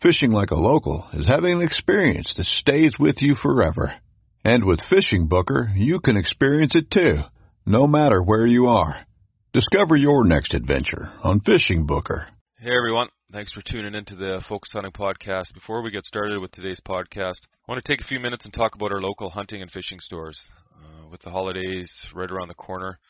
Fishing 0.00 0.30
like 0.30 0.52
a 0.52 0.54
local 0.54 1.04
is 1.12 1.26
having 1.26 1.54
an 1.54 1.62
experience 1.62 2.32
that 2.36 2.46
stays 2.46 2.94
with 3.00 3.16
you 3.20 3.34
forever. 3.34 3.94
And 4.44 4.64
with 4.64 4.80
Fishing 4.88 5.26
Booker, 5.26 5.70
you 5.74 5.98
can 5.98 6.16
experience 6.16 6.76
it 6.76 6.88
too, 6.88 7.22
no 7.66 7.88
matter 7.88 8.22
where 8.22 8.46
you 8.46 8.68
are. 8.68 9.04
Discover 9.52 9.96
your 9.96 10.24
next 10.24 10.54
adventure 10.54 11.10
on 11.24 11.40
Fishing 11.40 11.84
Booker. 11.84 12.28
Hey 12.60 12.70
everyone, 12.76 13.08
thanks 13.32 13.52
for 13.52 13.60
tuning 13.60 13.96
into 13.96 14.14
the 14.14 14.40
Focus 14.48 14.70
Hunting 14.72 14.92
Podcast. 14.92 15.52
Before 15.52 15.82
we 15.82 15.90
get 15.90 16.04
started 16.04 16.38
with 16.38 16.52
today's 16.52 16.80
podcast, 16.86 17.40
I 17.66 17.72
want 17.72 17.84
to 17.84 17.92
take 17.92 18.00
a 18.00 18.06
few 18.06 18.20
minutes 18.20 18.44
and 18.44 18.54
talk 18.54 18.76
about 18.76 18.92
our 18.92 19.02
local 19.02 19.30
hunting 19.30 19.62
and 19.62 19.70
fishing 19.70 19.98
stores. 19.98 20.40
Uh, 20.76 21.08
with 21.08 21.22
the 21.22 21.30
holidays 21.30 21.90
right 22.14 22.30
around 22.30 22.48
the 22.48 22.54
corner, 22.54 23.00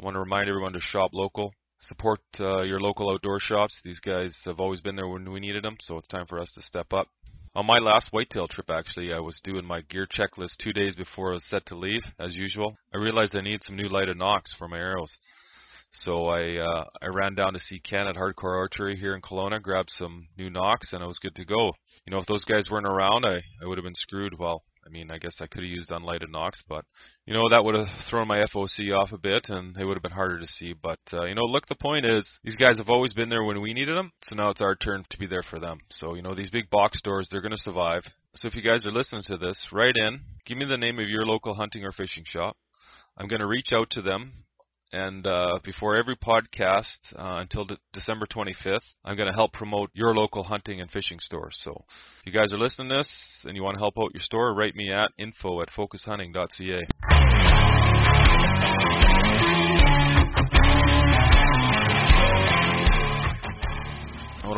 I 0.00 0.04
want 0.04 0.16
to 0.16 0.20
remind 0.20 0.48
everyone 0.48 0.72
to 0.72 0.80
shop 0.80 1.12
local 1.14 1.52
support 1.82 2.20
uh, 2.40 2.62
your 2.62 2.80
local 2.80 3.10
outdoor 3.10 3.40
shops. 3.40 3.78
These 3.84 4.00
guys 4.00 4.36
have 4.44 4.60
always 4.60 4.80
been 4.80 4.96
there 4.96 5.08
when 5.08 5.30
we 5.30 5.40
needed 5.40 5.64
them, 5.64 5.76
so 5.80 5.98
it's 5.98 6.08
time 6.08 6.26
for 6.26 6.38
us 6.38 6.50
to 6.52 6.62
step 6.62 6.92
up. 6.92 7.08
On 7.54 7.66
my 7.66 7.78
last 7.78 8.08
whitetail 8.12 8.48
trip, 8.48 8.70
actually, 8.70 9.12
I 9.12 9.18
was 9.18 9.38
doing 9.44 9.66
my 9.66 9.82
gear 9.82 10.06
checklist 10.06 10.56
two 10.58 10.72
days 10.72 10.94
before 10.94 11.30
I 11.30 11.34
was 11.34 11.44
set 11.44 11.66
to 11.66 11.76
leave, 11.76 12.00
as 12.18 12.34
usual. 12.34 12.76
I 12.94 12.98
realized 12.98 13.36
I 13.36 13.42
need 13.42 13.62
some 13.62 13.76
new 13.76 13.88
lighted 13.88 14.16
nocks 14.16 14.54
for 14.58 14.68
my 14.68 14.78
arrows. 14.78 15.14
So 15.94 16.28
I 16.28 16.56
uh, 16.56 16.84
I 17.02 17.08
ran 17.08 17.34
down 17.34 17.52
to 17.52 17.60
see 17.60 17.78
Ken 17.78 18.06
at 18.06 18.16
Hardcore 18.16 18.56
Archery 18.56 18.96
here 18.96 19.14
in 19.14 19.20
Kelowna, 19.20 19.60
grabbed 19.60 19.90
some 19.90 20.26
new 20.38 20.48
nocks, 20.48 20.94
and 20.94 21.02
I 21.02 21.06
was 21.06 21.18
good 21.18 21.34
to 21.34 21.44
go. 21.44 21.72
You 22.06 22.12
know, 22.12 22.18
if 22.18 22.26
those 22.26 22.46
guys 22.46 22.70
weren't 22.70 22.86
around, 22.86 23.26
I, 23.26 23.42
I 23.62 23.66
would 23.66 23.76
have 23.76 23.84
been 23.84 23.94
screwed. 23.94 24.38
Well, 24.38 24.62
I 24.84 24.88
mean, 24.90 25.10
I 25.10 25.18
guess 25.18 25.36
I 25.40 25.46
could 25.46 25.62
have 25.62 25.70
used 25.70 25.90
unlighted 25.90 26.30
nocks, 26.30 26.62
but 26.68 26.84
you 27.24 27.34
know 27.34 27.48
that 27.48 27.64
would 27.64 27.74
have 27.74 27.86
thrown 28.10 28.26
my 28.26 28.44
FOC 28.52 28.92
off 28.96 29.12
a 29.12 29.18
bit, 29.18 29.46
and 29.48 29.74
they 29.74 29.84
would 29.84 29.96
have 29.96 30.02
been 30.02 30.12
harder 30.12 30.40
to 30.40 30.46
see. 30.46 30.72
But 30.72 30.98
uh, 31.12 31.24
you 31.24 31.34
know, 31.34 31.44
look, 31.44 31.66
the 31.66 31.74
point 31.74 32.04
is 32.04 32.28
these 32.42 32.56
guys 32.56 32.78
have 32.78 32.90
always 32.90 33.12
been 33.12 33.28
there 33.28 33.44
when 33.44 33.60
we 33.60 33.74
needed 33.74 33.96
them, 33.96 34.12
so 34.22 34.34
now 34.36 34.50
it's 34.50 34.60
our 34.60 34.74
turn 34.74 35.04
to 35.10 35.18
be 35.18 35.26
there 35.26 35.44
for 35.48 35.60
them. 35.60 35.78
So 35.90 36.14
you 36.14 36.22
know, 36.22 36.34
these 36.34 36.50
big 36.50 36.68
box 36.70 36.98
stores, 36.98 37.28
they're 37.30 37.40
going 37.40 37.52
to 37.52 37.58
survive. 37.58 38.02
So 38.34 38.48
if 38.48 38.54
you 38.54 38.62
guys 38.62 38.86
are 38.86 38.92
listening 38.92 39.22
to 39.26 39.36
this, 39.36 39.66
write 39.72 39.96
in, 39.96 40.20
give 40.46 40.58
me 40.58 40.64
the 40.64 40.76
name 40.76 40.98
of 40.98 41.08
your 41.08 41.26
local 41.26 41.54
hunting 41.54 41.84
or 41.84 41.92
fishing 41.92 42.24
shop. 42.26 42.56
I'm 43.16 43.28
going 43.28 43.40
to 43.40 43.46
reach 43.46 43.72
out 43.72 43.90
to 43.90 44.02
them 44.02 44.32
and 44.92 45.26
uh, 45.26 45.58
before 45.64 45.96
every 45.96 46.16
podcast 46.16 46.98
uh, 47.16 47.40
until 47.40 47.64
de- 47.64 47.78
December 47.92 48.26
25th, 48.26 48.78
I'm 49.04 49.16
going 49.16 49.28
to 49.28 49.34
help 49.34 49.52
promote 49.52 49.90
your 49.94 50.14
local 50.14 50.44
hunting 50.44 50.80
and 50.80 50.90
fishing 50.90 51.18
store. 51.20 51.50
So 51.52 51.84
if 52.24 52.32
you 52.32 52.38
guys 52.38 52.52
are 52.52 52.58
listening 52.58 52.90
to 52.90 52.96
this 52.96 53.10
and 53.44 53.56
you 53.56 53.62
want 53.62 53.76
to 53.76 53.80
help 53.80 53.94
out 53.98 54.14
your 54.14 54.22
store, 54.22 54.54
write 54.54 54.76
me 54.76 54.92
at 54.92 55.10
info 55.18 55.60
at 55.62 55.70
focushunting.ca. 55.70 57.81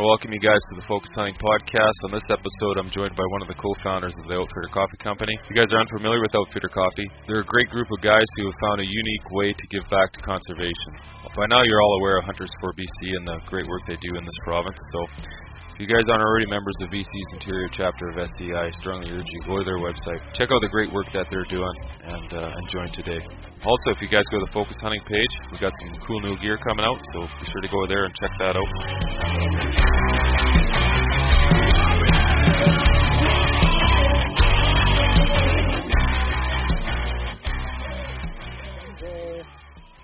welcome 0.04 0.36
you 0.36 0.40
guys 0.40 0.60
to 0.68 0.76
the 0.76 0.84
Focus 0.84 1.08
Hunting 1.16 1.32
Podcast. 1.40 1.96
On 2.04 2.12
this 2.12 2.28
episode, 2.28 2.76
I'm 2.76 2.92
joined 2.92 3.16
by 3.16 3.24
one 3.32 3.40
of 3.40 3.48
the 3.48 3.56
co-founders 3.56 4.12
of 4.20 4.28
the 4.28 4.36
Outfitter 4.36 4.68
Coffee 4.68 5.00
Company. 5.00 5.32
If 5.40 5.48
you 5.48 5.56
guys 5.56 5.72
are 5.72 5.80
unfamiliar 5.80 6.20
with 6.20 6.36
Outfitter 6.36 6.68
Coffee, 6.68 7.08
they're 7.24 7.40
a 7.40 7.48
great 7.48 7.72
group 7.72 7.88
of 7.88 8.04
guys 8.04 8.28
who 8.36 8.44
have 8.52 8.58
found 8.60 8.84
a 8.84 8.88
unique 8.88 9.26
way 9.32 9.56
to 9.56 9.64
give 9.72 9.80
back 9.88 10.12
to 10.12 10.20
conservation. 10.20 10.92
By 11.32 11.48
now, 11.48 11.64
you're 11.64 11.80
all 11.80 11.96
aware 12.04 12.20
of 12.20 12.28
Hunters 12.28 12.52
for 12.60 12.76
BC 12.76 13.16
and 13.16 13.24
the 13.24 13.40
great 13.48 13.64
work 13.64 13.80
they 13.88 13.96
do 14.04 14.20
in 14.20 14.28
this 14.28 14.40
province. 14.44 14.76
So 14.92 15.00
if 15.74 15.80
you 15.80 15.88
guys 15.90 16.06
aren't 16.08 16.22
already 16.22 16.46
members 16.46 16.76
of 16.82 16.88
BC's 16.88 17.30
interior 17.32 17.66
chapter 17.72 18.08
of 18.08 18.14
SDI, 18.14 18.54
I 18.54 18.70
strongly 18.78 19.10
urge 19.10 19.26
you 19.26 19.40
go 19.44 19.58
to 19.58 19.64
their 19.64 19.78
website, 19.78 20.22
check 20.38 20.46
out 20.54 20.62
the 20.62 20.68
great 20.70 20.92
work 20.92 21.06
that 21.12 21.26
they're 21.32 21.50
doing, 21.50 21.74
and 22.04 22.32
uh, 22.32 22.54
and 22.54 22.68
join 22.70 22.92
today. 22.92 23.18
Also, 23.66 23.90
if 23.90 24.00
you 24.00 24.06
guys 24.06 24.22
go 24.30 24.38
to 24.38 24.46
the 24.46 24.52
Focus 24.54 24.76
Hunting 24.80 25.02
page, 25.08 25.26
we've 25.50 25.60
got 25.60 25.72
some 25.82 25.98
cool 26.06 26.20
new 26.20 26.38
gear 26.38 26.58
coming 26.58 26.84
out, 26.84 27.00
so 27.12 27.22
be 27.22 27.46
sure 27.50 27.60
to 27.60 27.66
go 27.66 27.86
there 27.88 28.04
and 28.04 28.14
check 28.14 28.30
that 28.38 28.54
out. 28.54 28.62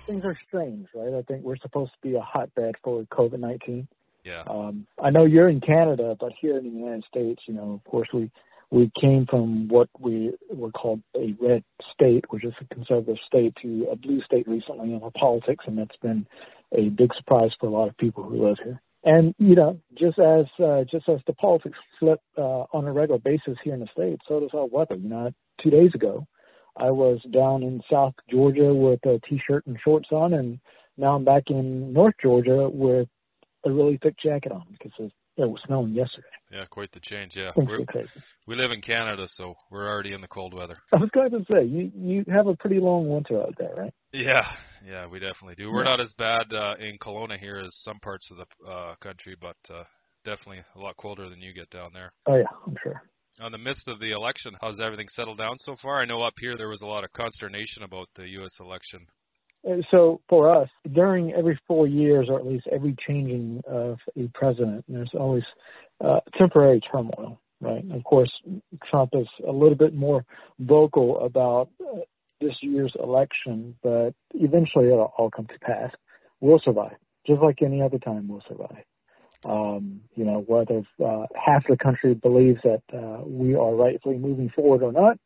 Things 0.05 0.25
are 0.25 0.37
strange, 0.49 0.87
right? 0.93 1.13
I 1.13 1.21
think 1.21 1.45
we're 1.45 1.55
supposed 1.61 1.91
to 1.93 2.09
be 2.09 2.17
a 2.17 2.21
hotbed 2.21 2.75
for 2.83 3.05
COVID 3.05 3.39
nineteen 3.39 3.87
Yeah. 4.23 4.43
um, 4.47 4.85
I 5.01 5.09
know 5.09 5.25
you're 5.25 5.49
in 5.49 5.61
Canada, 5.61 6.15
but 6.19 6.31
here 6.39 6.57
in 6.57 6.63
the 6.63 6.69
United 6.69 7.05
States, 7.05 7.41
you 7.47 7.53
know, 7.53 7.73
of 7.73 7.89
course, 7.89 8.07
we 8.13 8.31
we 8.71 8.89
came 8.99 9.25
from 9.25 9.67
what 9.67 9.89
we 9.99 10.31
were 10.49 10.71
called 10.71 11.01
a 11.15 11.35
red 11.41 11.63
state, 11.93 12.23
which 12.29 12.45
is 12.45 12.53
a 12.61 12.73
conservative 12.73 13.17
state, 13.27 13.53
to 13.61 13.87
a 13.91 13.97
blue 13.97 14.21
state 14.21 14.47
recently 14.47 14.93
in 14.93 15.03
our 15.03 15.11
politics, 15.11 15.65
and 15.67 15.77
that's 15.77 15.97
been 16.01 16.25
a 16.71 16.87
big 16.87 17.13
surprise 17.15 17.51
for 17.59 17.67
a 17.67 17.69
lot 17.69 17.89
of 17.89 17.97
people 17.97 18.23
who 18.23 18.47
live 18.47 18.57
here. 18.63 18.81
And 19.03 19.35
you 19.39 19.55
know, 19.55 19.79
just 19.97 20.19
as 20.19 20.45
uh, 20.63 20.83
just 20.89 21.09
as 21.09 21.19
the 21.27 21.33
politics 21.33 21.77
flip 21.99 22.21
uh, 22.37 22.65
on 22.71 22.85
a 22.85 22.93
regular 22.93 23.19
basis 23.19 23.57
here 23.63 23.73
in 23.73 23.79
the 23.79 23.87
states, 23.91 24.21
so 24.27 24.39
does 24.39 24.51
our 24.53 24.67
weather. 24.67 24.95
You 24.95 25.09
know, 25.09 25.31
two 25.61 25.71
days 25.71 25.91
ago, 25.95 26.27
I 26.77 26.91
was 26.91 27.19
down 27.31 27.63
in 27.63 27.81
South 27.91 28.13
Georgia 28.29 28.73
with 28.73 29.03
a 29.05 29.19
t-shirt 29.27 29.65
and 29.65 29.77
shorts 29.83 30.09
on, 30.11 30.33
and 30.33 30.59
now 30.97 31.15
I'm 31.15 31.25
back 31.25 31.43
in 31.47 31.91
North 31.93 32.13
Georgia 32.21 32.69
with 32.69 33.07
a 33.65 33.71
really 33.71 33.97
thick 34.01 34.15
jacket 34.23 34.51
on 34.51 34.63
because 34.71 34.91
it, 34.99 35.11
it 35.37 35.49
was 35.49 35.59
snowing 35.65 35.93
yesterday. 35.93 36.27
Yeah, 36.51 36.65
quite 36.69 36.91
the 36.91 36.99
change. 36.99 37.33
Yeah, 37.35 37.51
We're, 37.55 37.85
crazy. 37.85 38.09
we 38.47 38.55
live 38.55 38.71
in 38.71 38.81
Canada, 38.81 39.25
so 39.27 39.55
we're 39.69 39.87
already 39.87 40.13
in 40.13 40.21
the 40.21 40.27
cold 40.27 40.53
weather. 40.53 40.75
I 40.91 40.97
was 40.97 41.09
going 41.13 41.31
to 41.31 41.45
say 41.51 41.63
you 41.65 41.91
you 41.95 42.25
have 42.33 42.47
a 42.47 42.55
pretty 42.55 42.79
long 42.79 43.07
winter 43.07 43.41
out 43.41 43.55
there, 43.57 43.73
right? 43.75 43.93
Yeah, 44.11 44.45
yeah, 44.85 45.07
we 45.07 45.19
definitely 45.19 45.55
do. 45.55 45.71
We're 45.71 45.83
Yeah. 45.85 45.91
not 45.91 46.01
as 46.01 46.13
bad 46.17 46.51
uh, 46.53 46.75
in 46.79 46.97
Kelowna 46.97 47.37
here 47.39 47.61
as 47.65 47.69
some 47.83 47.99
parts 47.99 48.29
of 48.31 48.37
the 48.37 48.69
uh, 48.69 48.95
country, 48.95 49.35
but 49.39 49.55
uh, 49.73 49.83
definitely 50.25 50.63
a 50.75 50.79
lot 50.79 50.97
colder 50.97 51.29
than 51.29 51.41
you 51.41 51.53
get 51.53 51.69
down 51.69 51.91
there. 51.93 52.11
Oh 52.27 52.35
yeah, 52.35 52.43
I'm 52.67 52.75
sure. 52.83 53.01
On 53.39 53.51
the 53.53 53.57
midst 53.57 53.87
of 53.87 53.99
the 53.99 54.11
election, 54.11 54.51
how's 54.61 54.79
everything 54.81 55.07
settled 55.09 55.37
down 55.37 55.55
so 55.59 55.75
far? 55.81 56.01
I 56.01 56.05
know 56.05 56.21
up 56.21 56.33
here 56.39 56.57
there 56.57 56.67
was 56.69 56.81
a 56.81 56.85
lot 56.87 57.03
of 57.05 57.13
consternation 57.13 57.83
about 57.83 58.07
the 58.15 58.27
U.S. 58.27 58.51
election. 58.59 59.07
So 59.91 60.21
for 60.27 60.49
us, 60.49 60.69
during 60.91 61.33
every 61.33 61.59
four 61.67 61.87
years, 61.87 62.27
or 62.29 62.39
at 62.39 62.47
least 62.47 62.67
every 62.71 62.95
changing 63.07 63.61
of 63.67 63.99
a 64.17 64.27
president, 64.33 64.85
there's 64.87 65.11
always 65.13 65.43
uh, 66.03 66.21
temporary 66.35 66.81
turmoil, 66.91 67.39
right? 67.59 67.85
Of 67.91 68.03
course, 68.03 68.31
Trump 68.89 69.11
is 69.13 69.27
a 69.47 69.51
little 69.51 69.75
bit 69.75 69.93
more 69.93 70.25
vocal 70.59 71.19
about 71.23 71.69
uh, 71.79 71.99
this 72.39 72.57
year's 72.61 72.93
election, 72.99 73.75
but 73.83 74.15
eventually 74.33 74.87
it'll 74.87 75.13
all 75.17 75.29
come 75.29 75.45
to 75.45 75.59
pass. 75.59 75.91
We'll 76.39 76.59
survive, 76.59 76.95
just 77.27 77.41
like 77.41 77.61
any 77.61 77.83
other 77.83 77.99
time. 77.99 78.27
We'll 78.27 78.43
survive. 78.47 78.83
Um, 79.45 80.01
you 80.15 80.25
know, 80.25 80.43
whether 80.45 80.83
uh, 81.03 81.27
half 81.35 81.67
the 81.67 81.77
country 81.77 82.15
believes 82.15 82.61
that 82.63 82.81
uh, 82.91 83.23
we 83.25 83.55
are 83.55 83.73
rightfully 83.75 84.17
moving 84.17 84.49
forward 84.49 84.81
or 84.81 84.91
not, 84.91 85.19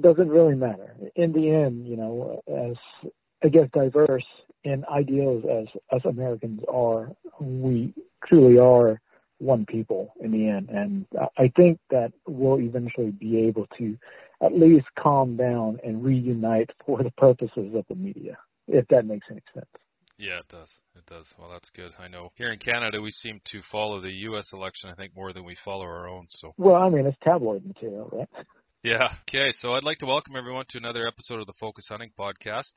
doesn't 0.00 0.28
really 0.28 0.54
matter. 0.54 0.96
In 1.16 1.32
the 1.32 1.50
end, 1.50 1.86
you 1.86 1.96
know, 1.96 2.42
as 2.48 2.76
I 3.42 3.48
guess 3.48 3.68
diverse 3.72 4.24
in 4.64 4.84
ideals 4.84 5.44
as 5.50 5.66
us 5.90 6.04
Americans 6.04 6.60
are, 6.72 7.10
we 7.40 7.92
truly 8.26 8.58
are 8.58 9.00
one 9.38 9.66
people 9.66 10.14
in 10.20 10.30
the 10.30 10.48
end. 10.48 10.68
And 10.68 11.06
I 11.36 11.52
think 11.56 11.80
that 11.90 12.12
we'll 12.26 12.60
eventually 12.60 13.10
be 13.10 13.46
able 13.46 13.66
to 13.78 13.96
at 14.40 14.56
least 14.56 14.86
calm 14.98 15.36
down 15.36 15.80
and 15.84 16.04
reunite 16.04 16.70
for 16.86 17.02
the 17.02 17.10
purposes 17.12 17.74
of 17.74 17.84
the 17.88 17.94
media, 17.94 18.38
if 18.68 18.86
that 18.88 19.06
makes 19.06 19.26
any 19.30 19.42
sense. 19.52 19.66
Yeah, 20.18 20.38
it 20.38 20.48
does. 20.48 20.68
It 20.94 21.04
does. 21.06 21.26
Well, 21.36 21.50
that's 21.50 21.70
good. 21.70 21.90
I 21.98 22.06
know 22.06 22.30
here 22.36 22.52
in 22.52 22.58
Canada 22.60 23.00
we 23.00 23.10
seem 23.10 23.40
to 23.46 23.60
follow 23.72 24.00
the 24.00 24.12
U.S. 24.12 24.52
election, 24.52 24.90
I 24.90 24.94
think, 24.94 25.16
more 25.16 25.32
than 25.32 25.44
we 25.44 25.56
follow 25.64 25.84
our 25.84 26.08
own. 26.08 26.26
So. 26.28 26.52
Well, 26.56 26.76
I 26.76 26.88
mean, 26.88 27.06
it's 27.06 27.16
tabloid 27.24 27.64
material, 27.66 28.08
right? 28.12 28.28
Yeah. 28.84 29.08
Okay. 29.28 29.50
So 29.52 29.72
I'd 29.72 29.84
like 29.84 29.98
to 29.98 30.06
welcome 30.06 30.36
everyone 30.36 30.66
to 30.70 30.78
another 30.78 31.08
episode 31.08 31.40
of 31.40 31.46
the 31.46 31.54
Focus 31.58 31.86
Hunting 31.88 32.10
Podcast. 32.18 32.72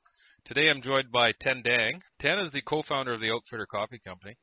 Today 0.45 0.69
I'm 0.69 0.83
joined 0.83 1.11
by 1.11 1.31
Ten 1.41 1.63
Dang. 1.63 2.03
Ten 2.19 2.37
is 2.37 2.51
the 2.51 2.61
co-founder 2.61 3.15
of 3.15 3.19
the 3.19 3.31
Outfitter 3.31 3.65
Coffee 3.65 3.97
Company. 3.97 4.35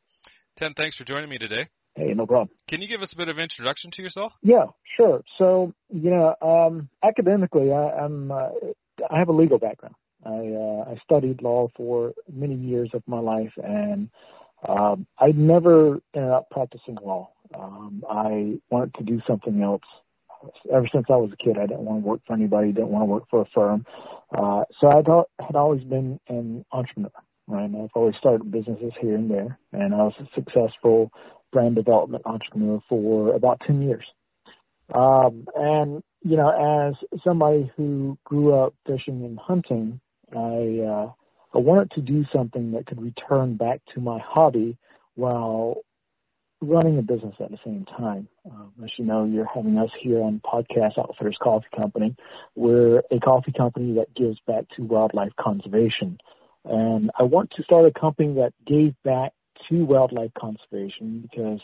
Ten, 0.58 0.74
thanks 0.76 0.96
for 0.96 1.04
joining 1.04 1.30
me 1.30 1.38
today. 1.38 1.68
Hey, 1.94 2.12
no 2.12 2.26
problem. 2.26 2.48
Can 2.68 2.82
you 2.82 2.88
give 2.88 3.02
us 3.02 3.12
a 3.12 3.16
bit 3.16 3.28
of 3.28 3.38
introduction 3.38 3.92
to 3.92 4.02
yourself? 4.02 4.32
Yeah, 4.42 4.64
sure. 4.96 5.22
So, 5.38 5.72
you 5.90 6.10
know, 6.10 6.34
um, 6.42 6.88
academically, 7.04 7.70
I, 7.70 7.90
I'm 8.04 8.32
uh, 8.32 8.48
I 9.08 9.16
have 9.16 9.28
a 9.28 9.32
legal 9.32 9.60
background. 9.60 9.94
I 10.26 10.30
uh, 10.30 10.90
I 10.90 11.00
studied 11.04 11.40
law 11.40 11.68
for 11.76 12.14
many 12.32 12.56
years 12.56 12.90
of 12.94 13.04
my 13.06 13.20
life, 13.20 13.52
and 13.62 14.10
um, 14.68 15.06
I 15.20 15.28
never 15.28 16.00
ended 16.16 16.32
up 16.32 16.50
practicing 16.50 16.96
law. 17.00 17.30
Um, 17.56 18.02
I 18.10 18.58
wanted 18.70 18.94
to 18.94 19.04
do 19.04 19.20
something 19.24 19.62
else. 19.62 19.82
Ever 20.74 20.88
since 20.92 21.06
I 21.08 21.16
was 21.16 21.30
a 21.32 21.36
kid, 21.36 21.58
I 21.58 21.66
didn't 21.66 21.84
want 21.84 22.02
to 22.02 22.08
work 22.08 22.20
for 22.26 22.32
anybody. 22.32 22.72
Didn't 22.72 22.88
want 22.88 23.02
to 23.02 23.06
work 23.06 23.24
for 23.30 23.42
a 23.42 23.46
firm. 23.54 23.86
Uh, 24.32 24.64
so 24.80 24.88
I 24.88 25.44
had 25.44 25.56
always 25.56 25.84
been 25.84 26.18
an 26.28 26.64
entrepreneur. 26.72 27.10
Right, 27.48 27.64
I've 27.64 27.90
always 27.94 28.14
started 28.16 28.50
businesses 28.50 28.92
here 29.00 29.16
and 29.16 29.28
there, 29.30 29.58
and 29.72 29.92
I 29.92 30.04
was 30.04 30.14
a 30.20 30.28
successful 30.34 31.10
brand 31.52 31.74
development 31.74 32.22
entrepreneur 32.24 32.80
for 32.88 33.34
about 33.34 33.60
10 33.66 33.82
years. 33.82 34.04
Um, 34.94 35.46
and, 35.54 36.02
you 36.22 36.36
know, 36.36 36.88
as 36.88 36.94
somebody 37.24 37.70
who 37.76 38.16
grew 38.24 38.54
up 38.54 38.74
fishing 38.86 39.24
and 39.24 39.38
hunting, 39.38 40.00
I, 40.32 40.86
uh, 40.86 41.12
I 41.54 41.58
wanted 41.58 41.90
to 41.92 42.00
do 42.00 42.24
something 42.32 42.72
that 42.72 42.86
could 42.86 43.02
return 43.02 43.56
back 43.56 43.80
to 43.94 44.00
my 44.00 44.18
hobby 44.18 44.78
while 45.14 45.78
running 46.62 46.98
a 46.98 47.02
business 47.02 47.34
at 47.40 47.50
the 47.50 47.58
same 47.64 47.84
time. 47.84 48.28
Um, 48.50 48.72
as 48.82 48.90
you 48.96 49.04
know, 49.04 49.24
you're 49.24 49.48
having 49.52 49.76
us 49.78 49.90
here 50.00 50.22
on 50.22 50.40
podcast 50.44 50.98
Outfitters 50.98 51.36
Coffee 51.42 51.66
Company. 51.76 52.14
We're 52.54 53.02
a 53.10 53.18
coffee 53.22 53.52
company 53.52 53.94
that 53.94 54.14
gives 54.14 54.38
back 54.46 54.64
to 54.76 54.82
wildlife 54.82 55.32
conservation. 55.38 56.18
And 56.64 57.10
I 57.18 57.24
want 57.24 57.50
to 57.56 57.62
start 57.64 57.86
a 57.86 58.00
company 58.00 58.34
that 58.34 58.52
gave 58.66 58.94
back 59.02 59.32
to 59.68 59.84
wildlife 59.84 60.30
conservation 60.38 61.28
because 61.28 61.60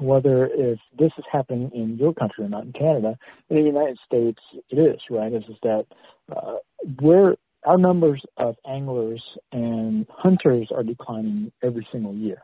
whether 0.00 0.46
if 0.46 0.78
this 0.98 1.12
is 1.18 1.24
happening 1.30 1.70
in 1.74 1.96
your 1.96 2.12
country 2.12 2.44
or 2.44 2.48
not 2.48 2.64
in 2.64 2.72
Canada, 2.72 3.16
in 3.48 3.56
the 3.56 3.62
United 3.62 3.98
States 4.04 4.40
it 4.70 4.78
is, 4.78 5.00
right? 5.10 5.32
Is 5.32 5.44
is 5.48 5.56
that 5.62 5.86
uh, 6.34 6.56
we're 7.00 7.36
our 7.64 7.78
numbers 7.78 8.22
of 8.38 8.56
anglers 8.66 9.22
and 9.52 10.06
hunters 10.10 10.68
are 10.74 10.82
declining 10.82 11.52
every 11.62 11.86
single 11.92 12.14
year. 12.14 12.42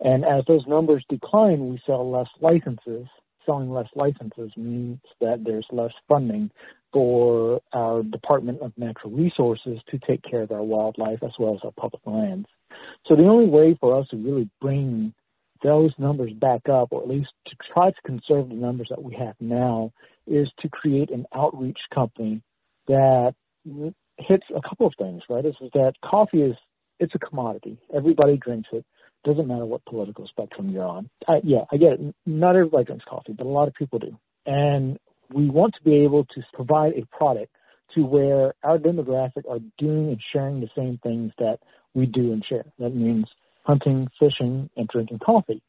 And 0.00 0.24
as 0.24 0.44
those 0.46 0.66
numbers 0.66 1.04
decline, 1.08 1.68
we 1.68 1.80
sell 1.86 2.10
less 2.10 2.28
licenses. 2.40 3.06
Selling 3.46 3.70
less 3.70 3.88
licenses 3.94 4.50
means 4.56 5.00
that 5.20 5.44
there's 5.44 5.66
less 5.70 5.92
funding 6.08 6.50
for 6.92 7.60
our 7.72 8.02
Department 8.02 8.60
of 8.60 8.72
Natural 8.76 9.12
Resources 9.12 9.78
to 9.90 9.98
take 9.98 10.22
care 10.22 10.42
of 10.42 10.50
our 10.50 10.62
wildlife 10.62 11.22
as 11.22 11.32
well 11.38 11.54
as 11.54 11.60
our 11.64 11.72
public 11.72 12.02
lands. 12.04 12.48
So 13.06 13.16
the 13.16 13.26
only 13.26 13.46
way 13.46 13.76
for 13.80 13.98
us 13.98 14.08
to 14.08 14.16
really 14.16 14.48
bring 14.60 15.14
those 15.62 15.92
numbers 15.98 16.32
back 16.32 16.68
up, 16.68 16.88
or 16.90 17.02
at 17.02 17.08
least 17.08 17.30
to 17.46 17.56
try 17.72 17.90
to 17.90 18.02
conserve 18.06 18.48
the 18.48 18.54
numbers 18.54 18.88
that 18.90 19.02
we 19.02 19.14
have 19.14 19.34
now, 19.40 19.92
is 20.26 20.48
to 20.60 20.68
create 20.68 21.10
an 21.10 21.26
outreach 21.34 21.78
company 21.94 22.42
that 22.88 23.34
hits 24.18 24.44
a 24.54 24.60
couple 24.66 24.86
of 24.86 24.94
things, 24.98 25.22
right? 25.28 25.44
Is, 25.44 25.54
is 25.60 25.70
that 25.74 25.94
coffee 26.04 26.42
is 26.42 26.56
it's 26.98 27.14
a 27.14 27.18
commodity. 27.18 27.78
Everybody 27.94 28.36
drinks 28.36 28.68
it. 28.72 28.84
Doesn't 29.24 29.46
matter 29.46 29.66
what 29.66 29.84
political 29.84 30.26
spectrum 30.28 30.70
you're 30.70 30.86
on. 30.86 31.10
I, 31.28 31.40
yeah, 31.44 31.64
I 31.70 31.76
get 31.76 31.94
it. 31.94 32.14
Not 32.24 32.56
everybody 32.56 32.84
drinks 32.84 33.04
coffee, 33.08 33.34
but 33.36 33.46
a 33.46 33.50
lot 33.50 33.68
of 33.68 33.74
people 33.74 33.98
do. 33.98 34.16
And 34.46 34.98
we 35.32 35.50
want 35.50 35.74
to 35.74 35.82
be 35.82 36.04
able 36.04 36.24
to 36.24 36.42
provide 36.54 36.94
a 36.94 37.04
product 37.16 37.54
to 37.94 38.02
where 38.02 38.54
our 38.62 38.78
demographic 38.78 39.48
are 39.48 39.58
doing 39.78 40.08
and 40.08 40.20
sharing 40.32 40.60
the 40.60 40.68
same 40.76 40.98
things 41.02 41.32
that 41.38 41.58
we 41.94 42.06
do 42.06 42.32
and 42.32 42.44
share. 42.48 42.64
That 42.78 42.94
means 42.94 43.26
hunting, 43.64 44.08
fishing, 44.18 44.70
and 44.76 44.88
drinking 44.88 45.18
coffee. 45.18 45.62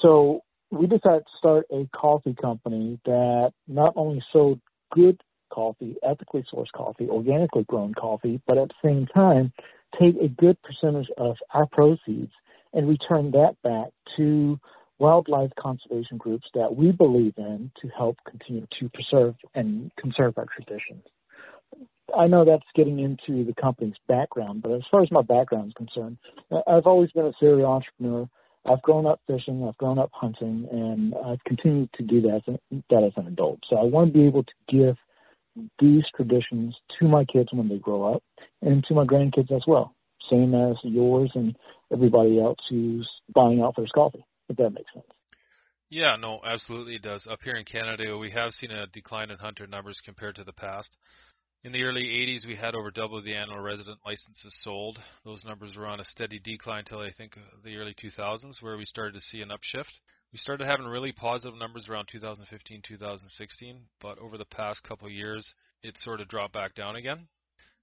So 0.00 0.42
we 0.70 0.86
decided 0.86 1.24
to 1.24 1.38
start 1.38 1.66
a 1.70 1.88
coffee 1.94 2.34
company 2.40 2.98
that 3.04 3.52
not 3.68 3.92
only 3.96 4.22
sold 4.32 4.60
good 4.92 5.20
coffee, 5.52 5.96
ethically 6.02 6.44
sourced 6.52 6.72
coffee, 6.74 7.08
organically 7.08 7.64
grown 7.64 7.94
coffee, 7.94 8.40
but 8.46 8.58
at 8.58 8.68
the 8.68 8.88
same 8.88 9.06
time 9.06 9.52
take 10.00 10.16
a 10.20 10.28
good 10.28 10.56
percentage 10.62 11.08
of 11.16 11.36
our 11.54 11.66
proceeds 11.66 12.32
and 12.72 12.88
return 12.88 13.30
that 13.32 13.54
back 13.62 13.88
to 14.16 14.58
wildlife 14.98 15.50
conservation 15.58 16.16
groups 16.16 16.46
that 16.54 16.74
we 16.74 16.92
believe 16.92 17.34
in 17.36 17.70
to 17.80 17.88
help 17.88 18.16
continue 18.28 18.66
to 18.80 18.88
preserve 18.90 19.34
and 19.54 19.90
conserve 19.96 20.34
our 20.38 20.46
traditions. 20.46 21.02
I 22.16 22.28
know 22.28 22.44
that's 22.44 22.64
getting 22.74 23.00
into 23.00 23.44
the 23.44 23.54
company's 23.60 23.96
background, 24.08 24.62
but 24.62 24.72
as 24.72 24.82
far 24.90 25.02
as 25.02 25.10
my 25.10 25.22
background 25.22 25.68
is 25.68 25.74
concerned, 25.74 26.18
I've 26.66 26.86
always 26.86 27.10
been 27.10 27.26
a 27.26 27.32
serial 27.38 27.70
entrepreneur. 27.70 28.28
I've 28.64 28.82
grown 28.82 29.06
up 29.06 29.20
fishing, 29.26 29.64
I've 29.66 29.76
grown 29.76 29.98
up 29.98 30.10
hunting, 30.12 30.68
and 30.70 31.14
I've 31.24 31.42
continued 31.44 31.90
to 31.94 32.02
do 32.02 32.20
that 32.22 32.42
as, 32.48 32.80
that 32.90 33.04
as 33.04 33.12
an 33.16 33.26
adult. 33.26 33.60
So 33.68 33.76
I 33.76 33.82
want 33.82 34.12
to 34.12 34.18
be 34.18 34.26
able 34.26 34.44
to 34.44 34.52
give 34.68 34.96
these 35.78 36.04
traditions 36.14 36.76
to 36.98 37.08
my 37.08 37.24
kids 37.24 37.48
when 37.52 37.68
they 37.68 37.78
grow 37.78 38.14
up 38.14 38.22
and 38.62 38.84
to 38.84 38.94
my 38.94 39.04
grandkids 39.04 39.52
as 39.52 39.62
well, 39.66 39.94
same 40.30 40.54
as 40.54 40.76
yours 40.82 41.30
and 41.34 41.56
everybody 41.92 42.40
else 42.40 42.58
who's 42.68 43.08
buying 43.34 43.60
out 43.60 43.68
Outfitters 43.68 43.92
coffee, 43.94 44.24
if 44.48 44.56
that 44.56 44.70
makes 44.70 44.92
sense. 44.92 45.06
Yeah, 45.88 46.16
no, 46.16 46.40
absolutely 46.44 46.96
it 46.96 47.02
does. 47.02 47.26
Up 47.30 47.40
here 47.42 47.54
in 47.54 47.64
Canada, 47.64 48.18
we 48.18 48.30
have 48.30 48.50
seen 48.52 48.72
a 48.72 48.88
decline 48.88 49.30
in 49.30 49.38
hunter 49.38 49.66
numbers 49.66 50.00
compared 50.04 50.34
to 50.36 50.44
the 50.44 50.52
past. 50.52 50.96
In 51.62 51.72
the 51.72 51.84
early 51.84 52.04
80s, 52.04 52.46
we 52.46 52.56
had 52.56 52.74
over 52.74 52.90
double 52.90 53.22
the 53.22 53.34
annual 53.34 53.60
resident 53.60 53.98
licenses 54.04 54.54
sold. 54.62 54.98
Those 55.24 55.44
numbers 55.44 55.76
were 55.76 55.86
on 55.86 56.00
a 56.00 56.04
steady 56.04 56.38
decline 56.38 56.80
until 56.80 57.00
I 57.00 57.10
think 57.12 57.36
the 57.64 57.76
early 57.76 57.94
2000s, 57.94 58.62
where 58.62 58.76
we 58.76 58.84
started 58.84 59.14
to 59.14 59.20
see 59.20 59.42
an 59.42 59.48
upshift. 59.48 60.00
We 60.32 60.38
started 60.38 60.66
having 60.66 60.86
really 60.86 61.12
positive 61.12 61.58
numbers 61.58 61.88
around 61.88 62.08
2015, 62.08 62.82
2016, 62.82 63.80
but 64.00 64.18
over 64.18 64.36
the 64.38 64.44
past 64.44 64.82
couple 64.82 65.08
years, 65.08 65.54
it 65.82 65.96
sort 65.98 66.20
of 66.20 66.28
dropped 66.28 66.52
back 66.52 66.74
down 66.74 66.96
again. 66.96 67.28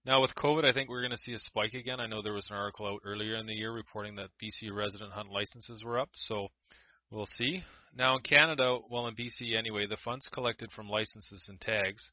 Now 0.05 0.21
with 0.21 0.35
COVID, 0.35 0.65
I 0.65 0.73
think 0.73 0.89
we're 0.89 1.01
going 1.01 1.11
to 1.11 1.17
see 1.17 1.31
a 1.31 1.39
spike 1.39 1.75
again. 1.75 2.01
I 2.01 2.07
know 2.07 2.21
there 2.21 2.33
was 2.33 2.49
an 2.49 2.57
article 2.57 2.87
out 2.87 2.99
earlier 3.05 3.37
in 3.37 3.45
the 3.45 3.53
year 3.53 3.71
reporting 3.71 4.17
that 4.17 4.31
BC 4.41 4.69
resident 4.75 5.13
hunt 5.13 5.31
licenses 5.31 5.81
were 5.81 5.97
up, 5.97 6.09
so 6.13 6.49
we'll 7.09 7.25
see. 7.37 7.63
Now 7.95 8.17
in 8.17 8.21
Canada, 8.21 8.79
well 8.89 9.07
in 9.07 9.15
BC 9.15 9.57
anyway, 9.57 9.87
the 9.87 9.95
funds 10.03 10.27
collected 10.33 10.71
from 10.73 10.89
licenses 10.89 11.45
and 11.47 11.59
tags 11.61 12.11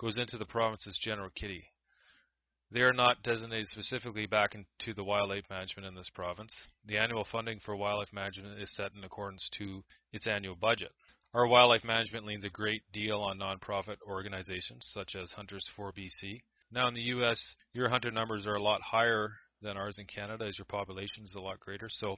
goes 0.00 0.18
into 0.18 0.36
the 0.36 0.46
province's 0.46 0.98
general 1.00 1.30
kitty. 1.36 1.62
They 2.72 2.80
are 2.80 2.92
not 2.92 3.22
designated 3.22 3.68
specifically 3.68 4.26
back 4.26 4.56
into 4.56 4.92
the 4.92 5.04
wildlife 5.04 5.44
management 5.48 5.86
in 5.86 5.94
this 5.94 6.10
province. 6.12 6.52
The 6.86 6.98
annual 6.98 7.24
funding 7.30 7.60
for 7.60 7.76
wildlife 7.76 8.12
management 8.12 8.60
is 8.60 8.74
set 8.74 8.90
in 8.96 9.04
accordance 9.04 9.48
to 9.58 9.84
its 10.12 10.26
annual 10.26 10.56
budget. 10.56 10.90
Our 11.34 11.46
wildlife 11.46 11.84
management 11.84 12.26
leans 12.26 12.44
a 12.44 12.50
great 12.50 12.82
deal 12.92 13.20
on 13.20 13.38
nonprofit 13.38 13.98
organizations 14.04 14.88
such 14.92 15.14
as 15.14 15.30
Hunters 15.30 15.70
for 15.76 15.92
BC. 15.92 16.40
Now 16.70 16.88
in 16.88 16.94
the 16.94 17.00
US, 17.00 17.40
your 17.72 17.88
hunter 17.88 18.10
numbers 18.10 18.46
are 18.46 18.54
a 18.54 18.62
lot 18.62 18.82
higher 18.82 19.30
than 19.62 19.76
ours 19.76 19.98
in 19.98 20.06
Canada 20.06 20.44
as 20.46 20.58
your 20.58 20.66
population 20.66 21.24
is 21.24 21.34
a 21.34 21.40
lot 21.40 21.60
greater. 21.60 21.88
So 21.88 22.16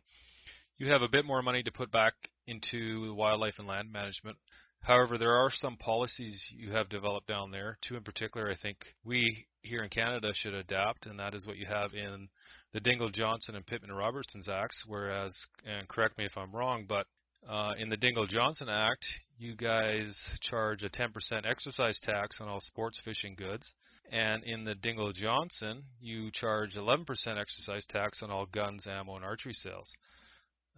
you 0.78 0.88
have 0.88 1.02
a 1.02 1.08
bit 1.08 1.24
more 1.24 1.42
money 1.42 1.62
to 1.62 1.72
put 1.72 1.90
back 1.90 2.14
into 2.46 3.14
wildlife 3.14 3.54
and 3.58 3.68
land 3.68 3.92
management 3.92 4.36
However, 4.82 5.18
there 5.18 5.34
are 5.34 5.50
some 5.50 5.76
policies 5.76 6.42
you 6.56 6.72
have 6.72 6.88
developed 6.88 7.26
down 7.26 7.50
there. 7.50 7.78
Two 7.82 7.96
in 7.96 8.02
particular, 8.02 8.50
I 8.50 8.56
think 8.56 8.78
we 9.04 9.46
here 9.62 9.82
in 9.82 9.90
Canada 9.90 10.30
should 10.32 10.54
adapt, 10.54 11.04
and 11.04 11.18
that 11.18 11.34
is 11.34 11.46
what 11.46 11.58
you 11.58 11.66
have 11.66 11.92
in 11.92 12.28
the 12.72 12.80
Dingell 12.80 13.12
Johnson 13.12 13.56
and 13.56 13.66
Pittman 13.66 13.92
Robertson's 13.92 14.48
Acts. 14.48 14.82
Whereas, 14.86 15.32
and 15.66 15.86
correct 15.86 16.16
me 16.16 16.24
if 16.24 16.36
I'm 16.36 16.52
wrong, 16.52 16.86
but 16.88 17.06
uh, 17.46 17.72
in 17.78 17.90
the 17.90 17.96
Dingell 17.96 18.28
Johnson 18.28 18.68
Act, 18.70 19.04
you 19.38 19.54
guys 19.54 20.16
charge 20.40 20.82
a 20.82 20.88
10% 20.88 21.10
exercise 21.44 21.98
tax 22.02 22.40
on 22.40 22.48
all 22.48 22.60
sports 22.60 23.00
fishing 23.04 23.34
goods. 23.34 23.70
And 24.10 24.42
in 24.42 24.64
the 24.64 24.74
Dingell 24.74 25.14
Johnson, 25.14 25.84
you 26.00 26.30
charge 26.32 26.74
11% 26.74 27.06
exercise 27.08 27.84
tax 27.88 28.22
on 28.22 28.30
all 28.30 28.46
guns, 28.46 28.86
ammo, 28.86 29.14
and 29.14 29.24
archery 29.24 29.52
sales. 29.52 29.88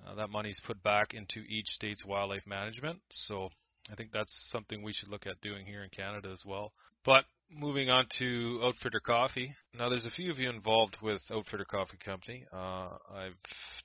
Uh, 0.06 0.14
that 0.14 0.28
money 0.28 0.50
is 0.50 0.60
put 0.66 0.82
back 0.82 1.14
into 1.14 1.40
each 1.48 1.66
state's 1.68 2.04
wildlife 2.04 2.46
management. 2.46 3.00
So 3.10 3.48
I 3.90 3.94
think 3.94 4.10
that's 4.12 4.32
something 4.50 4.82
we 4.82 4.92
should 4.92 5.08
look 5.08 5.26
at 5.26 5.40
doing 5.40 5.64
here 5.64 5.82
in 5.82 5.88
Canada 5.90 6.30
as 6.30 6.42
well. 6.44 6.72
But 7.04 7.24
moving 7.50 7.88
on 7.88 8.06
to 8.18 8.60
Outfitter 8.62 9.00
Coffee. 9.00 9.54
Now, 9.78 9.88
there's 9.88 10.04
a 10.04 10.10
few 10.10 10.30
of 10.30 10.38
you 10.38 10.50
involved 10.50 10.96
with 11.02 11.22
Outfitter 11.30 11.64
Coffee 11.64 11.98
Company. 12.04 12.44
Uh, 12.52 12.90
I've 13.14 13.36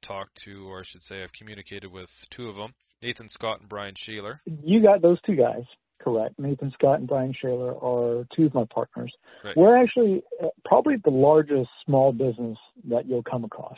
talked 0.01 0.37
to, 0.45 0.67
or 0.67 0.79
I 0.81 0.83
should 0.85 1.01
say, 1.03 1.23
I've 1.23 1.33
communicated 1.33 1.91
with 1.91 2.09
two 2.35 2.49
of 2.49 2.55
them, 2.55 2.73
Nathan 3.01 3.29
Scott 3.29 3.61
and 3.61 3.69
Brian 3.69 3.95
Shaler. 3.97 4.41
You 4.45 4.81
got 4.83 5.01
those 5.01 5.19
two 5.21 5.35
guys 5.35 5.63
correct. 5.99 6.39
Nathan 6.39 6.71
Scott 6.71 6.99
and 6.99 7.07
Brian 7.07 7.33
Shaler 7.39 7.75
are 7.75 8.25
two 8.35 8.45
of 8.45 8.53
my 8.53 8.65
partners. 8.73 9.13
Right. 9.43 9.55
We're 9.57 9.81
actually 9.81 10.23
uh, 10.43 10.47
probably 10.65 10.95
the 11.03 11.11
largest 11.11 11.69
small 11.85 12.11
business 12.11 12.57
that 12.89 13.07
you'll 13.07 13.23
come 13.23 13.43
across. 13.43 13.77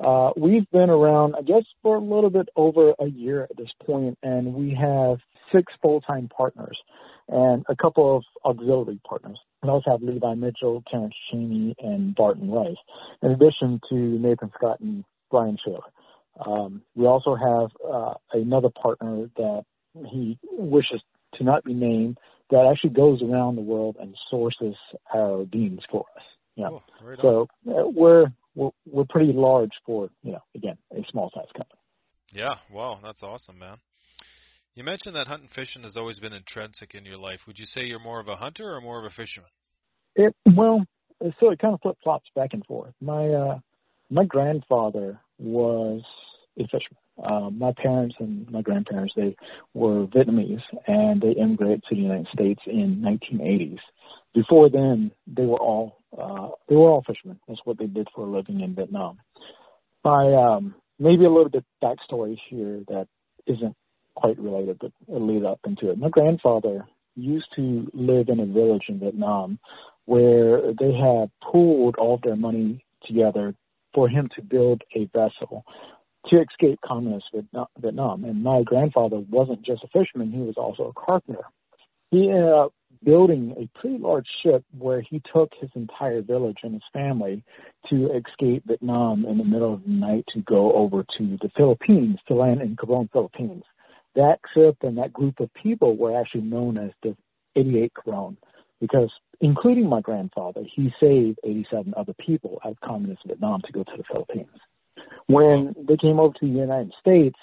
Uh, 0.00 0.30
we've 0.36 0.70
been 0.70 0.90
around, 0.90 1.34
I 1.36 1.42
guess, 1.42 1.64
for 1.82 1.96
a 1.96 2.00
little 2.00 2.30
bit 2.30 2.48
over 2.56 2.94
a 2.98 3.06
year 3.06 3.44
at 3.44 3.56
this 3.56 3.70
point, 3.84 4.18
and 4.22 4.54
we 4.54 4.74
have 4.74 5.18
six 5.52 5.72
full-time 5.82 6.28
partners 6.28 6.78
and 7.28 7.64
a 7.68 7.76
couple 7.76 8.16
of 8.16 8.24
auxiliary 8.44 9.00
partners. 9.08 9.38
We 9.62 9.70
also 9.70 9.90
have 9.90 10.02
Levi 10.02 10.34
Mitchell, 10.34 10.82
Terrence 10.90 11.14
Cheney, 11.30 11.74
and 11.78 12.14
Barton 12.14 12.50
Rice, 12.50 12.76
in 13.22 13.30
addition 13.30 13.80
to 13.88 13.94
Nathan 13.94 14.50
Scott 14.54 14.80
and 14.80 15.04
Brian 15.30 15.56
Shaler. 15.64 15.80
Um, 16.44 16.82
we 16.94 17.06
also 17.06 17.34
have 17.34 17.70
uh, 17.88 18.14
another 18.32 18.68
partner 18.70 19.30
that 19.36 19.64
he 20.10 20.38
wishes 20.50 21.00
to 21.38 21.44
not 21.44 21.64
be 21.64 21.74
named 21.74 22.18
that 22.50 22.68
actually 22.70 22.90
goes 22.90 23.22
around 23.22 23.56
the 23.56 23.62
world 23.62 23.96
and 24.00 24.14
sources 24.30 24.74
our 25.14 25.44
beans 25.44 25.80
for 25.90 26.04
us. 26.16 26.22
Yeah. 26.56 26.68
Cool. 26.68 26.82
Right. 27.02 27.18
So 27.20 27.48
uh, 27.68 27.88
we're, 27.88 28.26
we're 28.54 28.70
we're 28.86 29.04
pretty 29.08 29.32
large 29.32 29.72
for 29.84 30.08
you 30.22 30.32
know 30.32 30.42
again 30.54 30.76
a 30.92 31.02
small 31.10 31.30
size 31.34 31.48
company. 31.56 31.80
Yeah, 32.32 32.54
wow, 32.70 32.98
that's 33.02 33.22
awesome, 33.22 33.58
man. 33.58 33.76
You 34.74 34.82
mentioned 34.82 35.14
that 35.14 35.28
hunting 35.28 35.48
fishing 35.54 35.82
has 35.82 35.96
always 35.96 36.18
been 36.18 36.32
intrinsic 36.32 36.94
in 36.94 37.04
your 37.04 37.16
life. 37.16 37.40
Would 37.46 37.58
you 37.58 37.64
say 37.64 37.82
you're 37.84 38.00
more 38.00 38.18
of 38.18 38.26
a 38.26 38.36
hunter 38.36 38.74
or 38.74 38.80
more 38.80 38.98
of 38.98 39.04
a 39.04 39.10
fisherman? 39.10 39.50
It 40.16 40.34
well, 40.56 40.84
so 41.40 41.50
it 41.50 41.58
kind 41.60 41.74
of 41.74 41.80
flip 41.80 41.96
flops 42.02 42.28
back 42.34 42.50
and 42.52 42.64
forth. 42.66 42.92
My 43.00 43.28
uh, 43.28 43.58
my 44.10 44.24
grandfather 44.24 45.20
was 45.38 46.02
a 46.58 46.62
fisherman. 46.64 46.98
Uh, 47.22 47.50
my 47.50 47.72
parents 47.76 48.16
and 48.18 48.50
my 48.50 48.62
grandparents 48.62 49.14
they 49.16 49.36
were 49.72 50.06
Vietnamese 50.06 50.62
and 50.86 51.20
they 51.20 51.30
immigrated 51.30 51.82
to 51.88 51.94
the 51.94 52.02
United 52.02 52.28
States 52.32 52.60
in 52.66 53.02
1980s. 53.02 53.78
Before 54.34 54.68
then, 54.68 55.12
they 55.26 55.44
were 55.44 55.60
all 55.60 55.98
uh, 56.16 56.48
they 56.68 56.76
were 56.76 56.88
all 56.88 57.04
fishermen. 57.06 57.40
That's 57.48 57.60
what 57.64 57.78
they 57.78 57.86
did 57.86 58.08
for 58.14 58.26
a 58.26 58.30
living 58.30 58.60
in 58.60 58.74
Vietnam. 58.74 59.18
By 60.02 60.32
um, 60.32 60.74
maybe 60.98 61.24
a 61.24 61.30
little 61.30 61.48
bit 61.48 61.64
backstory 61.82 62.38
here 62.48 62.82
that 62.88 63.08
isn't 63.46 63.76
quite 64.14 64.38
related, 64.38 64.78
but 64.80 64.92
it'll 65.08 65.26
lead 65.26 65.44
up 65.44 65.60
into 65.66 65.90
it. 65.90 65.98
My 65.98 66.08
grandfather 66.08 66.86
used 67.16 67.46
to 67.56 67.90
live 67.92 68.28
in 68.28 68.40
a 68.40 68.46
village 68.46 68.84
in 68.88 69.00
Vietnam 69.00 69.58
where 70.04 70.72
they 70.78 70.92
had 70.92 71.30
pooled 71.42 71.96
all 71.96 72.20
their 72.22 72.36
money 72.36 72.84
together 73.06 73.54
for 73.94 74.08
him 74.08 74.28
to 74.34 74.42
build 74.42 74.82
a 74.94 75.04
vessel 75.06 75.64
to 76.28 76.42
escape 76.42 76.80
communist 76.84 77.26
Vietnam. 77.78 78.24
And 78.24 78.42
my 78.42 78.62
grandfather 78.62 79.18
wasn't 79.18 79.62
just 79.62 79.84
a 79.84 79.88
fisherman, 79.88 80.32
he 80.32 80.40
was 80.40 80.56
also 80.56 80.84
a 80.84 81.00
carpenter. 81.00 81.44
He 82.10 82.30
ended 82.30 82.48
up 82.48 82.72
building 83.02 83.54
a 83.58 83.78
pretty 83.78 83.98
large 83.98 84.26
ship 84.42 84.64
where 84.78 85.00
he 85.00 85.20
took 85.32 85.52
his 85.60 85.70
entire 85.74 86.22
village 86.22 86.58
and 86.62 86.72
his 86.72 86.82
family 86.92 87.42
to 87.90 88.10
escape 88.12 88.64
Vietnam 88.66 89.26
in 89.26 89.38
the 89.38 89.44
middle 89.44 89.74
of 89.74 89.82
the 89.84 89.90
night 89.90 90.24
to 90.32 90.40
go 90.40 90.72
over 90.72 91.04
to 91.18 91.38
the 91.42 91.50
Philippines, 91.56 92.18
to 92.26 92.34
land 92.34 92.62
in 92.62 92.76
Cabon, 92.76 93.10
Philippines. 93.12 93.64
That 94.14 94.38
trip 94.52 94.76
and 94.82 94.96
that 94.98 95.12
group 95.12 95.40
of 95.40 95.52
people 95.54 95.96
were 95.96 96.18
actually 96.18 96.42
known 96.42 96.78
as 96.78 96.92
the 97.02 97.16
88 97.56 97.92
Cabon 97.94 98.36
because 98.80 99.10
including 99.40 99.88
my 99.88 100.00
grandfather, 100.00 100.62
he 100.64 100.92
saved 101.00 101.38
87 101.44 101.94
other 101.96 102.14
people 102.14 102.60
out 102.64 102.72
of 102.72 102.80
communist 102.80 103.22
Vietnam 103.26 103.60
to 103.62 103.72
go 103.72 103.82
to 103.82 103.96
the 103.96 104.04
Philippines. 104.04 104.48
When 105.26 105.74
they 105.88 105.96
came 105.96 106.20
over 106.20 106.34
to 106.34 106.46
the 106.46 106.52
United 106.52 106.92
States, 107.00 107.38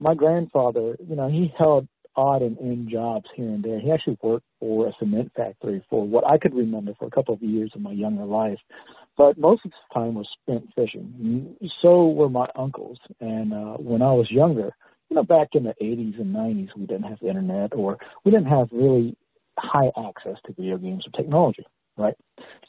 my 0.00 0.14
grandfather, 0.14 0.96
you 1.06 1.16
know, 1.16 1.28
he 1.28 1.52
held 1.58 1.88
odd 2.16 2.42
and 2.42 2.58
end 2.58 2.88
jobs 2.90 3.26
here 3.34 3.48
and 3.48 3.62
there. 3.62 3.78
He 3.78 3.92
actually 3.92 4.18
worked 4.22 4.44
for 4.58 4.88
a 4.88 4.92
cement 4.98 5.30
factory 5.36 5.84
for 5.88 6.06
what 6.06 6.26
I 6.26 6.36
could 6.36 6.54
remember 6.54 6.92
for 6.98 7.06
a 7.06 7.10
couple 7.10 7.34
of 7.34 7.42
years 7.42 7.70
of 7.74 7.80
my 7.80 7.92
younger 7.92 8.24
life. 8.24 8.58
But 9.16 9.38
most 9.38 9.64
of 9.64 9.70
his 9.70 9.80
time 9.94 10.14
was 10.14 10.28
spent 10.42 10.68
fishing. 10.74 11.56
So 11.80 12.08
were 12.08 12.28
my 12.28 12.48
uncles. 12.56 12.98
And 13.20 13.52
uh, 13.52 13.76
when 13.76 14.02
I 14.02 14.12
was 14.12 14.30
younger, 14.30 14.70
you 15.10 15.14
know, 15.14 15.22
back 15.22 15.48
in 15.52 15.64
the 15.64 15.74
80s 15.80 16.20
and 16.20 16.34
90s, 16.34 16.68
we 16.76 16.86
didn't 16.86 17.04
have 17.04 17.22
internet 17.22 17.74
or 17.74 17.98
we 18.24 18.32
didn't 18.32 18.48
have 18.48 18.68
really 18.72 19.16
high 19.58 19.90
access 19.96 20.36
to 20.46 20.52
video 20.52 20.76
games 20.78 21.04
or 21.06 21.10
technology, 21.10 21.66
right? 21.96 22.14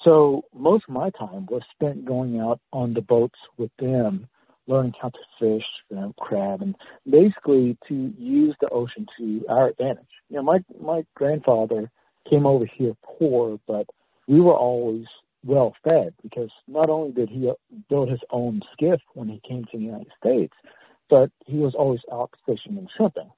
So 0.03 0.45
most 0.53 0.85
of 0.87 0.93
my 0.93 1.09
time 1.11 1.47
was 1.47 1.61
spent 1.71 2.05
going 2.05 2.39
out 2.39 2.59
on 2.71 2.93
the 2.93 3.01
boats 3.01 3.37
with 3.57 3.71
them 3.79 4.27
learning 4.69 4.93
how 5.01 5.09
to 5.09 5.19
fish, 5.39 5.65
you 5.89 5.97
know, 5.97 6.13
crab, 6.19 6.61
and 6.61 6.75
basically 7.09 7.77
to 7.87 8.13
use 8.17 8.55
the 8.61 8.69
ocean 8.69 9.05
to 9.17 9.43
our 9.49 9.69
advantage. 9.69 10.05
You 10.29 10.37
know, 10.37 10.43
my 10.43 10.63
my 10.79 11.03
grandfather 11.15 11.91
came 12.29 12.45
over 12.45 12.65
here 12.65 12.93
poor, 13.03 13.59
but 13.67 13.87
we 14.27 14.39
were 14.39 14.55
always 14.55 15.05
well 15.43 15.73
fed 15.83 16.13
because 16.21 16.51
not 16.67 16.89
only 16.89 17.11
did 17.11 17.29
he 17.29 17.51
build 17.89 18.09
his 18.09 18.19
own 18.31 18.61
skiff 18.73 19.01
when 19.13 19.27
he 19.27 19.41
came 19.47 19.65
to 19.65 19.77
the 19.77 19.83
United 19.83 20.11
States, 20.19 20.53
but 21.09 21.31
he 21.45 21.57
was 21.57 21.73
always 21.75 22.01
out 22.11 22.31
fishing 22.45 22.77
and 22.77 22.89
shrimping, 22.95 23.31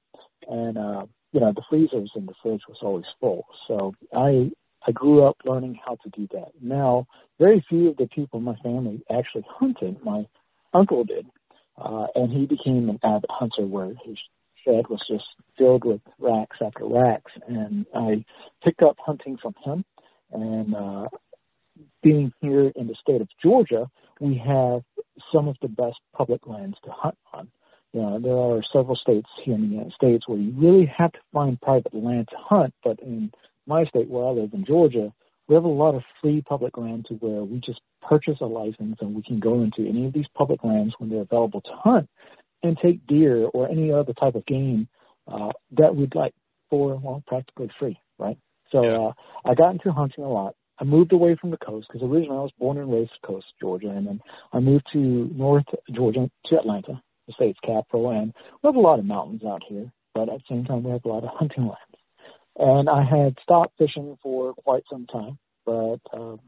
and 0.48 0.76
uh, 0.76 1.06
you 1.32 1.40
know 1.40 1.52
the 1.52 1.62
freezers 1.68 2.12
in 2.14 2.26
the 2.26 2.34
fridge 2.42 2.62
was 2.68 2.78
always 2.82 3.06
full. 3.20 3.46
So 3.66 3.94
I 4.14 4.50
I 4.86 4.92
grew 4.92 5.24
up 5.24 5.36
learning 5.44 5.78
how 5.84 5.96
to 5.96 6.10
do 6.10 6.28
that. 6.32 6.50
Now, 6.60 7.06
very 7.38 7.64
few 7.68 7.88
of 7.88 7.96
the 7.96 8.08
people 8.08 8.38
in 8.40 8.44
my 8.44 8.56
family 8.56 9.02
actually 9.10 9.46
hunted. 9.48 9.96
My 10.04 10.26
uncle 10.72 11.04
did, 11.04 11.26
uh, 11.76 12.06
and 12.14 12.30
he 12.30 12.46
became 12.46 12.88
an 12.88 12.98
avid 13.02 13.30
hunter 13.30 13.66
where 13.66 13.92
his 14.04 14.18
shed 14.64 14.88
was 14.88 15.00
just 15.08 15.24
filled 15.58 15.84
with 15.84 16.00
racks 16.18 16.58
after 16.64 16.86
racks. 16.86 17.32
And 17.46 17.86
I 17.94 18.24
picked 18.62 18.82
up 18.82 18.96
hunting 19.04 19.38
from 19.40 19.54
him. 19.64 19.84
And 20.32 20.74
uh, 20.74 21.08
being 22.02 22.32
here 22.40 22.72
in 22.76 22.86
the 22.86 22.94
state 23.00 23.20
of 23.20 23.28
Georgia, 23.42 23.88
we 24.20 24.36
have 24.38 24.82
some 25.32 25.48
of 25.48 25.56
the 25.60 25.68
best 25.68 25.98
public 26.16 26.46
lands 26.46 26.76
to 26.84 26.90
hunt 26.90 27.18
on. 27.32 27.48
You 27.92 28.00
know, 28.00 28.18
there 28.18 28.36
are 28.36 28.62
several 28.72 28.96
states 28.96 29.28
here 29.44 29.54
in 29.54 29.62
the 29.62 29.66
United 29.66 29.92
States 29.92 30.26
where 30.26 30.38
you 30.38 30.52
really 30.56 30.86
have 30.86 31.12
to 31.12 31.18
find 31.32 31.60
private 31.60 31.92
land 31.92 32.28
to 32.30 32.36
hunt, 32.38 32.72
but 32.82 32.98
in 33.00 33.30
my 33.66 33.84
state 33.84 34.08
where 34.08 34.24
I 34.26 34.30
live 34.30 34.54
in 34.54 34.64
Georgia, 34.64 35.12
we 35.48 35.54
have 35.54 35.64
a 35.64 35.68
lot 35.68 35.94
of 35.94 36.02
free 36.20 36.42
public 36.42 36.76
land 36.76 37.06
to 37.08 37.14
where 37.14 37.42
we 37.42 37.60
just 37.60 37.80
purchase 38.00 38.38
a 38.40 38.46
license 38.46 38.96
and 39.00 39.14
we 39.14 39.22
can 39.22 39.40
go 39.40 39.62
into 39.62 39.88
any 39.88 40.06
of 40.06 40.12
these 40.12 40.26
public 40.36 40.62
lands 40.64 40.94
when 40.98 41.10
they're 41.10 41.22
available 41.22 41.60
to 41.62 41.72
hunt 41.74 42.08
and 42.62 42.78
take 42.82 43.06
deer 43.06 43.44
or 43.46 43.68
any 43.68 43.92
other 43.92 44.12
type 44.14 44.34
of 44.34 44.46
game 44.46 44.88
uh, 45.28 45.50
that 45.72 45.94
we'd 45.94 46.14
like 46.14 46.34
for 46.70 46.96
well 46.96 47.22
practically 47.26 47.70
free, 47.78 47.98
right? 48.18 48.38
So 48.70 48.82
Yeah. 48.84 49.08
uh, 49.08 49.12
I 49.50 49.54
got 49.54 49.72
into 49.72 49.92
hunting 49.92 50.24
a 50.24 50.28
lot. 50.28 50.54
I 50.78 50.84
moved 50.84 51.12
away 51.12 51.36
from 51.40 51.50
the 51.50 51.58
coast 51.58 51.88
because 51.92 52.02
originally 52.06 52.38
I 52.38 52.42
was 52.42 52.52
born 52.58 52.78
and 52.78 52.92
raised 52.92 53.12
coast 53.24 53.46
Georgia, 53.60 53.90
and 53.90 54.06
then 54.06 54.20
I 54.52 54.58
moved 54.60 54.86
to 54.92 54.98
North 54.98 55.66
Georgia 55.92 56.30
to 56.46 56.56
Atlanta, 56.58 57.00
the 57.26 57.32
state's 57.34 57.58
capital, 57.64 58.10
and 58.10 58.32
we 58.62 58.68
have 58.68 58.76
a 58.76 58.80
lot 58.80 58.98
of 58.98 59.04
mountains 59.04 59.42
out 59.44 59.62
here, 59.68 59.92
but 60.14 60.28
at 60.28 60.38
the 60.38 60.44
same 60.48 60.64
time 60.64 60.82
we 60.82 60.90
have 60.90 61.04
a 61.04 61.08
lot 61.08 61.24
of 61.24 61.30
hunting 61.34 61.64
lands. 61.64 61.91
And 62.56 62.88
I 62.88 63.02
had 63.02 63.36
stopped 63.42 63.78
fishing 63.78 64.18
for 64.22 64.54
quite 64.54 64.82
some 64.90 65.06
time, 65.06 65.38
but 65.64 65.98
um, 66.12 66.40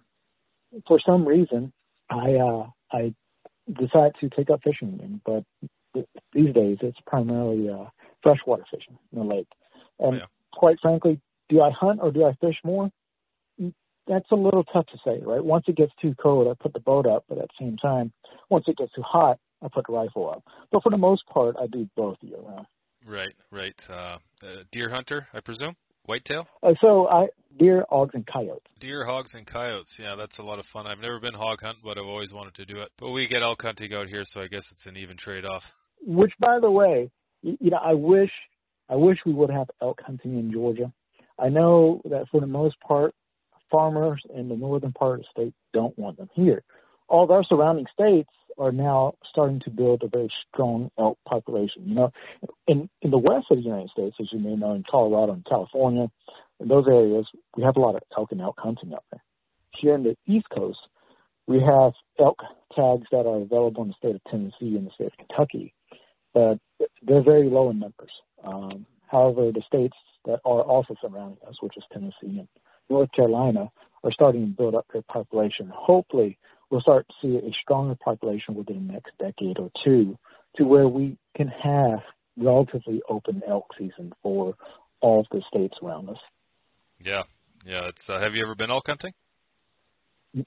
for 0.86 1.00
some 1.04 1.26
reason 1.26 1.72
I 2.10 2.34
uh, 2.34 2.66
I 2.92 3.14
decided 3.72 4.14
to 4.20 4.28
take 4.28 4.50
up 4.50 4.60
fishing 4.62 4.94
again. 4.94 5.20
But 5.24 5.44
th- 5.94 6.06
these 6.32 6.52
days 6.54 6.78
it's 6.82 6.98
primarily 7.06 7.70
uh, 7.70 7.86
freshwater 8.22 8.64
fishing 8.70 8.98
in 9.12 9.18
the 9.18 9.24
lake. 9.24 9.48
And 9.98 10.18
Yeah. 10.18 10.26
quite 10.52 10.78
frankly, 10.80 11.20
do 11.48 11.62
I 11.62 11.70
hunt 11.70 12.00
or 12.02 12.10
do 12.10 12.24
I 12.24 12.34
fish 12.34 12.56
more? 12.64 12.90
Mm, 13.60 13.72
That's 14.06 14.30
a 14.30 14.36
little 14.36 14.64
tough 14.64 14.86
to 14.86 14.98
say, 15.04 15.20
right? 15.22 15.42
Once 15.44 15.64
it 15.68 15.76
gets 15.76 15.92
too 16.02 16.14
cold, 16.22 16.48
I 16.48 16.62
put 16.62 16.74
the 16.74 16.80
boat 16.80 17.06
up, 17.06 17.24
but 17.28 17.38
at 17.38 17.48
the 17.48 17.64
same 17.64 17.76
time, 17.78 18.12
once 18.50 18.64
it 18.68 18.76
gets 18.76 18.92
too 18.92 19.02
hot, 19.02 19.38
I 19.62 19.68
put 19.68 19.86
the 19.86 19.94
rifle 19.94 20.30
up. 20.30 20.42
But 20.70 20.82
for 20.82 20.90
the 20.90 20.98
most 20.98 21.26
part, 21.26 21.56
I 21.58 21.66
do 21.66 21.88
both 21.96 22.18
year 22.20 22.38
round. 22.38 22.66
Right, 23.06 23.34
right. 23.50 23.74
Uh, 23.88 24.18
deer 24.72 24.88
hunter, 24.90 25.28
I 25.32 25.40
presume. 25.40 25.76
Whitetail. 26.06 26.46
Uh, 26.62 26.74
so 26.80 27.08
I 27.08 27.28
deer, 27.58 27.86
hogs, 27.88 28.14
and 28.14 28.26
coyotes. 28.26 28.66
Deer, 28.80 29.04
hogs, 29.04 29.34
and 29.34 29.46
coyotes. 29.46 29.94
Yeah, 29.98 30.16
that's 30.16 30.38
a 30.38 30.42
lot 30.42 30.58
of 30.58 30.66
fun. 30.66 30.86
I've 30.86 30.98
never 30.98 31.20
been 31.20 31.34
hog 31.34 31.60
hunting, 31.62 31.82
but 31.84 31.98
I've 31.98 32.06
always 32.06 32.32
wanted 32.32 32.54
to 32.56 32.64
do 32.64 32.80
it. 32.80 32.90
But 32.98 33.10
we 33.10 33.26
get 33.26 33.42
elk 33.42 33.62
hunting 33.62 33.92
out 33.94 34.08
here, 34.08 34.22
so 34.24 34.40
I 34.40 34.48
guess 34.48 34.64
it's 34.72 34.86
an 34.86 34.96
even 34.96 35.16
trade-off. 35.16 35.62
Which, 36.06 36.32
by 36.38 36.58
the 36.60 36.70
way, 36.70 37.10
you, 37.42 37.56
you 37.60 37.70
know, 37.70 37.80
I 37.82 37.94
wish, 37.94 38.30
I 38.88 38.96
wish 38.96 39.18
we 39.24 39.32
would 39.32 39.50
have 39.50 39.68
elk 39.80 40.00
hunting 40.04 40.38
in 40.38 40.52
Georgia. 40.52 40.92
I 41.38 41.48
know 41.48 42.02
that 42.04 42.28
for 42.30 42.40
the 42.40 42.46
most 42.46 42.78
part, 42.80 43.14
farmers 43.70 44.22
in 44.34 44.48
the 44.48 44.56
northern 44.56 44.92
part 44.92 45.20
of 45.20 45.26
the 45.26 45.42
state 45.42 45.54
don't 45.72 45.98
want 45.98 46.16
them 46.16 46.30
here. 46.34 46.62
All 47.08 47.24
of 47.24 47.30
our 47.30 47.44
surrounding 47.44 47.86
states 47.92 48.30
are 48.58 48.72
now 48.72 49.14
starting 49.28 49.60
to 49.60 49.70
build 49.70 50.02
a 50.02 50.08
very 50.08 50.30
strong 50.48 50.90
elk 50.98 51.18
population. 51.28 51.82
You 51.86 51.94
know, 51.94 52.12
in 52.66 52.88
in 53.02 53.10
the 53.10 53.18
west 53.18 53.46
of 53.50 53.58
the 53.58 53.64
United 53.64 53.90
States, 53.90 54.16
as 54.20 54.28
you 54.32 54.38
may 54.38 54.56
know, 54.56 54.72
in 54.72 54.84
Colorado 54.88 55.32
and 55.32 55.44
California, 55.44 56.10
in 56.60 56.68
those 56.68 56.86
areas, 56.86 57.26
we 57.56 57.62
have 57.62 57.76
a 57.76 57.80
lot 57.80 57.96
of 57.96 58.02
elk 58.16 58.32
and 58.32 58.40
elk 58.40 58.56
hunting 58.58 58.92
out 58.94 59.04
there. 59.10 59.22
Here 59.78 59.94
in 59.94 60.04
the 60.04 60.16
East 60.26 60.46
Coast, 60.54 60.78
we 61.46 61.60
have 61.60 61.92
elk 62.18 62.38
tags 62.74 63.06
that 63.10 63.26
are 63.26 63.42
available 63.42 63.82
in 63.82 63.88
the 63.88 63.94
state 63.98 64.14
of 64.14 64.24
Tennessee 64.30 64.76
and 64.76 64.86
the 64.86 64.90
state 64.94 65.06
of 65.08 65.26
Kentucky, 65.26 65.74
but 66.32 66.58
they're 67.02 67.22
very 67.22 67.48
low 67.48 67.70
in 67.70 67.78
numbers. 67.78 68.10
Um, 68.44 68.86
however, 69.06 69.52
the 69.52 69.62
states 69.66 69.96
that 70.24 70.40
are 70.44 70.62
also 70.62 70.94
surrounding 71.00 71.38
us, 71.46 71.56
which 71.60 71.76
is 71.76 71.84
Tennessee 71.92 72.38
and 72.38 72.48
North 72.88 73.10
Carolina, 73.12 73.70
are 74.02 74.12
starting 74.12 74.46
to 74.46 74.56
build 74.56 74.74
up 74.74 74.86
their 74.92 75.02
population. 75.02 75.70
Hopefully, 75.74 76.38
we'll 76.74 76.82
start 76.82 77.06
to 77.06 77.14
see 77.22 77.36
a 77.36 77.52
stronger 77.62 77.94
population 77.94 78.56
within 78.56 78.88
the 78.88 78.94
next 78.94 79.12
decade 79.20 79.60
or 79.60 79.70
two 79.84 80.18
to 80.56 80.64
where 80.64 80.88
we 80.88 81.16
can 81.36 81.46
have 81.46 82.00
relatively 82.36 83.00
open 83.08 83.40
elk 83.48 83.66
season 83.78 84.12
for 84.24 84.56
all 85.00 85.20
of 85.20 85.26
the 85.30 85.40
states 85.48 85.76
around 85.84 86.08
us. 86.08 86.16
Yeah, 86.98 87.22
yeah. 87.64 87.86
It's 87.86 88.10
uh, 88.10 88.20
have 88.20 88.34
you 88.34 88.42
ever 88.42 88.56
been 88.56 88.72
elk 88.72 88.88
hunting? 88.88 89.12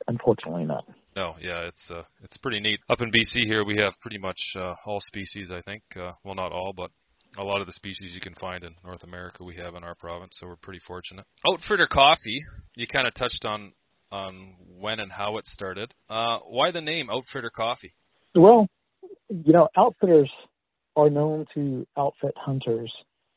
Unfortunately, 0.09 0.65
not. 0.65 0.83
No, 1.15 1.35
yeah, 1.39 1.61
it's 1.61 1.89
uh, 1.89 2.03
it's 2.21 2.35
pretty 2.39 2.59
neat. 2.59 2.81
Up 2.89 2.99
in 2.99 3.09
BC 3.09 3.45
here, 3.45 3.63
we 3.63 3.77
have 3.77 3.93
pretty 4.01 4.17
much 4.17 4.39
uh, 4.59 4.73
all 4.85 4.99
species. 4.99 5.49
I 5.49 5.61
think, 5.61 5.81
uh, 5.95 6.11
well, 6.25 6.35
not 6.35 6.51
all, 6.51 6.73
but 6.75 6.91
a 7.37 7.43
lot 7.43 7.61
of 7.61 7.67
the 7.67 7.73
species 7.73 8.11
you 8.13 8.19
can 8.19 8.35
find 8.35 8.65
in 8.65 8.75
North 8.83 9.03
America 9.05 9.45
we 9.45 9.55
have 9.55 9.75
in 9.75 9.83
our 9.85 9.95
province, 9.95 10.35
so 10.37 10.47
we're 10.47 10.57
pretty 10.57 10.81
fortunate. 10.85 11.25
Outfitter 11.49 11.87
Coffee, 11.87 12.41
you 12.75 12.85
kind 12.85 13.07
of 13.07 13.13
touched 13.13 13.45
on 13.45 13.71
on 14.11 14.55
when 14.79 14.99
and 14.99 15.11
how 15.11 15.37
it 15.37 15.47
started. 15.47 15.93
Uh, 16.09 16.39
why 16.39 16.71
the 16.71 16.81
name 16.81 17.09
Outfitter 17.09 17.49
Coffee? 17.49 17.93
Well, 18.35 18.67
you 19.29 19.53
know, 19.53 19.67
outfitters 19.77 20.31
are 20.95 21.09
known 21.09 21.45
to 21.53 21.85
outfit 21.97 22.33
hunters 22.35 22.91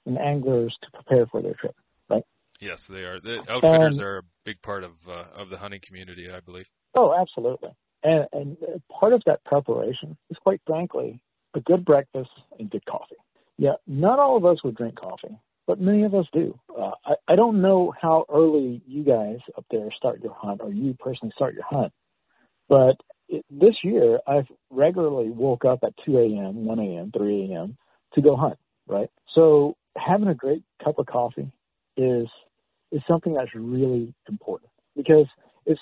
and 0.07 0.19
anglers 0.19 0.77
to 0.83 0.91
prepare 0.93 1.27
for 1.27 1.43
their 1.43 1.55
trip, 1.55 1.75
right? 2.09 2.23
Yes, 2.61 2.85
they 2.89 3.01
are. 3.01 3.21
The 3.21 3.41
outfitters 3.49 3.99
are 4.01 4.19
a 4.19 4.23
big 4.45 4.61
part 4.63 4.85
of 4.85 4.93
uh, 5.09 5.25
of 5.37 5.51
the 5.51 5.59
hunting 5.59 5.81
community, 5.87 6.29
I 6.31 6.41
believe. 6.41 6.67
Oh, 6.95 7.15
absolutely. 7.19 7.71
And, 8.03 8.27
and 8.33 8.57
part 8.99 9.13
of 9.13 9.23
that 9.27 9.45
preparation 9.45 10.17
is, 10.31 10.37
quite 10.43 10.61
frankly, 10.67 11.21
a 11.55 11.61
good 11.61 11.85
breakfast 11.85 12.31
and 12.59 12.71
good 12.71 12.85
coffee. 12.87 13.17
Yeah, 13.59 13.75
not 13.87 14.19
all 14.19 14.37
of 14.37 14.47
us 14.47 14.65
would 14.65 14.77
drink 14.77 14.97
coffee, 14.97 15.37
but 15.71 15.81
many 15.81 16.03
of 16.03 16.17
us 16.17 16.27
do. 16.33 16.59
Uh, 16.77 16.91
I, 17.07 17.13
I 17.29 17.37
don't 17.37 17.63
know 17.63 17.95
how 18.03 18.25
early 18.29 18.83
you 18.89 19.05
guys 19.05 19.37
up 19.57 19.65
there 19.71 19.89
start 19.97 20.21
your 20.21 20.35
hunt, 20.35 20.61
or 20.61 20.73
you 20.73 20.97
personally 20.99 21.33
start 21.37 21.55
your 21.55 21.63
hunt, 21.63 21.93
but 22.69 22.97
it, 23.29 23.45
this 23.49 23.77
year 23.85 24.19
I've 24.27 24.49
regularly 24.71 25.31
woke 25.31 25.65
up 25.65 25.85
at 25.85 25.93
2 26.05 26.19
a.m., 26.19 26.65
1 26.65 26.79
a.m., 26.81 27.13
3 27.17 27.53
a.m. 27.53 27.77
to 28.15 28.21
go 28.21 28.35
hunt. 28.35 28.59
Right, 28.89 29.11
so 29.33 29.77
having 29.97 30.27
a 30.27 30.35
great 30.35 30.65
cup 30.83 30.99
of 30.99 31.07
coffee 31.07 31.53
is 31.97 32.27
is 32.91 33.03
something 33.07 33.35
that's 33.35 33.55
really 33.55 34.13
important 34.29 34.73
because 34.97 35.27
it's 35.67 35.81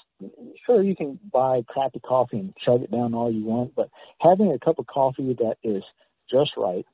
sure 0.66 0.82
you 0.82 0.96
can 0.96 1.18
buy 1.32 1.62
crappy 1.66 2.00
coffee 2.00 2.40
and 2.40 2.52
chug 2.62 2.82
it 2.82 2.90
down 2.90 3.14
all 3.14 3.32
you 3.32 3.46
want, 3.46 3.74
but 3.74 3.88
having 4.20 4.52
a 4.52 4.62
cup 4.62 4.78
of 4.78 4.86
coffee 4.86 5.34
that 5.38 5.56
is 5.64 5.82
just 6.30 6.50
right 6.58 6.84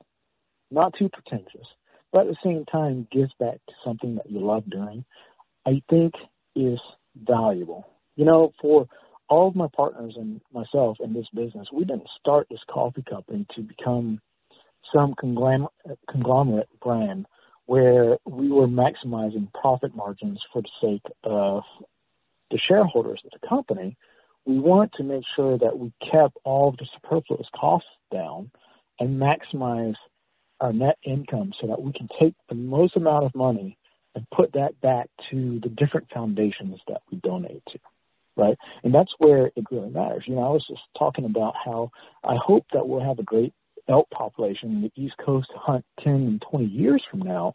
not 0.71 0.95
too 0.97 1.09
pretentious, 1.09 1.67
but 2.14 2.28
at 2.28 2.28
the 2.28 2.37
same 2.44 2.64
time 2.64 3.09
gives 3.11 3.33
back 3.40 3.56
to 3.66 3.75
something 3.85 4.14
that 4.14 4.30
you 4.30 4.38
love 4.38 4.71
doing, 4.71 5.04
I 5.66 5.83
think 5.90 6.14
is 6.54 6.78
valuable. 7.16 7.88
You 8.14 8.25
know, 8.25 8.52
for 8.62 8.87
all 9.28 9.49
of 9.49 9.56
my 9.56 9.66
partners 9.75 10.14
and 10.16 10.40
myself 10.52 10.99
in 11.02 11.12
this 11.12 11.26
business, 11.35 11.66
we 11.73 11.85
didn't 11.85 12.06
start 12.21 12.47
this 12.49 12.61
coffee 12.71 13.02
company 13.02 13.47
to 13.56 13.62
become 13.62 14.21
some 14.94 15.16
conglomerate 15.18 16.68
brand 16.80 17.26
where 17.66 18.18
we 18.25 18.49
were 18.49 18.68
maximizing 18.68 19.52
profit 19.52 19.97
margins 19.97 20.38
for 20.52 20.62
the 20.62 20.68
sake 20.80 21.12
of 21.25 21.64
the 22.52 22.61
shareholders 22.68 23.21
of 23.25 23.33
the 23.33 23.49
company. 23.49 23.97
We 24.47 24.61
want 24.61 24.92
to 24.99 25.02
make 25.02 25.25
sure 25.35 25.59
that 25.59 25.76
we 25.76 25.92
kept 26.12 26.37
all 26.44 26.68
of 26.68 26.76
the 26.76 26.87
superfluous 26.94 27.49
costs 27.59 27.88
down 28.12 28.53
and 29.00 29.20
maximize 29.20 29.96
our 30.64 30.72
net 30.72 30.98
income 31.05 31.53
so 31.61 31.68
that 31.68 31.81
we 31.81 31.92
can 31.92 32.09
take 32.20 32.35
the 32.48 32.55
most 32.55 32.96
amount 32.96 33.24
of 33.24 33.35
money 33.35 33.77
and 34.14 34.27
put 34.31 34.53
that 34.53 34.81
back 34.81 35.09
to 35.31 35.61
the 35.62 35.68
different 35.68 36.09
foundations 36.12 36.81
that 36.88 37.03
we 37.11 37.18
donate 37.18 37.62
to 37.70 37.79
right? 38.37 38.57
And 38.83 38.94
that's 38.94 39.12
where 39.18 39.46
it 39.46 39.64
really 39.70 39.90
matters. 39.90 40.24
You 40.27 40.35
know, 40.37 40.42
I 40.42 40.50
was 40.50 40.64
just 40.68 40.83
talking 40.98 41.24
about 41.24 41.55
how 41.64 41.90
I 42.22 42.35
hope 42.37 42.66
that 42.72 42.87
we'll 42.87 43.05
have 43.05 43.18
a 43.18 43.22
great 43.22 43.53
elk 43.88 44.09
population 44.11 44.70
in 44.70 44.83
the 44.83 44.92
East 44.96 45.14
Coast 45.24 45.48
to 45.53 45.59
hunt 45.59 45.85
10 46.03 46.12
and 46.12 46.44
20 46.50 46.66
years 46.66 47.03
from 47.11 47.20
now, 47.20 47.55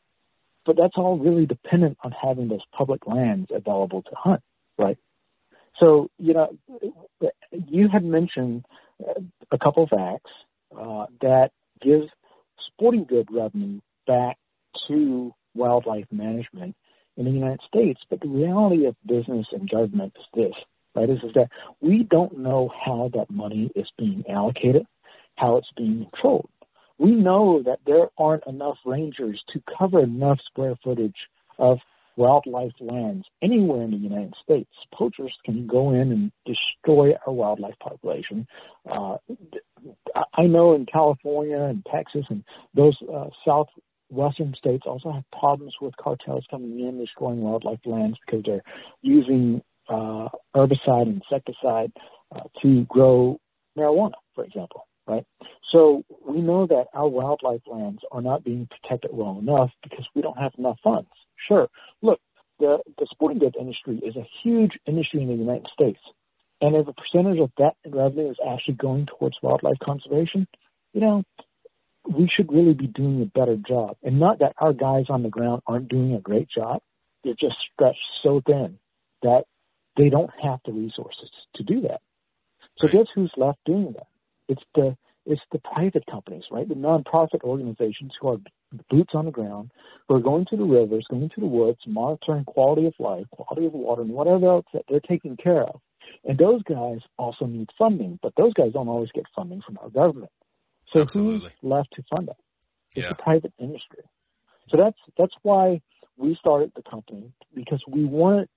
but 0.65 0.77
that's 0.77 0.93
all 0.95 1.17
really 1.17 1.45
dependent 1.45 1.97
on 2.03 2.11
having 2.11 2.47
those 2.47 2.63
public 2.75 3.07
lands 3.07 3.49
available 3.53 4.03
to 4.03 4.11
hunt, 4.15 4.41
right? 4.77 4.97
So, 5.79 6.09
you 6.17 6.33
know, 6.33 6.57
you 7.51 7.87
had 7.91 8.03
mentioned 8.03 8.65
a 9.51 9.57
couple 9.57 9.83
of 9.83 9.89
acts 9.93 10.31
uh, 10.77 11.05
that 11.21 11.51
gives 11.81 12.07
sporting 12.73 13.05
good 13.05 13.27
revenue 13.31 13.79
back 14.07 14.37
to 14.87 15.33
wildlife 15.55 16.05
management 16.11 16.75
in 17.17 17.25
the 17.25 17.31
United 17.31 17.59
States. 17.67 17.99
But 18.09 18.21
the 18.21 18.27
reality 18.27 18.85
of 18.85 18.95
business 19.05 19.47
and 19.51 19.69
government 19.69 20.13
is 20.17 20.25
this, 20.33 20.53
right? 20.95 21.09
Is, 21.09 21.19
is 21.23 21.33
that 21.35 21.49
we 21.81 22.03
don't 22.03 22.39
know 22.39 22.71
how 22.85 23.11
that 23.13 23.29
money 23.29 23.69
is 23.75 23.87
being 23.97 24.23
allocated, 24.29 24.85
how 25.35 25.57
it's 25.57 25.71
being 25.75 26.07
controlled. 26.11 26.49
We 26.97 27.11
know 27.11 27.63
that 27.63 27.79
there 27.85 28.09
aren't 28.17 28.45
enough 28.45 28.77
rangers 28.85 29.41
to 29.53 29.61
cover 29.77 30.01
enough 30.01 30.39
square 30.45 30.75
footage 30.83 31.15
of 31.57 31.79
wildlife 32.19 32.73
lands 32.81 33.25
anywhere 33.41 33.81
in 33.81 33.91
the 33.91 33.97
United 33.97 34.33
States. 34.43 34.69
Poachers 34.93 35.33
can 35.45 35.65
go 35.67 35.91
in 35.91 36.11
and 36.11 36.31
destroy 36.45 37.13
our 37.25 37.33
wildlife 37.33 37.79
population. 37.79 38.45
Uh, 38.89 39.15
I 40.33 40.43
know 40.43 40.75
in 40.75 40.85
California 40.85 41.61
and 41.61 41.85
Texas 41.89 42.25
and 42.29 42.43
those 42.75 42.97
uh, 43.11 43.29
southwestern 43.45 44.53
states 44.55 44.83
also 44.85 45.11
have 45.13 45.23
problems 45.31 45.75
with 45.81 45.95
cartels 45.95 46.45
coming 46.51 46.77
in, 46.81 46.99
destroying 46.99 47.39
wildlife 47.39 47.79
lands 47.85 48.17
because 48.25 48.43
they're 48.45 48.63
using 49.01 49.61
uh, 49.87 50.27
herbicide 50.53 51.07
insecticide 51.07 51.93
uh, 52.35 52.41
to 52.61 52.83
grow 52.89 53.39
marijuana, 53.77 54.19
for 54.35 54.43
example. 54.43 54.85
Right. 55.07 55.25
So 55.71 56.03
we 56.27 56.39
know 56.39 56.67
that 56.67 56.85
our 56.93 57.07
wildlife 57.07 57.63
lands 57.65 58.01
are 58.11 58.21
not 58.21 58.43
being 58.43 58.67
protected 58.69 59.09
well 59.11 59.39
enough 59.39 59.71
because 59.81 60.05
we 60.13 60.21
don't 60.21 60.37
have 60.37 60.51
enough 60.59 60.77
funds. 60.83 61.09
Sure. 61.47 61.67
Look, 62.01 62.19
the, 62.59 62.79
the 62.97 63.07
sporting 63.09 63.39
goods 63.39 63.55
industry 63.59 63.99
is 64.03 64.15
a 64.15 64.27
huge 64.43 64.71
industry 64.85 65.21
in 65.21 65.27
the 65.27 65.35
United 65.35 65.67
States. 65.73 65.99
And 66.61 66.75
if 66.75 66.87
a 66.87 66.93
percentage 66.93 67.39
of 67.39 67.51
that 67.57 67.75
revenue 67.87 68.31
is 68.31 68.37
actually 68.45 68.75
going 68.75 69.05
towards 69.05 69.37
wildlife 69.41 69.79
conservation, 69.81 70.47
you 70.93 71.01
know, 71.01 71.23
we 72.09 72.29
should 72.33 72.51
really 72.51 72.73
be 72.73 72.87
doing 72.87 73.21
a 73.21 73.39
better 73.39 73.55
job. 73.55 73.97
And 74.03 74.19
not 74.19 74.39
that 74.39 74.53
our 74.57 74.73
guys 74.73 75.05
on 75.09 75.23
the 75.23 75.29
ground 75.29 75.61
aren't 75.67 75.87
doing 75.87 76.13
a 76.13 76.19
great 76.19 76.49
job. 76.49 76.81
They're 77.23 77.33
just 77.33 77.55
stretched 77.73 77.99
so 78.23 78.41
thin 78.45 78.77
that 79.21 79.43
they 79.97 80.09
don't 80.09 80.31
have 80.41 80.59
the 80.65 80.71
resources 80.71 81.29
to 81.55 81.63
do 81.63 81.81
that. 81.81 82.01
So 82.77 82.87
guess 82.87 83.07
who's 83.13 83.31
left 83.37 83.59
doing 83.65 83.93
that? 83.93 84.07
It's 84.47 84.63
the 84.73 84.97
it's 85.25 85.41
the 85.51 85.59
private 85.59 86.05
companies, 86.09 86.43
right? 86.49 86.67
The 86.67 86.75
nonprofit 86.75 87.43
organizations 87.43 88.13
who 88.19 88.29
are 88.29 88.37
boots 88.89 89.11
on 89.13 89.25
the 89.25 89.31
ground, 89.31 89.71
who 90.07 90.15
are 90.15 90.21
going 90.21 90.45
to 90.49 90.57
the 90.57 90.63
rivers, 90.63 91.05
going 91.09 91.29
to 91.29 91.41
the 91.41 91.47
woods, 91.47 91.79
monitoring 91.87 92.45
quality 92.45 92.85
of 92.85 92.93
life, 92.99 93.25
quality 93.31 93.65
of 93.67 93.73
water, 93.73 94.01
and 94.01 94.11
whatever 94.11 94.47
else 94.47 94.65
that 94.73 94.83
they're 94.89 94.99
taking 94.99 95.37
care 95.37 95.63
of. 95.63 95.79
And 96.25 96.37
those 96.37 96.63
guys 96.63 96.99
also 97.17 97.45
need 97.45 97.69
funding, 97.77 98.19
but 98.21 98.33
those 98.35 98.53
guys 98.53 98.73
don't 98.73 98.87
always 98.87 99.09
get 99.13 99.25
funding 99.35 99.61
from 99.65 99.77
our 99.81 99.89
government. 99.89 100.31
So 100.93 101.01
Absolutely. 101.01 101.49
who's 101.49 101.69
left 101.69 101.89
to 101.95 102.03
fund 102.09 102.29
it? 102.29 102.35
It's 102.95 103.03
yeah. 103.03 103.09
the 103.09 103.15
private 103.15 103.53
industry. 103.59 104.03
So 104.69 104.77
that's 104.77 104.97
that's 105.17 105.33
why 105.43 105.81
we 106.17 106.35
started 106.39 106.71
the 106.75 106.81
company 106.81 107.31
because 107.53 107.81
we 107.87 108.05
wanted 108.05 108.49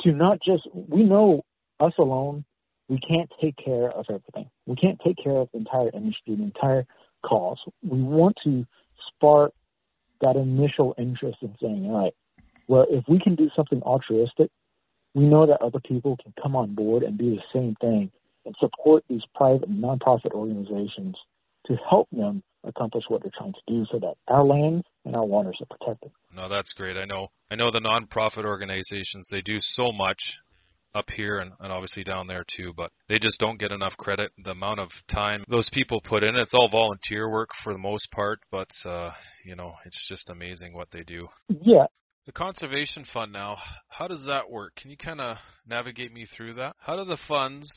to 0.00 0.12
not 0.12 0.38
just 0.44 0.68
we 0.72 1.02
know 1.02 1.44
us 1.80 1.92
alone 1.98 2.44
we 2.88 2.98
can't 2.98 3.30
take 3.40 3.56
care 3.56 3.90
of 3.90 4.06
everything. 4.08 4.50
We 4.66 4.76
can't 4.76 5.00
take 5.04 5.16
care 5.22 5.36
of 5.36 5.48
the 5.52 5.58
entire 5.58 5.90
industry, 5.94 6.36
the 6.36 6.42
entire 6.42 6.86
cause. 7.24 7.58
We 7.82 8.02
want 8.02 8.36
to 8.44 8.66
spark 9.08 9.52
that 10.20 10.36
initial 10.36 10.94
interest 10.98 11.38
in 11.42 11.54
saying, 11.60 11.86
all 11.86 12.04
right, 12.04 12.14
well, 12.66 12.86
if 12.88 13.04
we 13.08 13.18
can 13.18 13.34
do 13.34 13.50
something 13.54 13.82
altruistic, 13.82 14.50
we 15.14 15.24
know 15.24 15.46
that 15.46 15.60
other 15.62 15.80
people 15.80 16.16
can 16.22 16.32
come 16.42 16.56
on 16.56 16.74
board 16.74 17.02
and 17.02 17.18
do 17.18 17.36
the 17.36 17.42
same 17.52 17.76
thing 17.80 18.10
and 18.44 18.54
support 18.58 19.04
these 19.08 19.22
private 19.34 19.68
and 19.68 19.82
nonprofit 19.82 20.32
organizations 20.32 21.16
to 21.66 21.76
help 21.88 22.08
them 22.10 22.42
accomplish 22.64 23.04
what 23.08 23.22
they're 23.22 23.32
trying 23.36 23.52
to 23.52 23.60
do 23.66 23.86
so 23.90 23.98
that 23.98 24.14
our 24.28 24.44
lands 24.44 24.84
and 25.04 25.14
our 25.14 25.24
waters 25.24 25.58
are 25.60 25.76
protected. 25.76 26.10
No, 26.34 26.48
that's 26.48 26.72
great. 26.72 26.96
I 26.96 27.04
know 27.04 27.28
I 27.50 27.56
know 27.56 27.70
the 27.70 27.80
nonprofit 27.80 28.44
organizations, 28.44 29.28
they 29.30 29.40
do 29.40 29.58
so 29.60 29.92
much 29.92 30.40
up 30.94 31.10
here 31.10 31.38
and, 31.38 31.52
and 31.60 31.72
obviously 31.72 32.04
down 32.04 32.26
there 32.26 32.44
too, 32.56 32.72
but 32.76 32.90
they 33.08 33.18
just 33.18 33.40
don't 33.40 33.58
get 33.58 33.72
enough 33.72 33.96
credit. 33.96 34.32
The 34.42 34.52
amount 34.52 34.80
of 34.80 34.90
time 35.12 35.44
those 35.48 35.68
people 35.72 36.00
put 36.00 36.22
in, 36.22 36.36
it's 36.36 36.54
all 36.54 36.68
volunteer 36.68 37.30
work 37.30 37.50
for 37.62 37.72
the 37.72 37.78
most 37.78 38.10
part, 38.10 38.40
but 38.50 38.70
uh, 38.84 39.10
you 39.44 39.56
know, 39.56 39.74
it's 39.84 40.06
just 40.08 40.30
amazing 40.30 40.74
what 40.74 40.88
they 40.92 41.02
do. 41.02 41.28
Yeah. 41.48 41.86
The 42.26 42.32
conservation 42.32 43.04
fund 43.12 43.32
now, 43.32 43.58
how 43.88 44.08
does 44.08 44.24
that 44.26 44.50
work? 44.50 44.76
Can 44.76 44.90
you 44.90 44.96
kind 44.96 45.20
of 45.20 45.36
navigate 45.66 46.12
me 46.12 46.26
through 46.34 46.54
that? 46.54 46.74
How 46.78 46.96
do 46.96 47.04
the 47.04 47.18
funds 47.28 47.68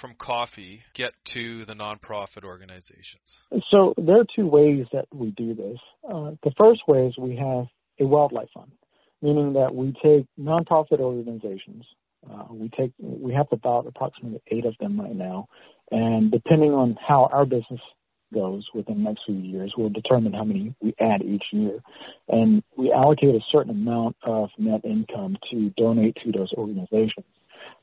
from 0.00 0.14
coffee 0.18 0.82
get 0.94 1.12
to 1.32 1.64
the 1.64 1.72
nonprofit 1.72 2.44
organizations? 2.44 3.40
So 3.70 3.94
there 3.96 4.20
are 4.20 4.26
two 4.36 4.46
ways 4.46 4.86
that 4.92 5.06
we 5.14 5.30
do 5.30 5.54
this. 5.54 5.78
Uh, 6.04 6.32
the 6.42 6.52
first 6.58 6.82
way 6.86 7.06
is 7.06 7.16
we 7.16 7.36
have 7.36 7.66
a 7.98 8.06
wildlife 8.06 8.48
fund, 8.54 8.70
meaning 9.22 9.54
that 9.54 9.74
we 9.74 9.92
take 10.02 10.26
nonprofit 10.38 11.00
organizations. 11.00 11.86
Uh, 12.28 12.44
we 12.50 12.68
take 12.68 12.92
we 12.98 13.32
have 13.32 13.46
about 13.52 13.86
approximately 13.86 14.40
eight 14.48 14.66
of 14.66 14.74
them 14.78 15.00
right 15.00 15.14
now, 15.14 15.48
and 15.90 16.30
depending 16.30 16.72
on 16.72 16.96
how 17.06 17.28
our 17.32 17.46
business 17.46 17.80
goes 18.32 18.68
within 18.74 19.02
the 19.02 19.10
next 19.10 19.22
few 19.26 19.34
years, 19.34 19.72
we'll 19.76 19.88
determine 19.88 20.32
how 20.32 20.44
many 20.44 20.74
we 20.80 20.94
add 21.00 21.22
each 21.22 21.44
year, 21.52 21.80
and 22.28 22.62
we 22.76 22.92
allocate 22.92 23.34
a 23.34 23.40
certain 23.50 23.70
amount 23.70 24.16
of 24.22 24.50
net 24.58 24.84
income 24.84 25.36
to 25.50 25.70
donate 25.76 26.16
to 26.24 26.30
those 26.30 26.52
organizations. 26.52 27.26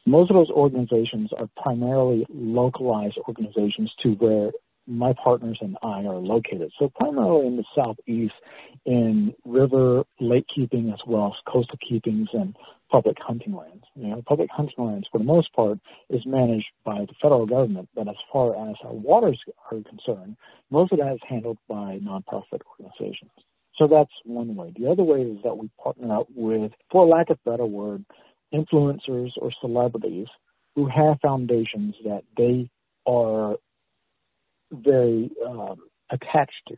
Most 0.06 0.30
of 0.32 0.36
those 0.36 0.50
organizations 0.50 1.32
are 1.38 1.50
primarily 1.62 2.26
localized 2.30 3.18
organizations 3.28 3.92
to 4.04 4.12
where 4.14 4.52
my 4.88 5.14
partners 5.22 5.58
and 5.62 5.78
I 5.84 6.06
are 6.06 6.18
located. 6.18 6.72
So 6.80 6.90
primarily 6.96 7.48
in 7.48 7.58
the 7.58 7.66
southeast 7.76 8.34
in 8.86 9.34
river, 9.46 10.04
lake 10.20 10.46
keeping 10.54 10.90
as 10.90 11.00
well 11.06 11.28
as 11.28 11.52
coastal 11.52 11.78
keepings 11.88 12.30
and 12.34 12.56
public 12.90 13.18
hunting 13.20 13.54
lands. 13.54 13.84
You 13.96 14.08
know, 14.08 14.24
public 14.26 14.50
hunting 14.50 14.86
lands 14.86 15.08
for 15.12 15.18
the 15.18 15.26
most 15.26 15.52
part 15.54 15.80
is 16.10 16.22
managed 16.26 16.68
by 16.86 17.02
the 17.02 17.14
federal 17.22 17.46
government, 17.46 17.90
but 17.94 18.08
as 18.08 18.16
far 18.32 18.70
as 18.70 18.76
our 18.84 18.94
waters 18.94 19.40
are 19.70 19.78
concerned, 19.84 20.38
most 20.70 20.94
of 20.94 21.00
that 21.00 21.14
is 21.14 21.20
handled 21.28 21.58
by 21.68 22.00
nonprofit 22.02 22.62
organizations. 22.80 23.32
So 23.78 23.88
that's 23.88 24.12
one 24.24 24.56
way. 24.56 24.74
The 24.78 24.90
other 24.90 25.04
way 25.04 25.22
is 25.22 25.38
that 25.44 25.58
we 25.58 25.70
partner 25.82 26.18
up 26.20 26.28
with, 26.34 26.72
for 26.92 27.06
lack 27.06 27.30
of 27.30 27.44
better 27.44 27.66
word, 27.66 28.06
influencers 28.54 29.32
or 29.38 29.52
celebrities 29.62 30.28
who 30.76 30.88
have 30.88 31.20
foundations 31.22 31.96
that 32.06 32.24
they 32.38 32.70
are 33.06 33.58
very 34.72 35.30
um, 35.46 35.78
attached 36.10 36.62
to. 36.70 36.78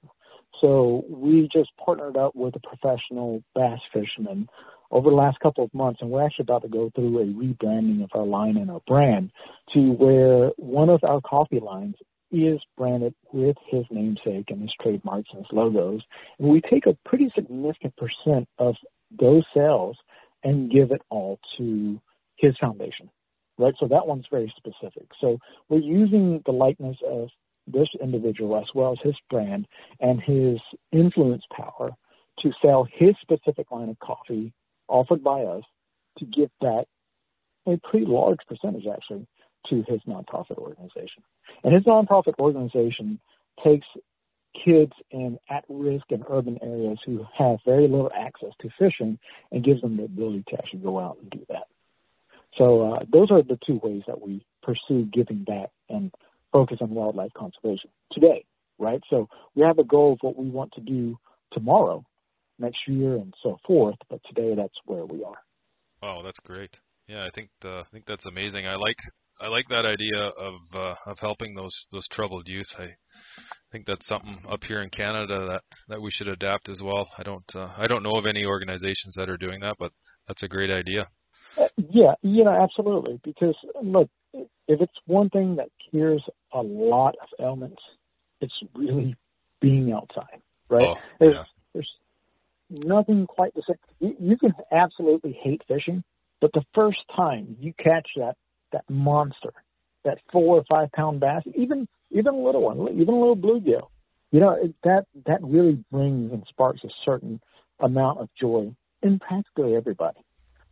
So 0.62 1.06
we 1.08 1.48
just 1.52 1.70
partnered 1.84 2.18
up 2.18 2.36
with 2.36 2.56
a 2.56 2.60
professional 2.60 3.42
bass 3.56 3.80
fisherman 3.94 4.50
over 4.92 5.10
the 5.10 5.16
last 5.16 5.40
couple 5.40 5.64
of 5.64 5.74
months, 5.74 6.00
and 6.02 6.10
we're 6.10 6.26
actually 6.26 6.44
about 6.44 6.64
to 6.64 6.68
go 6.68 6.92
through 6.96 7.20
a 7.20 7.26
rebranding 7.26 8.04
of 8.04 8.10
our 8.14 8.26
line 8.26 8.58
and 8.58 8.72
our 8.72 8.82
brand 8.88 9.32
to 9.74 9.92
where 9.94 10.50
one 10.58 10.90
of 10.90 11.04
our 11.04 11.22
coffee 11.22 11.60
lines 11.60 11.96
is 12.32 12.60
branded 12.78 13.14
with 13.32 13.56
his 13.68 13.86
namesake 13.90 14.50
and 14.50 14.62
his 14.62 14.74
trademarks 14.82 15.30
and 15.32 15.46
his 15.46 15.52
logos. 15.52 16.02
And 16.40 16.50
we 16.50 16.62
take 16.62 16.86
a 16.86 16.98
pretty 17.06 17.32
significant 17.36 17.94
percent 17.98 18.48
of 18.58 18.76
those 19.20 19.44
sales 19.54 19.98
and 20.44 20.72
give 20.72 20.92
it 20.92 21.02
all 21.10 21.40
to 21.58 22.00
his 22.38 22.56
foundation, 22.60 23.10
right? 23.58 23.74
So 23.80 23.88
that 23.88 24.08
one's 24.08 24.26
very 24.30 24.54
specific. 24.58 25.08
So 25.20 25.40
we're 25.70 25.80
using 25.80 26.42
the 26.46 26.52
likeness 26.52 26.98
of 27.08 27.30
this 27.72 27.90
individual 28.02 28.58
as 28.58 28.68
well 28.74 28.94
as 28.94 28.98
his 29.04 29.16
brand 29.30 29.68
and 30.00 30.22
his 30.22 30.60
influence 30.92 31.44
power 31.56 31.92
to 32.40 32.52
sell 32.62 32.88
his 32.92 33.16
specific 33.22 33.72
line 33.72 33.90
of 33.90 34.00
coffee 34.00 34.54
offered 34.88 35.24
by 35.24 35.42
us 35.42 35.64
to 36.18 36.26
give 36.26 36.50
that 36.62 36.86
a 37.68 37.78
pretty 37.78 38.06
large 38.06 38.40
percentage 38.48 38.86
actually 38.92 39.28
to 39.70 39.84
his 39.88 40.00
nonprofit 40.08 40.58
organization. 40.58 41.24
And 41.64 41.74
his 41.74 41.84
nonprofit 41.84 42.40
organization 42.40 43.20
takes 43.64 43.88
kids 44.66 44.94
in 45.12 45.38
at-risk 45.50 46.06
and 46.10 46.24
urban 46.30 46.58
areas 46.62 46.98
who 47.06 47.26
have 47.38 47.60
very 47.66 47.88
little 47.88 48.12
access 48.18 48.52
to 48.62 48.70
fishing 48.80 49.20
and 49.52 49.64
gives 49.64 49.82
them 49.82 49.98
the 49.98 50.06
ability 50.06 50.44
to 50.48 50.58
actually 50.58 50.80
go 50.80 51.00
out 51.00 51.18
and 51.22 51.30
do 51.30 51.46
that. 51.50 51.68
So 52.58 52.94
uh, 52.94 53.00
those 53.12 53.30
are 53.32 53.44
the 53.44 53.60
two 53.66 53.80
ways 53.84 54.04
that 54.08 54.22
we 54.22 54.46
pursue 54.64 55.06
giving 55.06 55.44
back 55.44 55.70
and 55.88 56.12
focus 56.52 56.78
on 56.82 56.90
wildlife 56.90 57.32
conservation 57.38 57.90
today, 58.12 58.46
right? 58.78 59.02
So 59.10 59.28
we 59.56 59.64
have 59.64 59.80
a 59.80 59.84
goal 59.84 60.14
of 60.14 60.20
what 60.22 60.38
we 60.38 60.50
want 60.50 60.72
to 60.74 60.82
do 60.82 61.18
tomorrow, 61.54 62.04
next 62.58 62.80
year, 62.88 63.16
and 63.16 63.34
so 63.44 63.58
forth. 63.66 63.96
But 64.10 64.22
today, 64.28 64.56
that's 64.56 64.74
where 64.86 65.06
we 65.06 65.24
are. 65.24 65.38
Oh, 66.02 66.24
that's 66.24 66.40
great. 66.40 66.76
Yeah, 67.08 67.24
I 67.24 67.30
think 67.34 67.50
the, 67.62 67.84
I 67.86 67.90
think 67.92 68.06
that's 68.06 68.26
amazing. 68.26 68.68
I 68.68 68.76
like 68.76 68.98
I 69.42 69.48
like 69.48 69.68
that 69.70 69.86
idea 69.86 70.22
of 70.22 70.56
uh, 70.74 70.96
of 71.06 71.18
helping 71.20 71.56
those 71.56 71.74
those 71.92 72.08
troubled 72.12 72.48
youth. 72.48 72.68
I 72.78 72.88
think 73.72 73.86
that's 73.86 74.08
something 74.08 74.44
up 74.50 74.64
here 74.64 74.82
in 74.82 74.90
Canada 74.90 75.48
that 75.48 75.62
that 75.88 76.02
we 76.02 76.12
should 76.12 76.28
adapt 76.28 76.70
as 76.70 76.82
well. 76.84 77.08
I 77.18 77.24
don't 77.24 77.50
uh, 77.56 77.70
I 77.78 77.88
don't 77.88 78.04
know 78.04 78.18
of 78.18 78.26
any 78.26 78.46
organizations 78.46 79.16
that 79.16 79.30
are 79.30 79.38
doing 79.38 79.62
that, 79.62 79.78
but 79.80 79.92
that's 80.28 80.44
a 80.44 80.48
great 80.48 80.70
idea. 80.70 81.08
Uh, 81.58 81.68
yeah, 81.78 82.14
you 82.22 82.44
know, 82.44 82.52
absolutely. 82.52 83.20
Because 83.24 83.56
look, 83.82 84.10
if 84.70 84.82
it's 84.82 84.94
one 85.08 85.30
thing 85.30 85.56
that 85.56 85.70
cures 85.90 86.24
a 86.54 86.62
lot 86.62 87.16
of 87.22 87.28
ailments, 87.44 87.82
it's 88.40 88.54
really 88.76 89.16
being 89.60 89.92
outside, 89.92 90.42
right? 90.70 90.88
Oh, 90.88 90.98
there's, 91.20 91.34
yeah. 91.34 91.44
there's 91.74 91.92
nothing 92.70 93.26
quite 93.26 93.54
the 93.56 93.64
same. 93.68 93.78
You, 94.00 94.16
you 94.20 94.38
can 94.38 94.54
absolutely 94.72 95.38
hate 95.44 95.64
fishing, 95.68 96.04
but 96.40 96.52
the 96.54 96.64
first 96.76 97.00
time 97.16 97.58
you 97.60 97.74
catch 97.74 98.08
that 98.16 98.36
that 98.72 98.84
monster, 98.88 99.52
that 100.06 100.20
four 100.32 100.58
or 100.58 100.64
five 100.70 100.92
pound 100.92 101.20
bass, 101.20 101.42
even 101.56 101.88
even 102.12 102.36
a 102.36 102.38
little 102.38 102.62
one, 102.62 102.78
even 102.94 103.14
a 103.14 103.20
little 103.20 103.36
bluegill, 103.36 103.90
you 104.32 104.40
know 104.40 104.56
that 104.84 105.06
that 105.26 105.40
really 105.42 105.84
brings 105.92 106.32
and 106.32 106.44
sparks 106.48 106.82
a 106.84 106.90
certain 107.04 107.42
amount 107.80 108.20
of 108.20 108.30
joy 108.40 108.72
in 109.02 109.18
practically 109.18 109.76
everybody. 109.76 110.20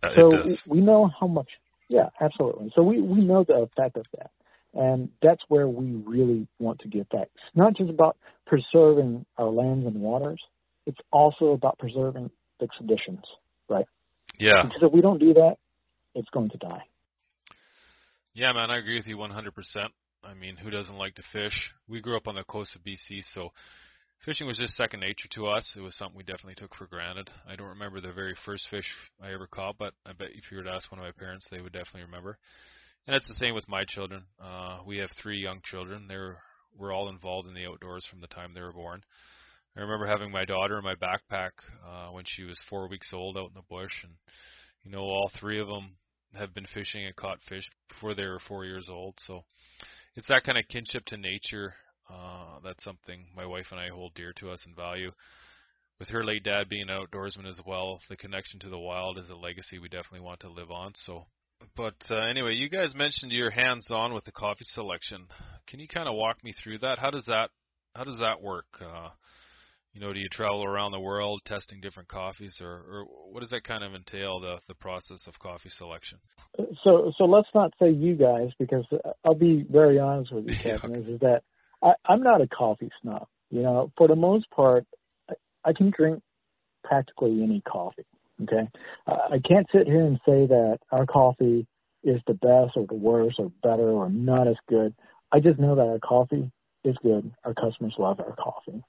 Uh, 0.03 0.09
so 0.15 0.31
we 0.67 0.81
know 0.81 1.09
how 1.19 1.25
much. 1.25 1.49
Yeah, 1.89 2.09
absolutely. 2.19 2.71
So 2.75 2.83
we 2.83 3.01
we 3.01 3.21
know 3.21 3.43
the 3.43 3.55
effect 3.55 3.97
of 3.97 4.05
that, 4.17 4.31
and 4.73 5.09
that's 5.21 5.41
where 5.47 5.67
we 5.67 5.95
really 6.05 6.47
want 6.59 6.79
to 6.79 6.87
get 6.87 7.09
back. 7.09 7.29
It's 7.33 7.55
not 7.55 7.75
just 7.75 7.89
about 7.89 8.17
preserving 8.45 9.25
our 9.37 9.49
lands 9.49 9.85
and 9.85 10.01
waters. 10.01 10.41
It's 10.85 10.99
also 11.11 11.51
about 11.51 11.77
preserving 11.79 12.31
the 12.59 12.65
expeditions, 12.65 13.23
right? 13.69 13.85
Yeah. 14.39 14.63
Because 14.63 14.83
if 14.83 14.91
we 14.91 15.01
don't 15.01 15.19
do 15.19 15.33
that, 15.33 15.57
it's 16.15 16.29
going 16.29 16.49
to 16.51 16.57
die. 16.57 16.83
Yeah, 18.33 18.53
man, 18.53 18.69
I 18.69 18.77
agree 18.77 18.95
with 18.95 19.07
you 19.07 19.17
100%. 19.17 19.89
I 20.23 20.33
mean, 20.33 20.57
who 20.57 20.69
doesn't 20.69 20.95
like 20.95 21.15
to 21.15 21.23
fish? 21.31 21.71
We 21.87 22.01
grew 22.01 22.17
up 22.17 22.27
on 22.27 22.35
the 22.35 22.43
coast 22.43 22.75
of 22.75 22.83
BC, 22.83 23.23
so 23.33 23.49
fishing 24.25 24.47
was 24.47 24.57
just 24.57 24.75
second 24.75 24.99
nature 24.99 25.27
to 25.31 25.47
us. 25.47 25.73
It 25.75 25.81
was 25.81 25.95
something 25.95 26.17
we 26.17 26.23
definitely 26.23 26.55
took 26.55 26.75
for 26.75 26.87
granted. 26.87 27.29
I 27.47 27.55
don't 27.55 27.67
remember 27.67 28.01
the 28.01 28.11
very 28.11 28.35
first 28.45 28.67
fish 28.69 28.85
I 29.21 29.33
ever 29.33 29.47
caught, 29.47 29.77
but 29.77 29.93
I 30.05 30.13
bet 30.13 30.29
if 30.33 30.51
you 30.51 30.57
were 30.57 30.63
to 30.63 30.71
ask 30.71 30.91
one 30.91 30.99
of 30.99 31.05
my 31.05 31.11
parents, 31.11 31.45
they 31.49 31.61
would 31.61 31.73
definitely 31.73 32.03
remember. 32.03 32.37
And 33.07 33.15
it's 33.15 33.27
the 33.27 33.35
same 33.35 33.55
with 33.55 33.69
my 33.69 33.85
children. 33.85 34.23
Uh, 34.41 34.79
we 34.85 34.97
have 34.97 35.09
three 35.21 35.39
young 35.39 35.61
children. 35.63 36.07
They're 36.07 36.37
we're 36.77 36.93
all 36.93 37.09
involved 37.09 37.47
in 37.47 37.55
the 37.55 37.65
outdoors 37.65 38.05
from 38.09 38.21
the 38.21 38.27
time 38.27 38.53
they 38.53 38.61
were 38.61 38.73
born. 38.73 39.01
I 39.75 39.81
remember 39.81 40.07
having 40.07 40.31
my 40.31 40.45
daughter 40.45 40.77
in 40.77 40.83
my 40.83 40.95
backpack 40.95 41.51
uh, 41.87 42.09
when 42.11 42.23
she 42.25 42.43
was 42.43 42.59
four 42.69 42.87
weeks 42.87 43.11
old 43.13 43.37
out 43.37 43.49
in 43.49 43.53
the 43.55 43.61
bush, 43.69 44.03
and 44.03 44.13
you 44.83 44.91
know 44.91 45.01
all 45.01 45.31
three 45.39 45.59
of 45.59 45.67
them 45.67 45.95
have 46.33 46.53
been 46.53 46.65
fishing 46.73 47.05
and 47.05 47.15
caught 47.15 47.39
fish 47.47 47.63
before 47.89 48.13
they 48.13 48.25
were 48.25 48.39
four 48.47 48.65
years 48.65 48.87
old. 48.89 49.15
So 49.25 49.43
it's 50.15 50.27
that 50.27 50.43
kind 50.43 50.57
of 50.57 50.67
kinship 50.67 51.05
to 51.05 51.17
nature. 51.17 51.75
Uh, 52.09 52.59
that's 52.63 52.83
something 52.83 53.25
my 53.35 53.45
wife 53.45 53.67
and 53.71 53.79
I 53.79 53.89
hold 53.89 54.13
dear 54.15 54.33
to 54.37 54.49
us 54.49 54.63
and 54.65 54.75
value. 54.75 55.11
With 55.99 56.09
her 56.09 56.23
late 56.23 56.43
dad 56.43 56.69
being 56.69 56.89
an 56.89 56.95
outdoorsman 56.95 57.49
as 57.49 57.59
well, 57.65 57.99
the 58.07 58.17
connection 58.17 58.59
to 58.61 58.69
the 58.69 58.77
wild 58.77 59.17
is 59.17 59.29
a 59.29 59.35
legacy 59.35 59.79
we 59.79 59.89
definitely 59.89 60.19
want 60.19 60.41
to 60.41 60.49
live 60.49 60.69
on. 60.69 60.91
So, 60.95 61.25
but 61.75 61.95
uh, 62.11 62.17
anyway, 62.17 62.53
you 62.53 62.69
guys 62.69 62.93
mentioned 62.93 63.31
you're 63.31 63.49
hands-on 63.49 64.13
with 64.13 64.23
the 64.25 64.31
coffee 64.31 64.65
selection. 64.65 65.25
Can 65.65 65.79
you 65.79 65.87
kind 65.87 66.07
of 66.07 66.15
walk 66.15 66.43
me 66.43 66.53
through 66.53 66.79
that? 66.79 66.99
How 66.99 67.09
does 67.09 67.25
that 67.25 67.49
how 67.95 68.03
does 68.03 68.19
that 68.19 68.41
work? 68.41 68.67
Uh, 68.79 69.09
you 69.93 70.01
know, 70.01 70.13
do 70.13 70.19
you 70.19 70.29
travel 70.29 70.63
around 70.63 70.91
the 70.91 70.99
world 70.99 71.41
testing 71.45 71.81
different 71.81 72.07
coffees, 72.07 72.59
or, 72.61 72.69
or 72.69 73.05
what 73.31 73.39
does 73.39 73.49
that 73.49 73.63
kind 73.63 73.83
of 73.83 73.95
entail 73.95 74.39
the 74.39 74.59
the 74.67 74.75
process 74.75 75.25
of 75.27 75.39
coffee 75.39 75.69
selection? 75.69 76.19
So 76.83 77.11
so 77.17 77.23
let's 77.25 77.49
not 77.55 77.73
say 77.81 77.89
you 77.89 78.15
guys 78.15 78.49
because 78.59 78.85
I'll 79.25 79.33
be 79.33 79.65
very 79.67 79.97
honest 79.97 80.31
with 80.31 80.45
you, 80.45 80.55
Kevin. 80.61 80.95
is, 80.95 81.07
is 81.07 81.19
that 81.21 81.41
I, 81.81 81.93
I'm 82.05 82.23
not 82.23 82.41
a 82.41 82.47
coffee 82.47 82.89
snob. 83.01 83.27
You 83.49 83.61
know, 83.63 83.91
for 83.97 84.07
the 84.07 84.15
most 84.15 84.49
part, 84.51 84.85
I, 85.29 85.33
I 85.65 85.73
can 85.73 85.91
drink 85.95 86.21
practically 86.83 87.43
any 87.43 87.61
coffee. 87.61 88.05
Okay, 88.43 88.67
I 89.07 89.39
can't 89.47 89.65
sit 89.71 89.87
here 89.87 90.05
and 90.05 90.19
say 90.23 90.45
that 90.45 90.77
our 90.91 91.07
coffee 91.07 91.65
is 92.03 92.21
the 92.27 92.35
best 92.35 92.77
or 92.77 92.85
the 92.87 92.93
worst 92.93 93.37
or 93.39 93.51
better 93.63 93.89
or 93.89 94.09
not 94.09 94.47
as 94.47 94.57
good. 94.69 94.93
I 95.31 95.39
just 95.39 95.59
know 95.59 95.75
that 95.75 95.87
our 95.87 95.99
coffee 95.99 96.51
is 96.83 96.95
good. 97.01 97.31
Our 97.43 97.55
customers 97.55 97.95
love 97.97 98.19
our 98.19 98.35
coffee. 98.35 98.83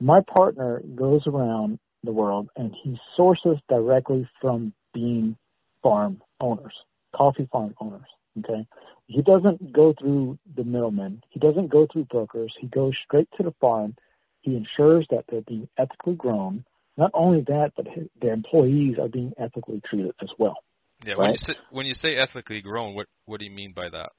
My 0.00 0.20
partner 0.22 0.82
goes 0.94 1.26
around 1.26 1.78
the 2.04 2.12
world 2.12 2.48
and 2.56 2.74
he 2.82 2.98
sources 3.16 3.58
directly 3.68 4.28
from 4.40 4.72
bean 4.94 5.36
farm 5.82 6.22
owners, 6.40 6.74
coffee 7.14 7.48
farm 7.52 7.74
owners. 7.80 8.08
Okay, 8.38 8.66
he 9.06 9.22
doesn't 9.22 9.72
go 9.72 9.94
through 9.98 10.38
the 10.56 10.64
middlemen. 10.64 11.22
He 11.30 11.40
doesn't 11.40 11.68
go 11.70 11.86
through 11.90 12.04
brokers. 12.04 12.52
He 12.60 12.66
goes 12.66 12.92
straight 13.04 13.28
to 13.36 13.42
the 13.42 13.54
farm. 13.60 13.96
He 14.42 14.56
ensures 14.56 15.06
that 15.10 15.24
they're 15.28 15.42
being 15.42 15.68
ethically 15.78 16.14
grown. 16.14 16.64
Not 16.96 17.10
only 17.14 17.42
that, 17.42 17.72
but 17.76 17.86
his, 17.86 18.08
their 18.20 18.32
employees 18.32 18.96
are 18.98 19.08
being 19.08 19.32
ethically 19.38 19.82
treated 19.88 20.12
as 20.22 20.30
well. 20.38 20.56
Yeah. 21.04 21.14
Right. 21.14 21.18
When 21.18 21.30
you 21.30 21.36
say 21.36 21.54
when 21.70 21.86
you 21.86 21.94
say 21.94 22.16
ethically 22.16 22.60
grown, 22.60 22.94
what 22.94 23.06
what 23.26 23.38
do 23.38 23.44
you 23.44 23.50
mean 23.50 23.72
by 23.72 23.88
that? 23.90 24.10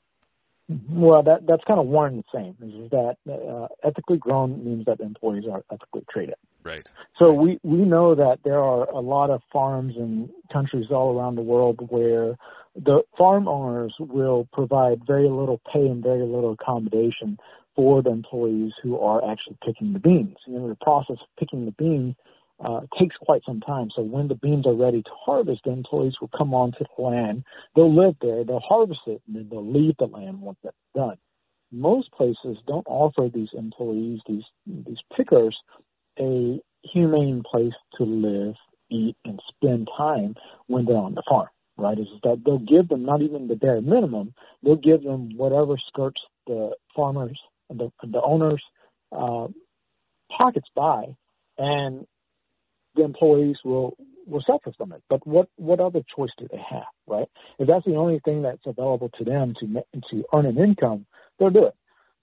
Well, 0.90 1.24
that 1.24 1.48
that's 1.48 1.64
kind 1.66 1.80
of 1.80 1.88
one 1.88 2.14
and 2.14 2.24
the 2.24 2.24
same. 2.34 2.56
Is 2.62 2.92
that 2.92 3.16
uh, 3.32 3.68
ethically 3.88 4.18
grown 4.18 4.64
means 4.66 4.86
that 4.86 4.98
the 4.98 5.06
employees 5.06 5.46
are 5.50 5.64
ethically 5.72 6.04
treated. 6.12 6.36
Right. 6.64 6.88
So 7.18 7.32
we 7.32 7.58
we 7.64 7.78
know 7.78 8.16
that 8.16 8.40
there 8.44 8.60
are 8.60 8.90
a 8.90 9.00
lot 9.00 9.30
of 9.30 9.42
farms 9.52 9.96
and 9.96 10.30
countries 10.52 10.88
all 10.92 11.18
around 11.18 11.36
the 11.36 11.42
world 11.42 11.80
where 11.90 12.38
the 12.84 13.02
farm 13.18 13.48
owners 13.48 13.94
will 14.00 14.48
provide 14.54 15.02
very 15.06 15.28
little 15.30 15.60
pay 15.72 15.88
and 15.88 16.04
very 16.04 16.24
little 16.24 16.54
accommodation 16.54 17.38
for 17.76 18.02
the 18.02 18.12
employees 18.12 18.74
who 18.82 19.00
are 19.00 19.30
actually 19.30 19.58
picking 19.66 19.94
the 19.94 20.00
beans. 20.00 20.38
You 20.46 20.60
know, 20.60 20.70
the 20.70 20.76
process 20.76 21.18
of 21.22 21.28
picking 21.40 21.66
the 21.66 21.72
beans 21.72 22.16
uh, 22.64 22.82
takes 22.98 23.16
quite 23.18 23.44
some 23.46 23.62
time. 23.62 23.90
So 23.96 24.02
when 24.02 24.28
the 24.28 24.36
beans 24.36 24.66
are 24.66 24.74
ready 24.74 25.02
to 25.02 25.10
harvest, 25.26 25.62
the 25.66 25.72
employees 25.72 26.16
will 26.22 26.32
come 26.36 26.54
onto 26.54 26.80
the 26.80 27.02
land. 27.02 27.44
They'll 27.76 27.94
live 27.94 28.16
there. 28.22 28.44
They'll 28.44 28.60
harvest 28.60 29.02
it, 29.08 29.22
and 29.28 29.36
then 29.36 29.48
they'll 29.50 29.72
leave 29.72 29.96
the 29.98 30.06
land 30.06 30.42
once 30.42 30.58
that's 30.64 30.76
done. 30.96 31.18
Most 31.72 32.12
places 32.12 32.58
don't 32.68 32.88
offer 32.88 33.30
these 33.34 33.50
employees, 33.54 34.22
these 34.28 34.44
these 34.66 35.02
pickers, 35.16 35.58
a 36.20 36.60
humane 36.84 37.44
place 37.50 37.74
to 37.98 38.04
live, 38.04 38.56
eat, 38.90 39.18
and 39.26 39.42
spend 39.50 39.90
time 39.98 40.36
when 40.68 40.86
they're 40.86 40.96
on 40.96 41.14
the 41.14 41.24
farm. 41.28 41.50
Right? 41.78 41.98
Is 42.00 42.08
that 42.24 42.42
they'll 42.46 42.58
give 42.58 42.88
them 42.90 43.06
not 43.06 43.22
even 43.22 43.48
the 43.48 43.56
bare 43.56 43.82
minimum. 43.82 44.34
They'll 44.64 44.76
give 44.76 45.04
them 45.04 45.38
whatever 45.38 45.76
skirts 45.88 46.20
the 46.48 46.72
farmers, 46.96 47.40
the 47.70 47.92
the 48.02 48.22
owners' 48.22 48.64
uh, 49.12 49.48
pockets 50.36 50.68
by, 50.76 51.16
and 51.58 52.08
the 52.96 53.04
employees 53.04 53.58
will 53.64 53.96
will 54.26 54.44
suffer 54.46 54.74
from 54.78 54.92
it. 54.92 55.04
But 55.10 55.26
what 55.26 55.50
what 55.56 55.80
other 55.80 56.02
choice 56.16 56.32
do 56.38 56.48
they 56.52 56.62
have, 56.70 56.88
right? 57.08 57.28
If 57.60 57.68
that's 57.68 57.86
the 57.86 57.96
only 57.96 58.20
thing 58.26 58.42
that's 58.42 58.66
available 58.66 59.10
to 59.18 59.24
them 59.24 59.54
to 59.60 59.84
to 60.12 60.24
earn 60.34 60.46
an 60.46 60.58
income, 60.58 61.06
they'll 61.40 61.50
do 61.50 61.66
it. 61.66 61.76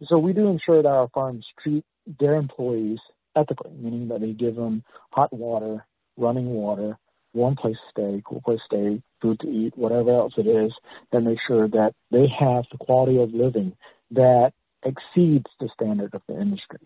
So 0.08 0.18
we 0.18 0.32
do 0.32 0.48
ensure 0.48 0.82
that 0.82 0.88
our 0.88 1.08
farms 1.14 1.46
treat 1.62 1.84
their 2.20 2.34
employees 2.34 2.98
ethically, 3.36 3.72
meaning 3.78 4.08
that 4.08 4.20
they 4.20 4.32
give 4.32 4.56
them 4.56 4.84
hot 5.10 5.32
water, 5.32 5.86
running 6.16 6.46
water, 6.46 6.98
warm 7.34 7.56
place 7.56 7.76
to 7.76 7.90
stay, 7.90 8.22
cool 8.24 8.40
place 8.40 8.60
to 8.70 8.76
stay, 8.76 9.02
food 9.20 9.40
to 9.40 9.48
eat, 9.48 9.76
whatever 9.76 10.10
else 10.10 10.34
it 10.36 10.46
is, 10.46 10.72
then 11.12 11.24
make 11.24 11.38
sure 11.46 11.68
that 11.68 11.92
they 12.10 12.26
have 12.38 12.64
the 12.70 12.78
quality 12.78 13.20
of 13.20 13.32
living 13.32 13.76
that 14.12 14.52
exceeds 14.84 15.46
the 15.60 15.68
standard 15.74 16.14
of 16.14 16.22
the 16.28 16.40
industry. 16.40 16.80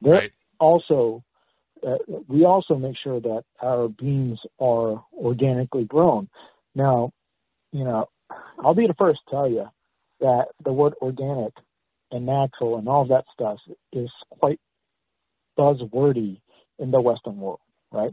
They're 0.00 0.14
Right. 0.14 0.32
also 0.58 1.24
uh, 1.86 1.96
we 2.28 2.44
also 2.44 2.76
make 2.76 2.96
sure 3.02 3.20
that 3.20 3.44
our 3.62 3.88
beans 3.88 4.38
are 4.58 5.02
organically 5.14 5.84
grown. 5.84 6.28
Now, 6.74 7.12
you 7.72 7.84
know, 7.84 8.08
I'll 8.58 8.74
be 8.74 8.86
the 8.86 8.94
first 8.94 9.20
to 9.24 9.30
tell 9.30 9.50
you 9.50 9.66
that 10.20 10.48
the 10.62 10.72
word 10.72 10.94
organic 11.00 11.54
and 12.10 12.26
natural 12.26 12.76
and 12.76 12.88
all 12.88 13.02
of 13.02 13.08
that 13.08 13.24
stuff 13.32 13.58
is 13.92 14.10
quite 14.30 14.60
buzzwordy 15.58 16.40
in 16.78 16.90
the 16.90 17.00
Western 17.00 17.38
world, 17.38 17.60
right? 17.92 18.12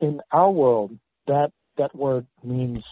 In, 0.00 0.20
our 0.32 0.50
world, 0.50 0.98
that 1.26 1.52
that 1.76 1.94
word 1.94 2.26
means, 2.42 2.82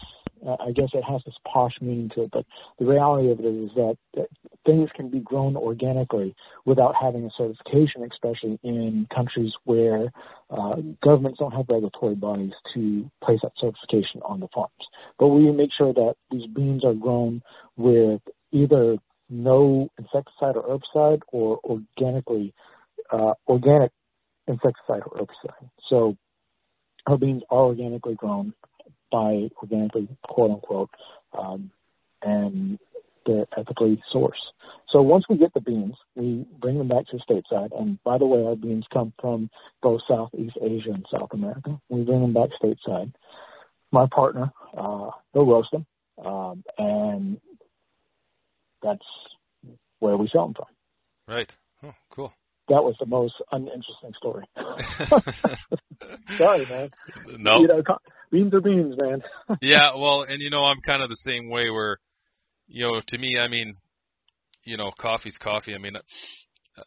uh, 0.45 0.55
I 0.65 0.71
guess 0.71 0.89
it 0.93 1.03
has 1.03 1.21
this 1.25 1.35
posh 1.45 1.73
meaning 1.81 2.09
to 2.15 2.23
it, 2.23 2.31
but 2.31 2.45
the 2.79 2.85
reality 2.85 3.31
of 3.31 3.39
it 3.39 3.45
is 3.45 3.71
that, 3.75 3.97
that 4.13 4.27
things 4.65 4.89
can 4.95 5.09
be 5.09 5.19
grown 5.19 5.55
organically 5.57 6.35
without 6.65 6.95
having 6.99 7.25
a 7.25 7.29
certification, 7.37 8.07
especially 8.09 8.59
in 8.63 9.07
countries 9.13 9.51
where 9.65 10.11
uh, 10.49 10.75
governments 11.03 11.39
don't 11.39 11.51
have 11.51 11.65
regulatory 11.69 12.15
bodies 12.15 12.53
to 12.73 13.09
place 13.21 13.39
that 13.43 13.51
certification 13.59 14.21
on 14.23 14.39
the 14.39 14.47
farms. 14.53 14.71
But 15.19 15.27
we 15.29 15.51
make 15.51 15.71
sure 15.77 15.93
that 15.93 16.15
these 16.31 16.47
beans 16.47 16.85
are 16.85 16.93
grown 16.93 17.41
with 17.75 18.21
either 18.51 18.97
no 19.29 19.89
insecticide 19.97 20.55
or 20.55 20.79
herbicide 20.95 21.21
or 21.27 21.59
organically 21.63 22.53
uh, 23.11 23.33
organic 23.47 23.91
insecticide 24.47 25.01
or 25.05 25.21
herbicide. 25.21 25.69
So 25.89 26.17
our 27.05 27.17
beans 27.17 27.43
are 27.49 27.65
organically 27.65 28.15
grown 28.15 28.53
by 29.11 29.49
organically, 29.61 30.07
quote 30.23 30.51
unquote, 30.51 30.89
um, 31.37 31.71
and 32.21 32.79
they're 33.25 33.45
ethically 33.57 34.01
sourced. 34.13 34.31
So 34.89 35.01
once 35.01 35.25
we 35.29 35.37
get 35.37 35.53
the 35.53 35.61
beans, 35.61 35.95
we 36.15 36.45
bring 36.59 36.77
them 36.77 36.87
back 36.87 37.05
to 37.07 37.17
the 37.17 37.23
stateside. 37.33 37.77
And 37.77 38.01
by 38.03 38.17
the 38.17 38.25
way, 38.25 38.43
our 38.45 38.55
beans 38.55 38.85
come 38.91 39.13
from 39.19 39.49
both 39.81 40.01
Southeast 40.07 40.57
Asia 40.61 40.91
and 40.91 41.05
South 41.11 41.29
America. 41.33 41.79
We 41.89 42.03
bring 42.03 42.21
them 42.21 42.33
back 42.33 42.49
stateside. 42.61 43.13
My 43.91 44.07
partner, 44.13 44.51
uh, 44.77 45.11
they'll 45.33 45.45
roast 45.45 45.71
them, 45.71 45.85
um, 46.25 46.63
and 46.77 47.39
that's 48.83 49.05
where 49.99 50.17
we 50.17 50.29
sell 50.31 50.45
them 50.45 50.55
from. 50.55 51.35
Right. 51.35 51.49
Oh, 51.83 51.93
cool. 52.09 52.33
That 52.69 52.83
was 52.83 52.95
the 52.99 53.05
most 53.05 53.33
uninteresting 53.51 54.13
story. 54.17 54.45
Sorry, 56.37 56.65
man. 56.69 56.89
no. 57.37 57.61
You 57.61 57.67
know, 57.67 57.81
beans 58.31 58.53
are 58.53 58.61
beans, 58.61 58.95
man. 58.97 59.21
yeah, 59.61 59.95
well, 59.95 60.23
and 60.23 60.41
you 60.41 60.49
know, 60.49 60.63
I'm 60.63 60.81
kind 60.85 61.01
of 61.01 61.09
the 61.09 61.17
same 61.17 61.49
way 61.49 61.69
where, 61.69 61.97
you 62.67 62.85
know, 62.85 63.01
to 63.05 63.17
me, 63.17 63.37
I 63.39 63.47
mean, 63.47 63.73
you 64.63 64.77
know, 64.77 64.91
coffee's 64.99 65.37
coffee. 65.37 65.73
I 65.73 65.77
mean, 65.77 65.93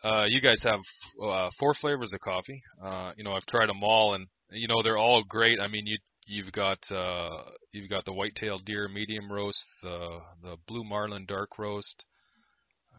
uh, 0.04 0.24
you 0.28 0.40
guys 0.40 0.60
have 0.62 0.80
uh, 1.22 1.48
four 1.58 1.74
flavors 1.80 2.12
of 2.12 2.20
coffee. 2.20 2.60
Uh, 2.82 3.12
you 3.16 3.24
know, 3.24 3.32
I've 3.32 3.46
tried 3.46 3.68
them 3.68 3.82
all, 3.82 4.14
and 4.14 4.26
you 4.50 4.68
know, 4.68 4.82
they're 4.82 4.98
all 4.98 5.22
great. 5.26 5.58
I 5.62 5.68
mean, 5.68 5.86
you 5.86 5.96
you've 6.26 6.52
got 6.52 6.78
uh, 6.90 7.42
you've 7.72 7.90
got 7.90 8.04
the 8.04 8.12
white-tailed 8.12 8.64
deer 8.64 8.88
medium 8.88 9.32
roast, 9.32 9.64
the 9.82 10.20
the 10.42 10.56
blue 10.68 10.84
marlin 10.84 11.24
dark 11.26 11.58
roast, 11.58 12.04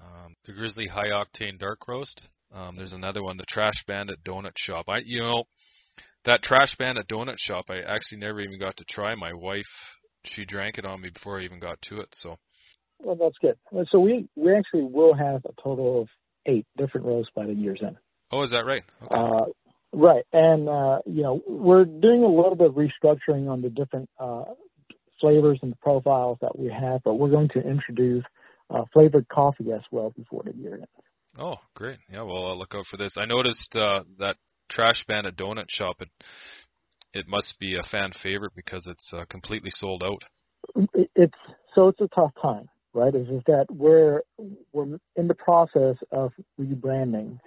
um, 0.02 0.36
the 0.46 0.54
grizzly 0.54 0.88
high 0.88 1.10
octane 1.10 1.60
dark 1.60 1.88
roast. 1.88 2.28
Um, 2.54 2.76
there's 2.76 2.94
another 2.94 3.24
one, 3.24 3.38
the 3.38 3.46
Trash 3.48 3.84
Bandit 3.88 4.24
Donut 4.24 4.54
Shop. 4.58 4.86
I, 4.90 5.00
you 5.06 5.22
know, 5.22 5.44
that 6.26 6.44
Trash 6.44 6.76
Bandit 6.78 7.08
Donut 7.08 7.38
Shop, 7.38 7.66
I 7.70 7.80
actually 7.80 8.20
never 8.20 8.42
even 8.42 8.60
got 8.60 8.78
to 8.78 8.86
try. 8.90 9.16
My 9.16 9.34
wife, 9.34 9.64
she 10.26 10.46
drank 10.46 10.78
it 10.78 10.86
on 10.86 11.02
me 11.02 11.10
before 11.10 11.40
I 11.40 11.44
even 11.44 11.60
got 11.60 11.82
to 11.84 12.02
it. 12.02 12.10
So, 12.14 12.38
Well, 13.00 13.16
that's 13.16 13.38
good. 13.42 13.56
So 13.92 14.00
we 14.00 14.28
we 14.36 14.54
actually 14.54 14.84
will 14.84 15.14
have 15.14 15.46
a 15.46 15.62
total 15.62 16.02
of 16.02 16.08
eight 16.46 16.66
different 16.78 17.08
roasts 17.08 17.32
by 17.36 17.46
the 17.46 17.54
year's 17.54 17.82
end. 17.82 17.98
oh, 18.32 18.44
is 18.44 18.52
that 18.52 18.66
right? 18.66 18.84
Okay. 19.04 19.16
Uh, 19.16 19.46
right, 19.94 20.24
and 20.34 20.68
uh, 20.68 21.00
you 21.06 21.24
know 21.24 21.42
we're 21.48 21.86
doing 21.86 22.24
a 22.24 22.28
little 22.28 22.56
bit 22.56 22.68
of 22.68 22.76
restructuring 22.76 23.50
on 23.50 23.62
the 23.62 23.70
different 23.70 24.10
uh, 24.20 24.44
flavors 25.22 25.60
and 25.62 25.80
profiles 25.80 26.38
that 26.42 26.58
we 26.58 26.70
have, 26.70 27.02
but 27.04 27.16
we're 27.16 27.30
going 27.30 27.50
to 27.50 27.62
introduce 27.62 28.24
uh, 28.70 28.84
flavored 28.92 29.28
coffee 29.30 29.72
as 29.72 29.82
well 29.92 30.12
before 30.18 30.44
the 30.44 30.56
year 30.56 30.74
ends. 30.74 30.88
Oh, 31.38 31.56
great. 31.76 31.98
Yeah, 32.12 32.24
well, 32.24 32.48
I'll 32.48 32.58
look 32.58 32.76
out 32.76 32.86
for 32.90 32.98
this. 32.98 33.14
I 33.18 33.26
noticed 33.26 33.76
uh, 33.76 34.04
that 34.20 34.38
Trash 34.70 35.06
Bandit 35.08 35.36
Donut 35.36 35.70
Shop. 35.70 35.98
It 36.00 36.10
it 37.14 37.28
must 37.28 37.56
be 37.60 37.76
a 37.76 37.84
fan 37.92 38.12
favorite 38.24 38.54
because 38.56 38.88
it's 38.88 39.12
uh, 39.14 39.26
completely 39.30 39.72
sold 39.72 40.04
out. 40.04 40.24
It- 40.94 41.12
It's 41.16 41.38
so 41.76 41.88
it's 41.88 42.02
a 42.02 42.08
tough 42.10 42.32
time, 42.42 42.70
right? 42.94 43.14
Is 43.14 43.28
is 43.30 43.44
that 43.48 43.66
we're 43.70 44.22
we're 44.74 44.98
in 45.16 45.28
the 45.28 45.36
process 45.36 45.98
of 46.12 46.32
rebranding. 46.60 47.40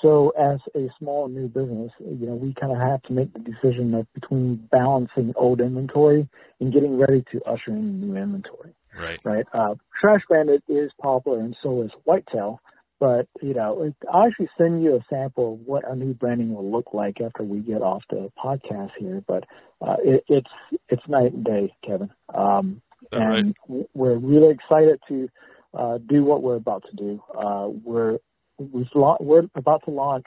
So 0.00 0.30
as 0.30 0.58
a 0.74 0.88
small 0.98 1.28
new 1.28 1.46
business, 1.48 1.92
you 2.00 2.26
know, 2.26 2.34
we 2.34 2.54
kind 2.54 2.72
of 2.72 2.78
have 2.78 3.02
to 3.02 3.12
make 3.12 3.32
the 3.32 3.38
decision 3.38 3.94
of 3.94 4.12
between 4.14 4.56
balancing 4.72 5.32
old 5.36 5.60
inventory 5.60 6.28
and 6.60 6.72
getting 6.72 6.98
ready 6.98 7.22
to 7.30 7.40
usher 7.44 7.70
in 7.70 8.00
new 8.00 8.16
inventory. 8.16 8.74
Right. 8.98 9.20
right? 9.24 9.46
Uh, 9.52 9.74
Trash 10.00 10.22
Bandit 10.28 10.64
is 10.68 10.90
popular, 11.00 11.38
and 11.40 11.54
so 11.62 11.82
is 11.82 11.90
Whitetail. 12.04 12.60
But 13.02 13.26
you 13.40 13.52
know, 13.52 13.92
I'll 14.12 14.28
actually 14.28 14.48
send 14.56 14.84
you 14.84 14.94
a 14.94 15.04
sample 15.10 15.54
of 15.54 15.66
what 15.66 15.84
our 15.84 15.96
new 15.96 16.14
branding 16.14 16.54
will 16.54 16.70
look 16.70 16.94
like 16.94 17.20
after 17.20 17.42
we 17.42 17.58
get 17.58 17.82
off 17.82 18.04
the 18.08 18.30
podcast 18.38 18.92
here. 18.96 19.24
But 19.26 19.42
uh, 19.84 19.96
it, 20.04 20.24
it's 20.28 20.50
it's 20.88 21.02
night 21.08 21.32
and 21.32 21.44
day, 21.44 21.74
Kevin. 21.84 22.10
Um, 22.32 22.80
that 23.10 23.18
right? 23.18 23.38
and 23.40 23.56
we're 23.92 24.16
really 24.16 24.54
excited 24.54 25.00
to 25.08 25.28
uh, 25.76 25.98
do 25.98 26.22
what 26.22 26.44
we're 26.44 26.54
about 26.54 26.84
to 26.90 26.96
do. 26.96 27.20
Uh, 27.36 27.70
we're 27.84 28.18
we've 28.58 28.86
la- 28.94 29.16
we're 29.18 29.48
about 29.56 29.84
to 29.86 29.90
launch 29.90 30.26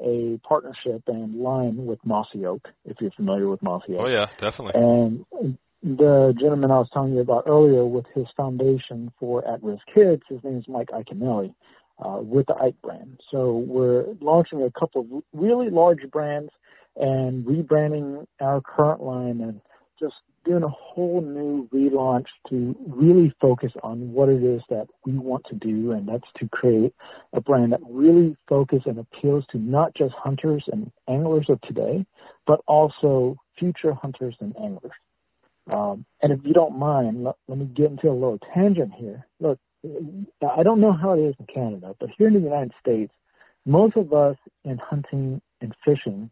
a 0.00 0.38
partnership 0.48 1.02
and 1.08 1.34
line 1.34 1.86
with 1.86 1.98
Mossy 2.04 2.46
Oak, 2.46 2.68
if 2.84 2.98
you're 3.00 3.10
familiar 3.16 3.48
with 3.48 3.64
Mossy 3.64 3.96
Oak. 3.96 4.02
Oh 4.02 4.08
yeah, 4.08 4.26
definitely. 4.40 4.80
And 4.80 5.58
the 5.82 6.36
gentleman 6.38 6.70
I 6.70 6.78
was 6.78 6.88
telling 6.92 7.14
you 7.14 7.20
about 7.20 7.48
earlier 7.48 7.84
with 7.84 8.06
his 8.14 8.26
foundation 8.36 9.10
for 9.18 9.44
at-risk 9.44 9.82
kids, 9.92 10.22
his 10.28 10.38
name 10.44 10.58
is 10.58 10.68
Mike 10.68 10.90
Iaconelli, 10.92 11.52
uh, 12.04 12.18
with 12.20 12.46
the 12.46 12.54
Ike 12.54 12.80
brand. 12.82 13.20
So 13.30 13.56
we're 13.58 14.04
launching 14.20 14.62
a 14.62 14.70
couple 14.78 15.00
of 15.02 15.22
really 15.32 15.70
large 15.70 16.10
brands 16.10 16.50
and 16.96 17.44
rebranding 17.44 18.26
our 18.40 18.60
current 18.60 19.02
line 19.02 19.40
and 19.40 19.60
just 19.98 20.14
doing 20.44 20.62
a 20.62 20.68
whole 20.68 21.20
new 21.20 21.68
relaunch 21.74 22.26
to 22.48 22.76
really 22.86 23.34
focus 23.40 23.72
on 23.82 24.12
what 24.12 24.28
it 24.28 24.42
is 24.42 24.62
that 24.70 24.86
we 25.04 25.12
want 25.12 25.44
to 25.46 25.56
do, 25.56 25.90
and 25.90 26.08
that's 26.08 26.28
to 26.38 26.48
create 26.50 26.94
a 27.32 27.40
brand 27.40 27.72
that 27.72 27.80
really 27.88 28.36
focuses 28.48 28.86
and 28.86 28.98
appeals 28.98 29.44
to 29.50 29.58
not 29.58 29.94
just 29.94 30.14
hunters 30.14 30.64
and 30.72 30.90
anglers 31.08 31.46
of 31.48 31.60
today, 31.62 32.06
but 32.46 32.60
also 32.68 33.36
future 33.58 33.92
hunters 33.94 34.36
and 34.40 34.54
anglers. 34.56 34.92
Um, 35.68 36.04
and 36.22 36.32
if 36.32 36.38
you 36.44 36.52
don't 36.52 36.78
mind, 36.78 37.24
let, 37.24 37.34
let 37.48 37.58
me 37.58 37.64
get 37.64 37.90
into 37.90 38.08
a 38.08 38.12
little 38.12 38.38
tangent 38.54 38.92
here. 38.96 39.26
Look, 39.40 39.58
I 40.56 40.62
don't 40.62 40.80
know 40.80 40.92
how 40.92 41.12
it 41.12 41.20
is 41.20 41.34
in 41.38 41.46
Canada, 41.46 41.94
but 41.98 42.10
here 42.16 42.28
in 42.28 42.34
the 42.34 42.40
United 42.40 42.72
States, 42.80 43.12
most 43.64 43.96
of 43.96 44.12
us 44.12 44.36
in 44.64 44.78
hunting 44.78 45.40
and 45.60 45.74
fishing, 45.84 46.30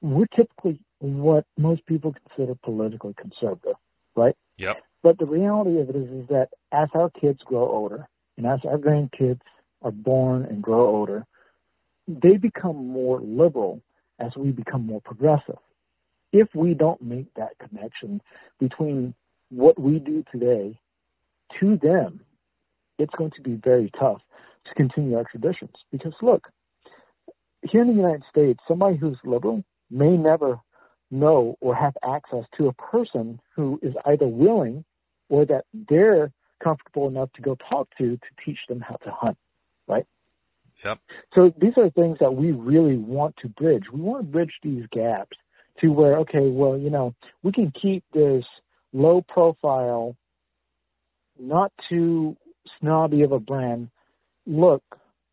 we're 0.00 0.26
typically 0.26 0.78
what 0.98 1.44
most 1.58 1.84
people 1.86 2.14
consider 2.26 2.54
politically 2.62 3.14
conservative, 3.14 3.76
right? 4.16 4.36
Yep. 4.58 4.82
But 5.02 5.18
the 5.18 5.26
reality 5.26 5.78
of 5.80 5.90
it 5.90 5.96
is, 5.96 6.10
is 6.10 6.28
that 6.28 6.48
as 6.72 6.88
our 6.94 7.10
kids 7.10 7.40
grow 7.44 7.68
older 7.68 8.08
and 8.36 8.46
as 8.46 8.60
our 8.64 8.78
grandkids 8.78 9.40
are 9.82 9.92
born 9.92 10.44
and 10.44 10.62
grow 10.62 10.86
older, 10.86 11.26
they 12.08 12.36
become 12.36 12.88
more 12.88 13.20
liberal 13.20 13.80
as 14.18 14.32
we 14.36 14.50
become 14.50 14.86
more 14.86 15.00
progressive. 15.00 15.58
If 16.32 16.48
we 16.54 16.74
don't 16.74 17.00
make 17.02 17.32
that 17.34 17.58
connection 17.58 18.20
between 18.58 19.14
what 19.50 19.78
we 19.78 19.98
do 19.98 20.24
today 20.32 20.78
to 21.60 21.76
them, 21.76 22.20
it's 22.98 23.14
going 23.16 23.32
to 23.32 23.42
be 23.42 23.54
very 23.54 23.90
tough 23.98 24.20
to 24.66 24.74
continue 24.74 25.16
our 25.16 25.24
traditions. 25.24 25.74
Because 25.90 26.14
look, 26.22 26.48
here 27.62 27.82
in 27.82 27.88
the 27.88 27.94
United 27.94 28.22
States, 28.30 28.60
somebody 28.66 28.96
who's 28.96 29.18
liberal 29.24 29.64
may 29.90 30.16
never 30.16 30.60
know 31.10 31.56
or 31.60 31.74
have 31.74 31.96
access 32.04 32.44
to 32.56 32.68
a 32.68 32.72
person 32.72 33.40
who 33.54 33.78
is 33.82 33.94
either 34.06 34.26
willing 34.26 34.84
or 35.28 35.44
that 35.44 35.64
they're 35.88 36.32
comfortable 36.62 37.08
enough 37.08 37.32
to 37.34 37.42
go 37.42 37.56
talk 37.68 37.88
to 37.98 38.16
to 38.16 38.44
teach 38.44 38.58
them 38.68 38.80
how 38.80 38.96
to 38.96 39.10
hunt, 39.10 39.36
right? 39.86 40.06
Yep. 40.84 40.98
So 41.34 41.52
these 41.60 41.74
are 41.76 41.90
things 41.90 42.18
that 42.20 42.34
we 42.34 42.52
really 42.52 42.96
want 42.96 43.36
to 43.38 43.48
bridge. 43.48 43.84
We 43.92 44.00
want 44.00 44.26
to 44.26 44.32
bridge 44.32 44.52
these 44.62 44.84
gaps 44.90 45.36
to 45.80 45.88
where, 45.88 46.18
okay, 46.18 46.50
well, 46.50 46.76
you 46.76 46.90
know, 46.90 47.14
we 47.42 47.52
can 47.52 47.72
keep 47.80 48.04
this 48.12 48.44
low 48.92 49.22
profile, 49.22 50.16
not 51.38 51.72
too 51.88 52.36
snobby 52.80 53.22
of 53.22 53.32
a 53.32 53.38
brand 53.38 53.88
look, 54.46 54.82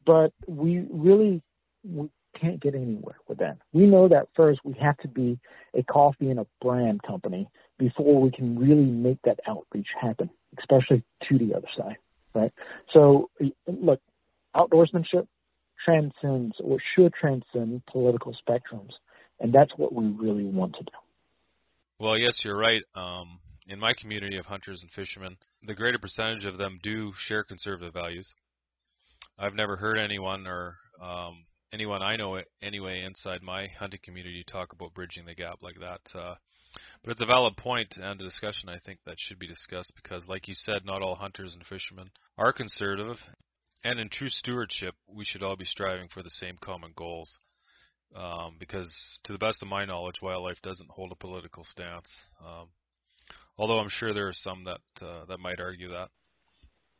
but 0.05 0.33
we 0.47 0.85
really 0.89 1.41
we 1.83 2.09
can't 2.39 2.61
get 2.61 2.75
anywhere 2.75 3.17
with 3.27 3.39
that. 3.39 3.57
We 3.73 3.85
know 3.85 4.07
that 4.07 4.27
first 4.35 4.61
we 4.63 4.73
have 4.81 4.97
to 4.97 5.07
be 5.07 5.39
a 5.75 5.83
coffee 5.83 6.29
and 6.29 6.39
a 6.39 6.47
brand 6.61 7.03
company 7.03 7.47
before 7.77 8.21
we 8.21 8.31
can 8.31 8.57
really 8.57 8.85
make 8.85 9.17
that 9.23 9.39
outreach 9.47 9.87
happen, 9.99 10.29
especially 10.59 11.03
to 11.29 11.37
the 11.37 11.53
other 11.55 11.67
side, 11.77 11.97
right? 12.33 12.51
So, 12.93 13.29
look, 13.67 13.99
outdoorsmanship 14.55 15.27
transcends 15.83 16.55
or 16.59 16.77
should 16.95 17.13
transcend 17.13 17.81
political 17.87 18.35
spectrums, 18.47 18.91
and 19.39 19.53
that's 19.53 19.71
what 19.77 19.93
we 19.93 20.05
really 20.05 20.45
want 20.45 20.75
to 20.75 20.83
do. 20.83 20.91
Well, 21.99 22.17
yes, 22.17 22.43
you're 22.43 22.57
right. 22.57 22.81
Um, 22.95 23.39
in 23.71 23.79
my 23.79 23.93
community 23.93 24.37
of 24.37 24.45
hunters 24.45 24.81
and 24.81 24.91
fishermen, 24.91 25.37
the 25.63 25.73
greater 25.73 25.97
percentage 25.97 26.43
of 26.43 26.57
them 26.57 26.77
do 26.83 27.13
share 27.17 27.43
conservative 27.43 27.93
values. 27.93 28.29
I've 29.39 29.55
never 29.55 29.77
heard 29.77 29.97
anyone 29.97 30.45
or 30.45 30.75
um, 31.01 31.45
anyone 31.71 32.01
I 32.01 32.17
know 32.17 32.41
anyway 32.61 33.03
inside 33.03 33.41
my 33.41 33.67
hunting 33.79 34.01
community 34.03 34.43
talk 34.45 34.73
about 34.73 34.93
bridging 34.93 35.25
the 35.25 35.35
gap 35.35 35.59
like 35.61 35.79
that. 35.79 36.01
Uh, 36.13 36.35
but 37.01 37.11
it's 37.11 37.21
a 37.21 37.25
valid 37.25 37.55
point 37.55 37.95
and 37.95 38.19
a 38.19 38.23
discussion 38.23 38.67
I 38.67 38.77
think 38.85 38.99
that 39.05 39.15
should 39.17 39.39
be 39.39 39.47
discussed 39.47 39.93
because, 39.95 40.27
like 40.27 40.49
you 40.49 40.53
said, 40.53 40.85
not 40.85 41.01
all 41.01 41.15
hunters 41.15 41.53
and 41.53 41.65
fishermen 41.65 42.09
are 42.37 42.51
conservative, 42.51 43.17
and 43.85 43.99
in 43.99 44.09
true 44.09 44.29
stewardship, 44.29 44.95
we 45.07 45.23
should 45.23 45.43
all 45.43 45.55
be 45.55 45.65
striving 45.65 46.09
for 46.09 46.21
the 46.21 46.29
same 46.29 46.57
common 46.61 46.91
goals. 46.95 47.39
Um, 48.13 48.57
because, 48.59 48.93
to 49.23 49.31
the 49.31 49.39
best 49.39 49.61
of 49.61 49.69
my 49.69 49.85
knowledge, 49.85 50.21
wildlife 50.21 50.61
doesn't 50.61 50.91
hold 50.91 51.13
a 51.13 51.15
political 51.15 51.63
stance. 51.63 52.09
Um, 52.45 52.67
although 53.61 53.77
I'm 53.77 53.89
sure 53.89 54.11
there 54.13 54.27
are 54.27 54.33
some 54.33 54.63
that 54.65 54.81
uh, 55.01 55.25
that 55.29 55.39
might 55.39 55.59
argue 55.59 55.89
that. 55.89 56.09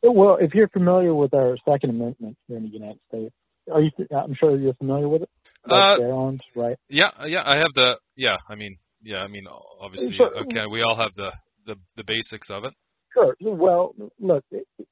Well, 0.04 0.38
if 0.40 0.54
you're 0.54 0.70
familiar 0.70 1.14
with 1.14 1.34
our 1.34 1.58
Second 1.68 1.90
Amendment 1.90 2.38
here 2.48 2.58
in 2.58 2.64
the 2.64 2.70
United 2.70 3.00
States, 3.08 3.34
are 3.72 3.82
you? 3.82 3.92
I'm 4.16 4.36
sure 4.36 4.58
you're 4.58 4.76
familiar 4.76 5.10
with 5.10 5.24
it. 5.24 5.30
Uh, 5.70 6.02
arms, 6.02 6.42
right? 6.56 6.78
Yeah, 6.88 7.10
yeah. 7.26 7.42
I 7.46 7.58
have 7.58 7.74
the. 7.76 7.98
Yeah, 8.16 8.38
I 8.48 8.56
mean, 8.56 8.78
yeah. 9.02 9.20
I 9.20 9.28
mean, 9.28 9.46
obviously, 9.80 10.16
sure. 10.16 10.38
okay. 10.44 10.66
We 10.72 10.84
all 10.84 10.96
have 10.96 11.14
the, 11.16 11.32
the 11.66 11.76
the 11.98 12.04
basics 12.04 12.50
of 12.50 12.64
it. 12.64 12.74
Sure. 13.14 13.36
Well, 13.42 13.94
look, 14.20 14.46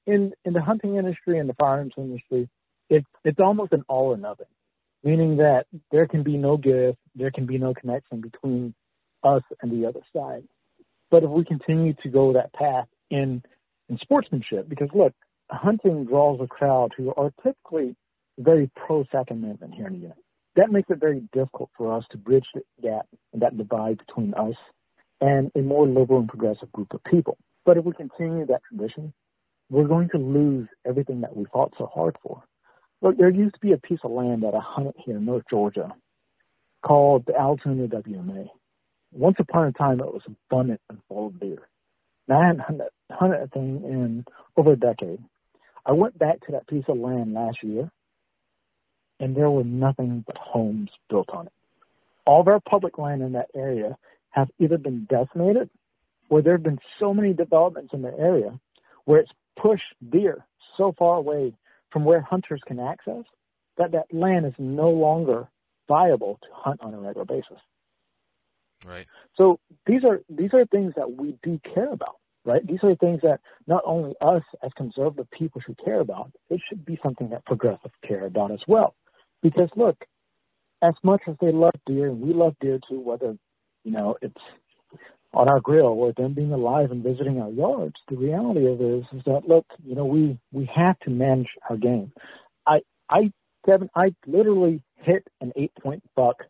in 0.06 0.34
in 0.44 0.54
the 0.54 0.62
hunting 0.62 0.96
industry 0.96 1.40
and 1.40 1.48
the 1.48 1.54
firearms 1.54 1.94
industry, 1.98 2.50
it's 2.90 3.08
it's 3.24 3.40
almost 3.40 3.74
an 3.74 3.84
all 3.88 4.08
or 4.08 4.18
nothing, 4.18 4.48
meaning 5.04 5.38
that 5.38 5.66
there 5.92 6.08
can 6.08 6.24
be 6.24 6.38
no 6.38 6.58
give, 6.58 6.96
there 7.16 7.32
can 7.32 7.46
be 7.46 7.58
no 7.58 7.74
connection 7.74 8.22
between 8.22 8.74
us 9.24 9.44
and 9.62 9.72
the 9.72 9.88
other 9.88 10.02
side. 10.16 10.44
But 11.12 11.24
if 11.24 11.30
we 11.30 11.44
continue 11.44 11.94
to 12.04 12.10
go 12.10 12.34
that 12.34 12.54
path 12.54 12.88
in 13.10 13.42
in 13.90 13.98
sportsmanship, 13.98 14.70
because 14.70 14.90
look, 14.94 15.14
hunting 15.50 16.06
draws 16.06 16.40
a 16.42 16.48
crowd 16.48 16.92
who 16.96 17.14
are 17.16 17.32
typically 17.44 17.96
very 18.38 18.70
pro 18.76 19.04
Second 19.12 19.44
Amendment 19.44 19.74
here 19.74 19.88
in 19.88 19.94
the 19.94 20.00
United. 20.00 20.24
That 20.56 20.72
makes 20.72 20.90
it 20.90 21.00
very 21.00 21.22
difficult 21.34 21.70
for 21.78 21.96
us 21.96 22.04
to 22.12 22.18
bridge 22.18 22.46
that 22.54 22.64
gap 22.82 23.08
and 23.34 23.42
that 23.42 23.58
divide 23.58 24.00
between 24.06 24.34
us 24.34 24.56
and 25.22 25.52
a 25.56 25.60
more 25.62 25.88
liberal 25.88 26.20
and 26.20 26.30
progressive 26.30 26.72
group 26.72 26.94
of 26.94 27.04
people. 27.04 27.38
But 27.66 27.78
if 27.78 27.86
we 27.86 27.94
continue 27.94 28.46
that 28.48 28.62
tradition, 28.68 29.14
we're 29.70 29.88
going 29.88 30.10
to 30.10 30.18
lose 30.18 30.68
everything 30.86 31.22
that 31.22 31.36
we 31.36 31.46
fought 31.52 31.74
so 31.78 31.86
hard 31.94 32.18
for. 32.24 32.44
Look, 33.02 33.18
there 33.18 33.30
used 33.30 33.54
to 33.56 33.60
be 33.60 33.74
a 33.74 33.78
piece 33.78 34.00
of 34.04 34.12
land 34.12 34.44
that 34.44 34.56
I 34.56 34.60
hunted 34.62 34.96
here 34.98 35.18
in 35.18 35.26
North 35.26 35.44
Georgia 35.50 35.92
called 36.86 37.26
the 37.26 37.34
Allatoona 37.34 37.88
WMA. 37.88 38.48
Once 39.12 39.38
upon 39.40 39.68
a 39.68 39.72
time, 39.72 40.00
it 40.00 40.06
was 40.06 40.22
abundant 40.28 40.82
and 40.90 41.00
full 41.08 41.28
of 41.28 41.40
deer. 41.40 41.68
Now, 42.28 42.42
I 42.42 42.48
hadn't 42.48 42.62
hunted, 42.62 42.88
hunted 43.12 43.42
a 43.42 43.48
thing 43.48 43.82
in 43.84 44.26
over 44.56 44.74
a 44.74 44.76
decade. 44.76 45.20
I 45.86 45.94
went 45.94 46.18
back 46.18 46.46
to 46.46 46.52
that 46.52 46.68
piece 46.68 46.84
of 46.88 46.98
land 46.98 47.34
last 47.34 47.58
year, 47.64 47.90
and 49.20 49.36
there 49.36 49.50
were 49.50 49.64
nothing 49.64 50.24
but 50.28 50.38
homes 50.38 50.90
built 51.10 51.30
on 51.30 51.48
it. 51.48 51.54
All 52.26 52.42
of 52.42 52.48
our 52.48 52.60
public 52.60 52.98
land 52.98 53.24
in 53.24 53.32
that 53.34 53.50
area 53.56 53.98
has 54.30 54.48
either 54.60 54.78
been 54.78 55.08
decimated 55.10 55.70
or 56.30 56.42
there 56.42 56.54
have 56.54 56.64
been 56.64 56.80
so 57.00 57.14
many 57.14 57.34
developments 57.34 57.94
in 57.94 58.04
the 58.04 58.18
area 58.18 58.60
where 59.06 59.20
it's 59.20 59.32
pushed 59.60 59.96
deer 60.12 60.46
so 60.78 60.94
far 60.98 61.18
away 61.18 61.54
from 61.92 62.06
where 62.06 62.22
hunters 62.22 62.62
can 62.68 62.80
access 62.80 63.24
that 63.78 63.92
that 63.92 64.14
land 64.14 64.46
is 64.46 64.54
no 64.60 64.90
longer 64.92 65.48
viable 65.88 66.38
to 66.44 66.48
hunt 66.54 66.80
on 66.82 66.94
a 66.94 67.00
regular 67.00 67.26
basis. 67.26 67.58
Right. 68.86 69.08
So 69.36 69.60
these 69.86 70.04
are 70.04 70.22
these 70.30 70.54
are 70.54 70.66
things 70.66 70.94
that 70.96 71.12
we 71.12 71.36
do 71.44 71.60
care 71.74 71.92
about, 71.92 72.18
right? 72.46 72.66
These 72.66 72.80
are 72.84 72.96
things 72.96 73.22
that 73.24 73.40
not 73.68 73.84
only 73.86 74.16
us 74.22 74.44
as 74.64 74.72
conservative 74.78 75.30
people 75.32 75.62
should 75.66 75.80
care 75.84 76.00
about, 76.00 76.32
it 76.50 76.62
should 76.68 76.86
be 76.86 77.00
something 77.04 77.30
that 77.30 77.46
progressives 77.46 77.94
care 78.08 78.26
about 78.26 78.52
as 78.52 78.62
well. 78.68 78.96
Because 79.42 79.70
look, 79.76 79.98
as 80.82 80.94
much 81.04 81.22
as 81.28 81.36
they 81.42 81.52
love 81.52 81.74
deer, 81.86 82.08
and 82.08 82.22
we 82.22 82.34
love 82.34 82.56
deer 82.62 82.80
too, 82.90 83.00
whether 83.00 83.38
you 83.84 83.92
know 83.92 84.16
it's 84.22 84.42
on 85.34 85.48
our 85.48 85.60
grill 85.60 85.86
or 85.86 86.12
them 86.14 86.34
being 86.34 86.54
alive 86.54 86.92
and 86.92 87.04
visiting 87.04 87.40
our 87.40 87.52
yards, 87.52 87.96
the 88.10 88.18
reality 88.18 88.66
of 88.68 88.82
it 88.82 88.86
is 88.86 89.04
is 89.14 89.22
that 89.26 89.48
look, 89.48 89.66
you 89.86 89.96
know, 89.96 90.06
we 90.06 90.40
we 90.52 90.70
have 90.74 90.98
to 91.00 91.10
manage 91.10 91.50
our 91.70 91.78
game. 91.78 92.12
I 92.66 92.80
I 93.10 93.32
Kevin, 93.66 93.90
I 93.96 94.16
literally 94.26 94.82
hit 94.96 95.28
an 95.42 95.52
eight 95.56 95.74
point 95.82 96.04
buck 96.16 96.44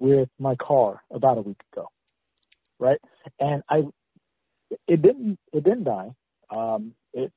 with 0.00 0.28
my 0.38 0.56
car 0.56 1.02
about 1.12 1.38
a 1.38 1.42
week 1.42 1.60
ago. 1.72 1.88
Right? 2.80 2.98
And 3.38 3.62
I 3.68 3.82
it 4.88 5.02
didn't 5.02 5.38
it 5.52 5.62
didn't 5.62 5.84
die. 5.84 6.10
Um 6.50 6.94
it 7.12 7.32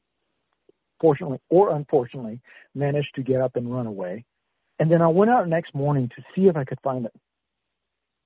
fortunately 1.00 1.40
or 1.50 1.76
unfortunately 1.76 2.40
managed 2.74 3.14
to 3.16 3.22
get 3.22 3.42
up 3.42 3.56
and 3.56 3.72
run 3.72 3.86
away. 3.86 4.26
And 4.80 4.90
then 4.90 5.02
I 5.02 5.08
went 5.08 5.30
out 5.30 5.48
next 5.48 5.76
morning 5.76 6.10
to 6.16 6.24
see 6.34 6.48
if 6.48 6.56
I 6.56 6.64
could 6.64 6.80
find 6.84 7.06
it. 7.06 7.14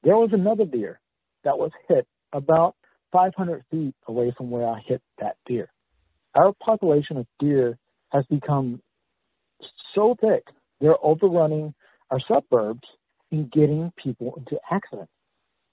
There 0.04 0.16
was 0.16 0.30
another 0.32 0.66
deer 0.66 1.00
that 1.44 1.58
was 1.58 1.72
hit 1.90 2.08
about 2.32 2.76
500 3.12 3.64
feet 3.72 3.96
away 4.08 4.34
from 4.38 4.50
where 4.50 4.68
I 4.68 4.80
hit 4.86 5.02
that 5.20 5.38
deer. 5.46 5.70
Our 6.36 6.54
population 6.54 7.18
of 7.18 7.26
deer 7.40 7.78
has 8.12 8.26
become 8.28 8.82
so 9.96 10.16
thick, 10.22 10.44
they're 10.80 11.04
overrunning 11.04 11.74
our 12.12 12.20
suburbs 12.28 12.88
and 13.32 13.52
getting 13.52 13.92
people 14.02 14.34
into 14.38 14.60
accidents. 14.72 15.12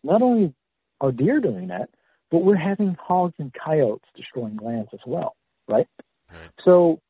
Not 0.02 0.22
only 0.22 0.54
are 1.00 1.12
deer 1.12 1.40
doing 1.40 1.68
that, 1.68 1.88
but 2.30 2.38
we're 2.38 2.56
having 2.56 2.96
hogs 3.00 3.34
and 3.38 3.52
coyotes 3.52 4.08
destroying 4.16 4.56
lands 4.56 4.90
as 4.92 5.00
well, 5.06 5.36
right? 5.68 5.86
right. 6.30 6.50
So 6.64 7.00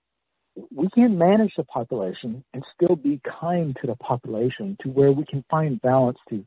we 0.70 0.88
can 0.90 1.18
manage 1.18 1.53
the 1.57 1.64
population 1.64 2.45
and 2.53 2.64
still 2.74 2.97
be 2.97 3.20
kind 3.40 3.76
to 3.80 3.86
the 3.86 3.97
population 3.97 4.76
to 4.82 4.88
where 4.88 5.12
we 5.12 5.24
can 5.24 5.45
find 5.51 5.80
balance 5.80 6.18
to 6.28 6.45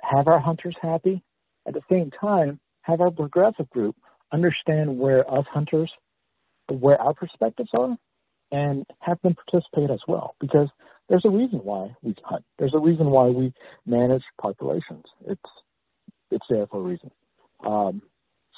have 0.00 0.28
our 0.28 0.38
hunters 0.38 0.76
happy. 0.80 1.22
At 1.66 1.74
the 1.74 1.82
same 1.90 2.10
time, 2.10 2.60
have 2.82 3.00
our 3.00 3.10
progressive 3.10 3.70
group 3.70 3.96
understand 4.32 4.98
where 4.98 5.28
us 5.30 5.44
hunters, 5.52 5.90
where 6.68 7.00
our 7.00 7.14
perspectives 7.14 7.70
are, 7.74 7.96
and 8.50 8.84
have 9.00 9.18
them 9.22 9.34
participate 9.34 9.90
as 9.90 10.00
well. 10.06 10.34
Because 10.40 10.68
there's 11.12 11.26
a 11.26 11.30
reason 11.30 11.58
why 11.62 11.94
we 12.00 12.14
hunt. 12.24 12.42
There's 12.58 12.72
a 12.74 12.78
reason 12.78 13.10
why 13.10 13.26
we 13.26 13.52
manage 13.84 14.22
populations. 14.40 15.04
It's 15.26 15.50
it's 16.30 16.46
there 16.48 16.66
for 16.66 16.80
a 16.80 16.82
reason. 16.82 17.10
Um, 17.66 18.00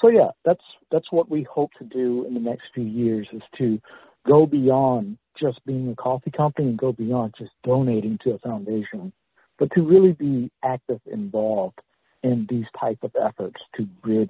so 0.01 0.09
yeah, 0.09 0.31
that's 0.45 0.63
that's 0.93 1.11
what 1.11 1.29
we 1.29 1.43
hope 1.43 1.73
to 1.81 1.85
do 1.85 2.25
in 2.25 2.33
the 2.33 2.39
next 2.39 2.67
few 2.73 2.85
years 2.85 3.27
is 3.33 3.43
to 3.59 3.81
go 4.25 4.47
beyond 4.47 5.19
just 5.37 5.67
being 5.67 5.89
a 5.89 5.97
coffee 5.97 6.31
company 6.31 6.69
and 6.69 6.79
go 6.79 6.93
beyond 6.93 7.35
just 7.37 7.51
donating 7.65 8.19
to 8.23 8.35
a 8.35 8.39
foundation, 8.39 9.13
but 9.59 9.69
to 9.75 9.83
really 9.83 10.13
be 10.13 10.49
active, 10.65 11.01
involved 11.11 11.81
in 12.23 12.47
these 12.49 12.67
type 12.79 12.99
of 13.03 13.11
efforts 13.21 13.61
to 13.77 13.83
bridge 13.83 14.29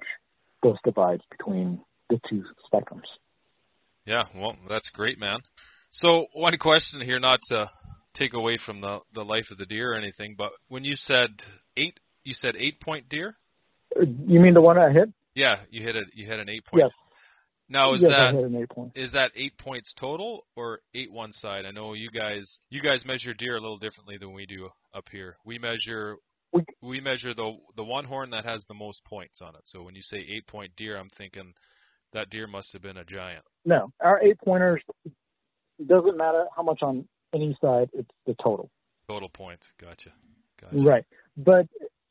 those 0.63 0.77
divides 0.83 1.21
between 1.29 1.79
the 2.09 2.19
two 2.27 2.43
spectrums. 2.73 3.05
Yeah, 4.03 4.23
well, 4.35 4.55
that's 4.67 4.89
great, 4.89 5.19
man. 5.19 5.37
So 5.91 6.25
one 6.33 6.57
question 6.57 7.01
here, 7.01 7.19
not 7.19 7.39
to 7.49 7.67
take 8.15 8.33
away 8.33 8.57
from 8.65 8.81
the 8.81 8.99
the 9.13 9.23
life 9.23 9.45
of 9.51 9.57
the 9.57 9.65
deer 9.65 9.93
or 9.93 9.95
anything, 9.95 10.35
but 10.37 10.51
when 10.69 10.83
you 10.83 10.95
said 10.95 11.29
eight, 11.77 11.99
you 12.23 12.33
said 12.33 12.55
eight 12.57 12.79
point 12.81 13.07
deer. 13.09 13.35
Uh, 13.95 14.05
you 14.27 14.39
mean 14.39 14.53
the 14.53 14.61
one 14.61 14.77
I 14.77 14.91
hit? 14.91 15.09
Yeah, 15.35 15.57
you 15.69 15.83
hit 15.83 15.95
it. 15.95 16.05
You 16.13 16.25
hit 16.25 16.39
an 16.39 16.49
eight 16.49 16.65
point. 16.65 16.83
Yes. 16.85 16.91
Now 17.67 17.93
is 17.95 18.01
yes, 18.01 18.11
that 18.11 18.19
I 18.27 18.31
hit 18.33 18.43
an 18.43 18.55
eight 18.55 18.69
point. 18.69 18.91
is 18.95 19.11
that 19.13 19.31
eight 19.35 19.57
points 19.57 19.93
total 19.99 20.45
or 20.55 20.79
eight 20.93 21.11
one 21.11 21.31
side? 21.33 21.65
I 21.65 21.71
know 21.71 21.93
you 21.93 22.09
guys 22.09 22.59
you 22.69 22.81
guys 22.81 23.03
measure 23.05 23.33
deer 23.33 23.57
a 23.57 23.61
little 23.61 23.77
differently 23.77 24.17
than 24.19 24.33
we 24.33 24.45
do 24.45 24.69
up 24.93 25.05
here. 25.11 25.37
We 25.45 25.57
measure 25.59 26.17
We- 26.53 26.63
we 26.81 26.99
measure 27.01 27.33
the 27.33 27.57
the 27.75 27.83
one 27.83 28.05
horn 28.05 28.29
that 28.31 28.45
has 28.45 28.63
the 28.67 28.75
most 28.75 29.03
points 29.05 29.41
on 29.41 29.55
it. 29.55 29.61
So 29.65 29.83
when 29.83 29.95
you 29.95 30.01
say 30.03 30.17
eight 30.17 30.47
point 30.47 30.71
deer, 30.77 30.97
I'm 30.97 31.09
thinking 31.17 31.53
that 32.13 32.29
deer 32.29 32.47
must 32.47 32.71
have 32.73 32.81
been 32.81 32.97
a 32.97 33.03
giant. 33.03 33.43
No, 33.65 33.89
our 33.99 34.21
eight 34.21 34.37
pointers 34.45 34.81
doesn't 35.85 36.15
matter 36.17 36.45
how 36.55 36.63
much 36.63 36.79
on 36.81 37.07
any 37.35 37.57
side. 37.61 37.89
It's 37.93 38.09
the 38.25 38.35
total. 38.41 38.69
Total 39.07 39.29
points. 39.29 39.67
Gotcha. 39.79 40.11
Gotcha. 40.61 40.77
Right. 40.77 41.05
But 41.37 41.67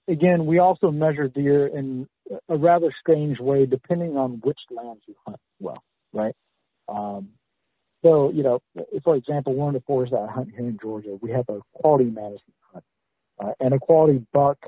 again, 0.06 0.46
we 0.46 0.58
also 0.58 0.90
measure 0.90 1.28
deer 1.28 1.66
in 1.66 2.06
a 2.48 2.56
rather 2.56 2.92
strange 3.00 3.40
way 3.40 3.66
depending 3.66 4.16
on 4.16 4.40
which 4.42 4.58
lands 4.70 5.02
you 5.06 5.14
hunt 5.26 5.40
well, 5.60 5.82
right? 6.12 6.34
Um, 6.88 7.30
so, 8.02 8.30
you 8.30 8.42
know, 8.42 8.60
for 9.02 9.16
example, 9.16 9.54
one 9.54 9.74
of 9.74 9.80
the 9.80 9.86
forests 9.86 10.12
that 10.12 10.20
I 10.28 10.30
hunt 10.30 10.50
here 10.50 10.68
in 10.68 10.78
Georgia, 10.80 11.18
we 11.20 11.30
have 11.30 11.48
a 11.48 11.60
quality 11.72 12.04
management 12.04 12.42
hunt. 12.72 12.84
Uh, 13.42 13.52
and 13.60 13.74
a 13.74 13.78
quality 13.78 14.24
buck, 14.32 14.58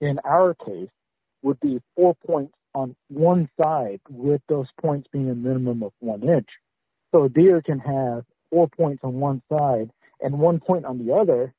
in 0.00 0.18
our 0.24 0.54
case, 0.54 0.90
would 1.42 1.58
be 1.60 1.80
four 1.96 2.14
points 2.26 2.52
on 2.74 2.94
one 3.08 3.48
side, 3.60 4.00
with 4.08 4.40
those 4.48 4.66
points 4.80 5.08
being 5.12 5.28
a 5.30 5.34
minimum 5.34 5.82
of 5.82 5.92
one 6.00 6.22
inch. 6.22 6.48
So 7.12 7.24
a 7.24 7.28
deer 7.28 7.60
can 7.62 7.78
have 7.80 8.24
four 8.50 8.68
points 8.68 9.02
on 9.02 9.14
one 9.14 9.42
side 9.50 9.90
and 10.22 10.38
one 10.38 10.60
point 10.60 10.84
on 10.84 11.04
the 11.04 11.12
other, 11.14 11.52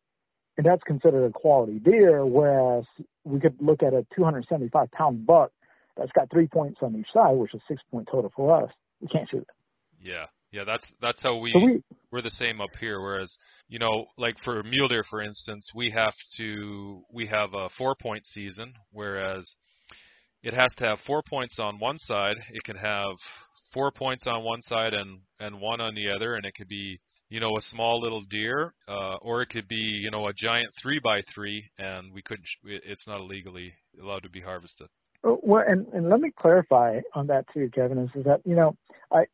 and 0.57 0.65
that's 0.65 0.83
considered 0.83 1.25
a 1.25 1.31
quality 1.31 1.79
deer. 1.79 2.25
Whereas 2.25 2.85
we 3.23 3.39
could 3.39 3.55
look 3.59 3.83
at 3.83 3.93
a 3.93 4.05
275 4.15 4.91
pound 4.91 5.25
buck 5.25 5.51
that's 5.97 6.11
got 6.13 6.29
three 6.31 6.47
points 6.47 6.79
on 6.81 6.95
each 6.95 7.11
side, 7.13 7.35
which 7.35 7.53
is 7.53 7.61
six 7.67 7.81
point 7.91 8.07
total 8.11 8.31
for 8.35 8.63
us. 8.63 8.71
We 9.01 9.07
can't 9.07 9.29
shoot 9.29 9.41
it. 9.41 9.47
Yeah. 10.01 10.25
Yeah, 10.53 10.65
that's 10.65 10.85
that's 11.01 11.19
how 11.23 11.37
we 11.37 11.51
So 11.51 11.65
we 11.65 11.81
we're 12.11 12.21
the 12.21 12.29
same 12.29 12.61
up 12.61 12.69
here. 12.79 13.01
Whereas, 13.01 13.35
you 13.67 13.79
know, 13.79 14.05
like 14.19 14.35
for 14.43 14.61
mule 14.61 14.87
deer, 14.87 15.03
for 15.09 15.19
instance, 15.19 15.67
we 15.73 15.89
have 15.89 16.13
to 16.37 17.01
we 17.11 17.25
have 17.25 17.55
a 17.55 17.69
four 17.75 17.95
point 17.99 18.23
season, 18.27 18.71
whereas 18.91 19.51
it 20.43 20.53
has 20.53 20.71
to 20.75 20.85
have 20.85 20.99
four 21.07 21.23
points 21.27 21.57
on 21.57 21.79
one 21.79 21.97
side. 21.97 22.35
It 22.51 22.63
can 22.63 22.75
have 22.75 23.15
four 23.73 23.91
points 23.91 24.27
on 24.27 24.43
one 24.43 24.61
side 24.61 24.93
and 24.93 25.21
and 25.39 25.59
one 25.59 25.81
on 25.81 25.95
the 25.95 26.11
other, 26.15 26.35
and 26.35 26.45
it 26.45 26.53
could 26.53 26.67
be 26.67 26.99
you 27.33 27.39
know 27.39 27.57
a 27.57 27.61
small 27.61 27.99
little 27.99 28.21
deer, 28.21 28.75
uh, 28.87 29.15
or 29.23 29.41
it 29.41 29.47
could 29.47 29.67
be 29.67 29.75
you 30.03 30.11
know 30.11 30.27
a 30.27 30.33
giant 30.33 30.69
three 30.79 30.99
by 31.03 31.23
three, 31.33 31.67
and 31.79 32.13
we 32.13 32.21
couldn't. 32.21 32.45
It's 32.63 33.07
not 33.07 33.21
illegally 33.21 33.73
allowed 33.99 34.21
to 34.21 34.29
be 34.29 34.39
harvested. 34.39 34.87
Oh, 35.23 35.39
Well, 35.41 35.63
and, 35.67 35.87
and 35.93 36.09
let 36.09 36.19
me 36.19 36.29
clarify 36.39 36.99
on 37.15 37.25
that 37.27 37.45
too, 37.51 37.71
Kevin. 37.73 37.97
Is, 37.97 38.11
is 38.13 38.25
that 38.25 38.41
you 38.45 38.55
know, 38.55 38.77
I 39.11 39.25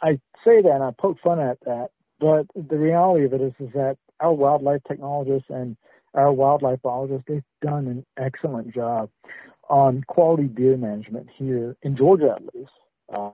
I 0.00 0.20
say 0.44 0.62
that 0.62 0.70
and 0.70 0.84
I 0.84 0.92
poke 1.00 1.18
fun 1.20 1.40
at 1.40 1.58
that, 1.66 1.88
but 2.20 2.46
the 2.54 2.78
reality 2.78 3.24
of 3.24 3.32
it 3.32 3.40
is 3.40 3.54
is 3.58 3.72
that 3.74 3.96
our 4.20 4.32
wildlife 4.32 4.82
technologists 4.86 5.50
and 5.50 5.76
our 6.14 6.32
wildlife 6.32 6.80
biologists 6.80 7.24
they've 7.26 7.42
done 7.60 7.88
an 7.88 8.06
excellent 8.24 8.72
job 8.72 9.10
on 9.68 10.04
quality 10.06 10.44
deer 10.44 10.76
management 10.76 11.26
here 11.36 11.76
in 11.82 11.96
Georgia, 11.96 12.36
at 12.36 12.54
least. 12.54 12.70
Uh, 13.12 13.30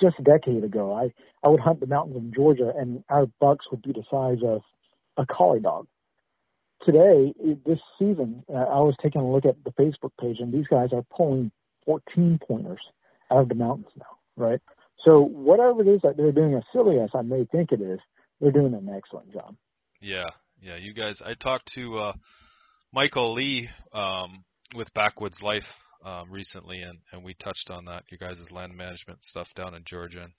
just 0.00 0.16
a 0.18 0.22
decade 0.22 0.64
ago, 0.64 0.92
I 0.92 1.12
I 1.42 1.48
would 1.48 1.60
hunt 1.60 1.80
the 1.80 1.86
mountains 1.86 2.16
in 2.16 2.32
Georgia, 2.34 2.72
and 2.76 3.04
our 3.08 3.26
bucks 3.40 3.66
would 3.70 3.82
be 3.82 3.92
the 3.92 4.04
size 4.10 4.42
of 4.44 4.62
a 5.16 5.26
collie 5.26 5.60
dog 5.60 5.86
today, 6.84 7.32
this 7.66 7.78
season, 7.98 8.44
uh, 8.48 8.58
I 8.58 8.80
was 8.80 8.94
taking 9.02 9.20
a 9.20 9.30
look 9.30 9.44
at 9.44 9.56
the 9.64 9.70
Facebook 9.72 10.12
page, 10.20 10.36
and 10.40 10.52
these 10.52 10.66
guys 10.66 10.90
are 10.92 11.04
pulling 11.16 11.50
14 11.86 12.38
pointers 12.46 12.80
out 13.30 13.42
of 13.42 13.48
the 13.48 13.54
mountains 13.54 13.88
now, 13.96 14.18
right? 14.36 14.60
So 15.04 15.20
whatever 15.20 15.82
it 15.82 15.88
is 15.88 16.00
that 16.02 16.16
they're 16.16 16.32
doing, 16.32 16.54
as 16.54 16.62
silly 16.72 16.98
as 16.98 17.10
I 17.14 17.22
may 17.22 17.44
think 17.44 17.72
it 17.72 17.80
is, 17.80 18.00
they're 18.40 18.52
doing 18.52 18.74
an 18.74 18.88
excellent 18.94 19.32
job. 19.32 19.54
Yeah, 20.00 20.30
yeah. 20.60 20.76
You 20.76 20.92
guys, 20.92 21.20
I 21.24 21.34
talked 21.34 21.72
to 21.74 21.96
uh, 21.96 22.12
Michael 22.92 23.34
Lee 23.34 23.68
um, 23.92 24.44
with 24.74 24.92
Backwoods 24.94 25.40
Life 25.42 25.66
um, 26.04 26.30
recently, 26.30 26.80
and 26.82 26.98
and 27.12 27.24
we 27.24 27.34
touched 27.34 27.70
on 27.70 27.84
that. 27.86 28.04
You 28.10 28.18
guys' 28.18 28.38
land 28.50 28.76
management 28.76 29.22
stuff 29.22 29.48
down 29.54 29.74
in 29.74 29.82
Georgia, 29.86 30.22
and 30.22 30.32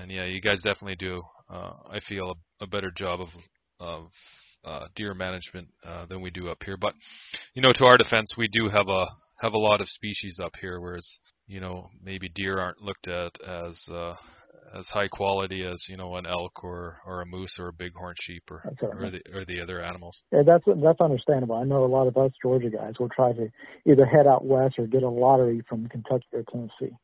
and 0.00 0.10
yeah, 0.10 0.24
you 0.24 0.40
guys 0.40 0.60
definitely 0.62 0.96
do. 0.96 1.22
Uh, 1.50 1.72
I 1.90 2.00
feel 2.06 2.30
a, 2.60 2.64
a 2.64 2.66
better 2.66 2.90
job 2.94 3.20
of 3.20 3.28
of 3.80 4.06
uh, 4.64 4.86
deer 4.94 5.14
management 5.14 5.68
uh, 5.86 6.06
than 6.06 6.20
we 6.20 6.30
do 6.30 6.48
up 6.48 6.62
here. 6.64 6.76
But 6.76 6.94
you 7.54 7.62
know, 7.62 7.72
to 7.72 7.84
our 7.84 7.96
defense, 7.96 8.32
we 8.36 8.48
do 8.48 8.68
have 8.68 8.88
a 8.88 9.06
have 9.40 9.54
a 9.54 9.58
lot 9.58 9.80
of 9.80 9.88
species 9.88 10.38
up 10.42 10.52
here, 10.60 10.80
whereas 10.80 11.08
you 11.46 11.60
know 11.60 11.90
maybe 12.02 12.28
deer 12.34 12.58
aren't 12.58 12.82
looked 12.82 13.08
at 13.08 13.32
as 13.46 13.82
uh, 13.90 14.14
as 14.76 14.86
high 14.88 15.08
quality 15.08 15.64
as 15.64 15.84
you 15.88 15.96
know 15.96 16.16
an 16.16 16.26
elk 16.26 16.64
or 16.64 16.98
or 17.06 17.22
a 17.22 17.26
moose 17.26 17.56
or 17.58 17.68
a 17.68 17.72
bighorn 17.72 18.14
sheep 18.20 18.44
or 18.50 18.62
or 18.82 19.10
the 19.10 19.20
or 19.34 19.44
the 19.44 19.60
other 19.60 19.80
animals. 19.80 20.22
Yeah, 20.32 20.42
that's 20.46 20.64
that's 20.66 21.00
understandable. 21.00 21.56
I 21.56 21.64
know 21.64 21.84
a 21.84 21.86
lot 21.86 22.06
of 22.06 22.16
us 22.16 22.32
Georgia 22.42 22.70
guys 22.70 22.94
will 22.98 23.08
try 23.08 23.32
to 23.32 23.48
either 23.86 24.04
head 24.04 24.26
out 24.26 24.44
west 24.44 24.76
or 24.78 24.86
get 24.86 25.02
a 25.02 25.08
lottery 25.08 25.62
from 25.68 25.88
Kentucky 25.88 26.26
or 26.32 26.44
Tennessee. 26.50 26.96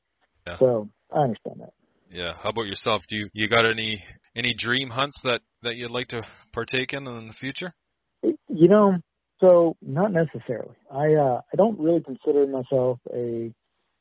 Yeah. 0.47 0.59
So 0.59 0.89
I 1.13 1.21
understand 1.21 1.61
that. 1.61 1.73
Yeah. 2.11 2.35
How 2.43 2.51
about 2.51 2.67
yourself? 2.67 3.03
Do 3.09 3.17
you 3.17 3.29
you 3.33 3.49
got 3.49 3.65
any 3.67 4.03
any 4.37 4.55
dream 4.57 4.91
hunts 4.91 5.21
that 5.25 5.41
that 5.63 5.77
you'd 5.77 5.91
like 5.91 6.09
to 6.09 6.23
partake 6.53 6.93
in 6.93 7.07
in 7.07 7.29
the 7.29 7.35
future? 7.35 7.75
You 8.23 8.69
know, 8.69 8.97
so 9.41 9.77
not 9.83 10.13
necessarily. 10.13 10.75
I 10.91 11.15
uh, 11.15 11.41
I 11.53 11.57
don't 11.57 11.79
really 11.79 12.03
consider 12.03 12.47
myself 12.47 12.99
a 13.13 13.53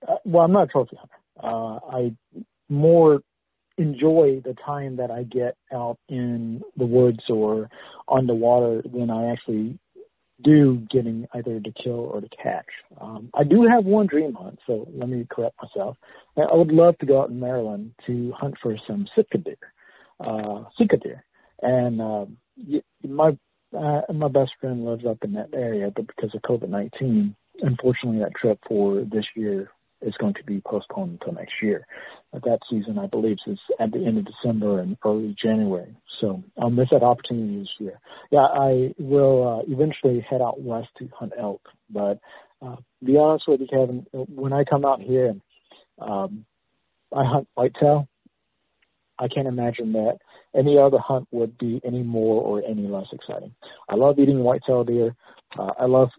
uh, 0.07 0.15
well. 0.25 0.43
I'm 0.43 0.51
not 0.51 0.63
a 0.63 0.67
trophy 0.67 0.97
hunter. 0.97 1.15
Uh, 1.41 1.79
I 1.91 2.15
more 2.69 3.19
enjoy 3.77 4.41
the 4.43 4.55
time 4.65 4.97
that 4.97 5.11
I 5.11 5.23
get 5.23 5.57
out 5.73 5.97
in 6.09 6.61
the 6.77 6.85
woods 6.85 7.23
or 7.29 7.69
on 8.07 8.27
the 8.27 8.33
water 8.33 8.81
than 8.83 9.09
I 9.09 9.31
actually 9.31 9.79
do 10.43 10.85
getting 10.91 11.25
either 11.33 11.59
to 11.59 11.71
kill 11.71 11.99
or 11.99 12.21
to 12.21 12.27
catch. 12.29 12.65
Um, 12.99 13.29
I 13.33 13.43
do 13.43 13.65
have 13.69 13.85
one 13.85 14.07
dream 14.07 14.33
hunt, 14.33 14.59
so 14.67 14.87
let 14.93 15.09
me 15.09 15.25
correct 15.29 15.55
myself. 15.61 15.97
I 16.37 16.53
would 16.53 16.71
love 16.71 16.97
to 16.99 17.05
go 17.05 17.21
out 17.21 17.29
in 17.29 17.39
Maryland 17.39 17.93
to 18.07 18.31
hunt 18.33 18.55
for 18.61 18.75
some 18.85 19.07
Sitka 19.15 19.37
deer, 19.37 19.55
uh, 20.19 20.63
Sika 20.77 20.97
deer, 20.97 21.23
and 21.61 21.97
y- 22.57 22.83
my 23.07 23.37
uh, 23.77 24.01
my 24.13 24.27
best 24.27 24.51
friend 24.61 24.85
lives 24.85 25.05
up 25.05 25.17
in 25.23 25.33
that 25.33 25.49
area, 25.53 25.91
but 25.95 26.05
because 26.07 26.33
of 26.35 26.41
COVID 26.41 26.69
nineteen, 26.69 27.35
unfortunately, 27.61 28.19
that 28.19 28.35
trip 28.35 28.59
for 28.67 29.01
this 29.01 29.25
year 29.35 29.69
is 30.05 30.13
going 30.19 30.33
to 30.35 30.43
be 30.43 30.61
postponed 30.61 31.19
until 31.19 31.33
next 31.33 31.53
year. 31.61 31.85
But 32.31 32.43
that 32.43 32.59
season, 32.69 32.97
I 32.97 33.07
believe, 33.07 33.37
is 33.47 33.59
at 33.79 33.91
the 33.91 34.05
end 34.05 34.17
of 34.17 34.25
December 34.25 34.79
and 34.79 34.97
early 35.05 35.35
January. 35.41 35.95
So 36.19 36.43
I'll 36.59 36.69
miss 36.69 36.89
that 36.91 37.03
opportunity 37.03 37.59
this 37.59 37.69
year. 37.79 37.99
Yeah, 38.31 38.45
I 38.45 38.93
will 38.97 39.61
uh, 39.67 39.71
eventually 39.73 40.25
head 40.27 40.41
out 40.41 40.61
west 40.61 40.89
to 40.99 41.09
hunt 41.17 41.33
elk. 41.39 41.61
But 41.89 42.19
uh, 42.61 42.77
be 43.03 43.17
honest 43.17 43.45
with 43.47 43.61
you, 43.61 43.67
Kevin, 43.67 44.05
when 44.11 44.53
I 44.53 44.63
come 44.63 44.85
out 44.85 45.01
here 45.01 45.27
and 45.27 45.41
um, 45.99 46.45
I 47.15 47.23
hunt 47.25 47.47
whitetail, 47.55 48.07
I 49.19 49.27
can't 49.27 49.47
imagine 49.47 49.93
that 49.93 50.17
any 50.55 50.77
other 50.77 50.97
hunt 50.97 51.27
would 51.31 51.57
be 51.57 51.81
any 51.85 52.03
more 52.03 52.41
or 52.41 52.63
any 52.67 52.87
less 52.87 53.07
exciting. 53.11 53.53
I 53.87 53.95
love 53.95 54.19
eating 54.19 54.39
whitetail 54.39 54.83
deer. 54.83 55.15
Uh, 55.57 55.71
I 55.79 55.85
love 55.85 56.09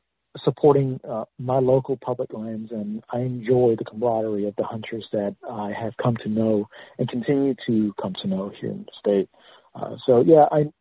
supporting 0.42 1.00
uh, 1.08 1.24
my 1.38 1.58
local 1.58 1.96
public 1.96 2.32
lands, 2.32 2.72
and 2.72 3.02
I 3.12 3.20
enjoy 3.20 3.76
the 3.78 3.84
camaraderie 3.84 4.48
of 4.48 4.56
the 4.56 4.64
hunters 4.64 5.06
that 5.12 5.36
I 5.48 5.72
have 5.78 5.96
come 6.02 6.16
to 6.24 6.28
know 6.28 6.68
and 6.98 7.08
continue 7.08 7.54
to 7.66 7.94
come 8.00 8.14
to 8.22 8.28
know 8.28 8.52
here 8.60 8.70
in 8.70 8.86
the 8.86 8.92
state. 8.98 9.28
Uh, 9.74 9.96
so 10.06 10.22
yeah, 10.26 10.46
I 10.50 10.72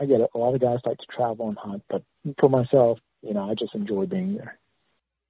I 0.00 0.06
get 0.06 0.20
it. 0.20 0.30
A 0.34 0.38
lot 0.38 0.54
of 0.54 0.60
guys 0.60 0.78
like 0.84 0.98
to 0.98 1.06
travel 1.14 1.48
and 1.48 1.58
hunt, 1.58 1.82
but 1.88 2.02
for 2.38 2.48
myself, 2.48 2.98
you 3.22 3.34
know, 3.34 3.50
I 3.50 3.54
just 3.54 3.74
enjoy 3.74 4.06
being 4.06 4.36
there. 4.36 4.58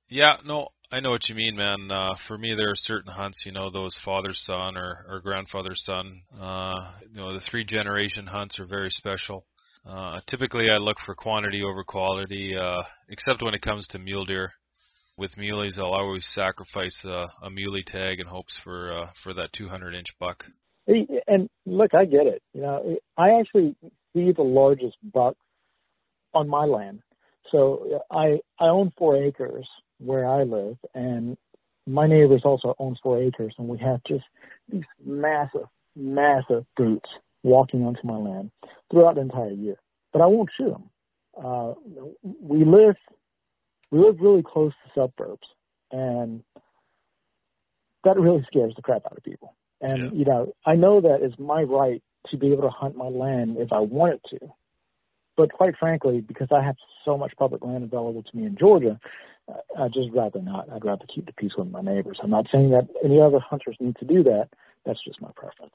Yeah, 0.09 0.37
no, 0.45 0.68
I 0.91 1.01
know 1.01 1.11
what 1.11 1.29
you 1.29 1.35
mean, 1.35 1.57
man. 1.57 1.91
Uh, 1.91 2.14
for 2.29 2.39
me, 2.39 2.55
there 2.55 2.70
are 2.70 2.77
certain 2.77 3.12
hunts, 3.12 3.45
you 3.45 3.53
know, 3.53 3.70
those 3.70 3.99
father 4.05 4.31
son 4.33 4.77
or, 4.77 5.05
or 5.09 5.20
grandfather 5.20 5.74
son. 5.74 6.22
Uh, 6.39 6.93
you 7.12 7.20
know, 7.20 7.33
the 7.33 7.41
three 7.41 7.64
generation 7.64 8.27
hunts 8.27 8.59
are 8.61 8.66
very 8.66 8.91
special. 8.91 9.45
Uh, 9.89 10.18
typically, 10.28 10.68
I 10.68 10.78
look 10.78 10.97
for 11.05 11.14
quantity 11.14 11.62
over 11.62 11.84
quality, 11.84 12.57
uh, 12.57 12.82
except 13.09 13.43
when 13.43 13.55
it 13.55 13.62
comes 13.62 13.87
to 13.89 13.99
mule 13.99 14.24
deer. 14.24 14.53
With 15.16 15.37
muleys, 15.39 15.78
I'll 15.78 15.95
always 15.95 16.26
sacrifice 16.34 16.99
a, 17.05 17.28
a 17.43 17.51
muley 17.51 17.82
tag 17.87 18.20
in 18.20 18.26
hopes 18.26 18.59
for 18.62 18.93
uh, 18.93 19.07
for 19.22 19.32
that 19.34 19.53
200 19.55 19.95
inch 19.95 20.09
buck. 20.20 20.45
And 21.26 21.49
look, 21.64 21.95
I 21.95 22.05
get 22.05 22.26
it. 22.26 22.43
You 22.53 22.62
know, 22.62 22.97
I 23.16 23.39
actually 23.41 23.74
see 24.14 24.32
the 24.32 24.43
largest 24.43 24.97
buck 25.12 25.37
on 26.34 26.49
my 26.49 26.64
land. 26.64 27.01
So 27.51 28.03
I 28.11 28.41
I 28.61 28.66
own 28.66 28.93
four 28.99 29.16
acres 29.16 29.66
where 29.99 30.28
I 30.28 30.43
live, 30.43 30.76
and 30.95 31.39
my 31.87 32.07
neighbors 32.07 32.43
also 32.45 32.74
owns 32.78 32.99
four 33.03 33.22
acres, 33.22 33.55
and 33.57 33.68
we 33.68 33.78
have 33.78 34.01
just 34.07 34.24
these 34.70 34.84
massive, 35.03 35.68
massive 35.95 36.66
brutes 36.76 37.09
walking 37.47 37.84
onto 37.84 38.07
my 38.07 38.16
land 38.16 38.51
throughout 38.90 39.14
the 39.14 39.22
entire 39.22 39.53
year. 39.53 39.76
But 40.12 40.22
I 40.22 40.26
won't 40.26 40.51
shoot 40.57 40.70
them. 40.70 40.90
Uh, 41.42 41.74
we 42.22 42.64
live 42.64 42.97
we 43.90 44.01
live 44.01 44.16
really 44.20 44.42
close 44.42 44.72
to 44.72 45.01
suburbs, 45.01 45.47
and 45.92 46.42
that 48.05 48.18
really 48.18 48.44
scares 48.47 48.74
the 48.74 48.82
crap 48.82 49.07
out 49.07 49.16
of 49.16 49.22
people. 49.22 49.55
And 49.80 50.05
Yeah. 50.05 50.18
you 50.18 50.24
know, 50.24 50.55
I 50.64 50.74
know 50.74 51.01
that 51.01 51.22
it's 51.22 51.38
my 51.38 51.62
right 51.62 52.03
to 52.30 52.36
be 52.36 52.53
able 52.53 52.62
to 52.62 52.70
hunt 52.70 52.97
my 52.97 53.09
land 53.09 53.59
if 53.59 53.72
I 53.72 53.80
wanted 53.80 54.20
to. 54.30 54.38
But 55.36 55.53
quite 55.53 55.76
frankly, 55.76 56.20
because 56.20 56.49
I 56.51 56.62
have 56.62 56.76
so 57.05 57.16
much 57.18 57.36
public 57.36 57.62
land 57.62 57.84
available 57.84 58.22
to 58.22 58.36
me 58.36 58.47
in 58.47 58.57
Georgia, 58.57 58.99
I'd 59.78 59.92
just 59.92 60.11
rather 60.12 60.40
not. 60.40 60.68
I'd 60.72 60.84
rather 60.84 61.05
keep 61.14 61.26
the 61.26 61.32
peace 61.34 61.53
with 61.57 61.70
my 61.70 61.82
neighbors. 61.82 62.18
I'm 62.22 62.30
not 62.30 62.47
saying 62.51 62.70
that 62.70 62.88
any 63.05 63.20
other 63.20 63.38
hunters 63.38 63.76
need 63.78 63.97
to 63.97 64.05
do 64.05 64.22
that. 64.24 64.49
That's 64.84 65.03
just 65.05 65.20
my 65.20 65.30
preference. 65.36 65.74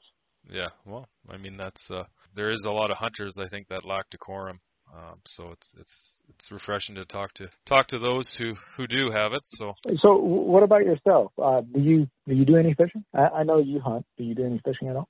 Yeah, 0.50 0.68
well, 0.84 1.08
I 1.28 1.36
mean 1.36 1.56
that's 1.56 1.90
uh, 1.90 2.04
there 2.34 2.50
is 2.50 2.62
a 2.66 2.70
lot 2.70 2.90
of 2.90 2.96
hunters 2.98 3.34
I 3.38 3.48
think 3.48 3.68
that 3.68 3.84
lack 3.84 4.10
decorum. 4.10 4.60
Um, 4.94 5.20
so 5.24 5.52
it's 5.52 5.68
it's 5.78 6.20
it's 6.28 6.50
refreshing 6.50 6.94
to 6.96 7.04
talk 7.04 7.32
to 7.34 7.48
talk 7.66 7.86
to 7.88 7.98
those 7.98 8.34
who 8.38 8.54
who 8.76 8.86
do 8.86 9.10
have 9.10 9.32
it. 9.32 9.42
So 9.46 9.72
So, 10.00 10.16
what 10.16 10.62
about 10.62 10.84
yourself? 10.84 11.32
Uh, 11.40 11.62
do 11.62 11.80
you 11.80 12.06
do 12.26 12.34
you 12.34 12.44
do 12.44 12.56
any 12.56 12.74
fishing? 12.74 13.04
I, 13.14 13.40
I 13.40 13.42
know 13.44 13.58
you 13.58 13.80
hunt. 13.80 14.04
Do 14.18 14.24
you 14.24 14.34
do 14.34 14.44
any 14.44 14.60
fishing 14.64 14.88
at 14.88 14.96
all? 14.96 15.08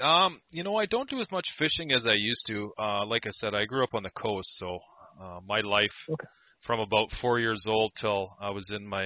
Um, 0.00 0.40
you 0.50 0.62
know, 0.62 0.76
I 0.76 0.86
don't 0.86 1.10
do 1.10 1.20
as 1.20 1.30
much 1.30 1.46
fishing 1.58 1.92
as 1.92 2.06
I 2.06 2.14
used 2.14 2.46
to. 2.46 2.72
Uh, 2.78 3.04
like 3.04 3.26
I 3.26 3.30
said, 3.32 3.54
I 3.54 3.66
grew 3.66 3.84
up 3.84 3.94
on 3.94 4.02
the 4.02 4.10
coast, 4.10 4.48
so 4.56 4.78
uh, 5.20 5.40
my 5.46 5.60
life 5.60 5.92
Okay. 6.08 6.26
from 6.66 6.80
about 6.80 7.08
four 7.20 7.38
years 7.38 7.66
old 7.68 7.92
till 8.00 8.34
I 8.40 8.50
was 8.50 8.64
in 8.70 8.86
my, 8.86 9.02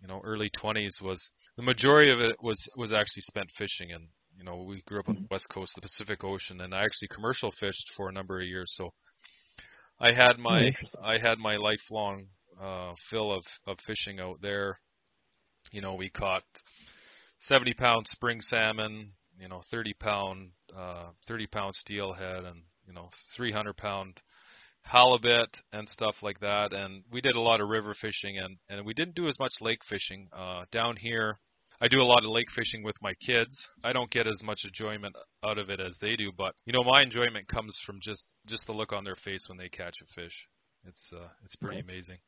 you 0.00 0.08
know, 0.08 0.20
early 0.24 0.48
twenties 0.58 0.94
was 1.02 1.18
the 1.56 1.62
majority 1.62 2.10
of 2.10 2.20
it 2.20 2.36
was 2.42 2.58
was 2.76 2.92
actually 2.92 3.22
spent 3.22 3.50
fishing. 3.58 3.92
And 3.92 4.08
you 4.38 4.44
know, 4.44 4.62
we 4.62 4.82
grew 4.86 5.00
up 5.00 5.08
on 5.08 5.16
the 5.16 5.28
west 5.30 5.48
coast, 5.50 5.72
the 5.74 5.82
Pacific 5.82 6.22
Ocean, 6.22 6.60
and 6.60 6.72
I 6.72 6.84
actually 6.84 7.08
commercial 7.08 7.52
fished 7.58 7.90
for 7.96 8.08
a 8.08 8.12
number 8.12 8.38
of 8.38 8.46
years. 8.46 8.72
So 8.76 8.90
I 10.00 10.12
had 10.12 10.38
my. 10.38 10.70
I 11.02 11.18
had 11.20 11.38
my 11.38 11.56
lifelong 11.56 12.26
uh, 12.62 12.94
fill 13.10 13.32
of 13.32 13.42
of 13.66 13.78
fishing 13.84 14.20
out 14.20 14.40
there. 14.40 14.78
You 15.72 15.82
know, 15.82 15.94
we 15.96 16.08
caught 16.08 16.44
70 17.40 17.74
pound 17.74 18.06
spring 18.06 18.40
salmon, 18.40 19.12
you 19.38 19.48
know, 19.48 19.60
30 19.70 19.94
pound, 19.94 20.50
uh, 20.76 21.08
30 21.26 21.46
pound 21.48 21.74
steelhead, 21.74 22.44
and 22.44 22.62
you 22.86 22.94
know, 22.94 23.10
300 23.36 23.76
pound 23.76 24.20
halibut 24.82 25.50
and 25.72 25.88
stuff 25.88 26.14
like 26.22 26.38
that. 26.40 26.72
And 26.72 27.02
we 27.12 27.20
did 27.20 27.34
a 27.34 27.40
lot 27.40 27.60
of 27.60 27.68
river 27.68 27.94
fishing, 28.00 28.38
and 28.38 28.56
and 28.68 28.86
we 28.86 28.94
didn't 28.94 29.16
do 29.16 29.26
as 29.26 29.38
much 29.40 29.52
lake 29.60 29.80
fishing 29.88 30.28
uh, 30.32 30.64
down 30.70 30.96
here. 30.96 31.36
I 31.80 31.88
do 31.88 32.00
a 32.00 32.04
lot 32.04 32.24
of 32.24 32.30
lake 32.30 32.50
fishing 32.54 32.82
with 32.82 32.96
my 33.02 33.14
kids. 33.24 33.56
I 33.84 33.92
don't 33.92 34.10
get 34.10 34.26
as 34.26 34.42
much 34.42 34.60
enjoyment 34.64 35.14
out 35.44 35.58
of 35.58 35.70
it 35.70 35.80
as 35.80 35.96
they 36.00 36.16
do, 36.16 36.32
but 36.36 36.54
you 36.66 36.72
know, 36.72 36.82
my 36.82 37.02
enjoyment 37.02 37.46
comes 37.46 37.78
from 37.86 38.00
just 38.02 38.22
just 38.46 38.66
the 38.66 38.72
look 38.72 38.92
on 38.92 39.04
their 39.04 39.16
face 39.16 39.44
when 39.48 39.58
they 39.58 39.68
catch 39.68 39.94
a 40.02 40.20
fish. 40.20 40.34
It's 40.86 41.12
uh, 41.12 41.28
it's 41.44 41.56
pretty 41.56 41.80
amazing. 41.80 42.18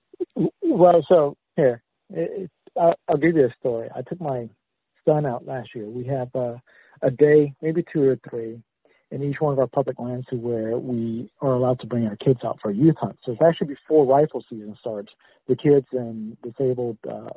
Well, 0.62 1.04
so 1.08 1.36
here, 1.56 1.82
it, 2.10 2.50
I'll, 2.80 2.94
I'll 3.08 3.16
give 3.16 3.36
you 3.36 3.46
a 3.46 3.54
story. 3.58 3.88
I 3.94 4.02
took 4.02 4.20
my 4.20 4.48
son 5.04 5.26
out 5.26 5.46
last 5.46 5.70
year. 5.74 5.88
We 5.88 6.06
have 6.06 6.28
uh, 6.34 6.56
a 7.02 7.10
day, 7.10 7.54
maybe 7.60 7.84
two 7.92 8.08
or 8.08 8.18
three, 8.28 8.62
in 9.10 9.22
each 9.22 9.40
one 9.40 9.52
of 9.52 9.58
our 9.58 9.66
public 9.66 9.98
lands 9.98 10.26
to 10.30 10.36
where 10.36 10.78
we 10.78 11.30
are 11.40 11.54
allowed 11.54 11.80
to 11.80 11.86
bring 11.86 12.06
our 12.06 12.16
kids 12.16 12.40
out 12.44 12.58
for 12.62 12.70
a 12.70 12.74
youth 12.74 12.96
hunt. 13.00 13.18
So 13.24 13.32
it's 13.32 13.42
actually 13.42 13.68
before 13.68 14.06
rifle 14.06 14.44
season 14.48 14.76
starts. 14.78 15.12
The 15.48 15.56
kids 15.56 15.86
and 15.92 16.36
disabled 16.42 16.98
uh, 17.08 17.30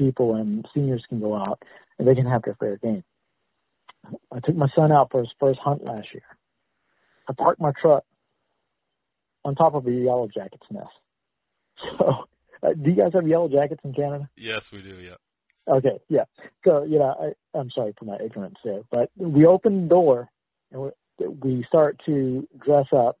people 0.00 0.34
and 0.34 0.66
seniors 0.74 1.04
can 1.08 1.20
go 1.20 1.36
out 1.36 1.62
and 1.98 2.08
they 2.08 2.14
can 2.14 2.26
have 2.26 2.42
their 2.42 2.56
fair 2.58 2.78
game. 2.78 3.04
I 4.32 4.40
took 4.40 4.56
my 4.56 4.68
son 4.74 4.90
out 4.90 5.10
for 5.10 5.20
his 5.20 5.30
first 5.38 5.60
hunt 5.60 5.84
last 5.84 6.08
year. 6.14 6.24
I 7.28 7.34
parked 7.34 7.60
my 7.60 7.72
truck 7.80 8.04
on 9.44 9.54
top 9.54 9.74
of 9.74 9.86
a 9.86 9.90
yellow 9.90 10.28
jacket's 10.32 10.66
nest. 10.70 10.88
So, 11.98 12.26
uh, 12.62 12.74
do 12.74 12.90
you 12.90 12.96
guys 12.96 13.12
have 13.14 13.26
yellow 13.26 13.48
jackets 13.48 13.80
in 13.84 13.94
Canada? 13.94 14.28
Yes, 14.36 14.70
we 14.70 14.82
do. 14.82 14.96
Yeah. 14.96 15.14
Okay, 15.66 15.98
yeah. 16.10 16.24
So, 16.62 16.82
you 16.82 16.98
know, 16.98 17.14
I, 17.18 17.58
I'm 17.58 17.70
sorry 17.70 17.94
for 17.98 18.04
my 18.04 18.18
ignorance 18.22 18.56
there, 18.62 18.82
but 18.90 19.10
we 19.16 19.46
open 19.46 19.84
the 19.84 19.88
door 19.88 20.28
and 20.70 20.82
we, 20.82 21.26
we 21.26 21.64
start 21.66 21.98
to 22.04 22.46
dress 22.62 22.86
up, 22.94 23.18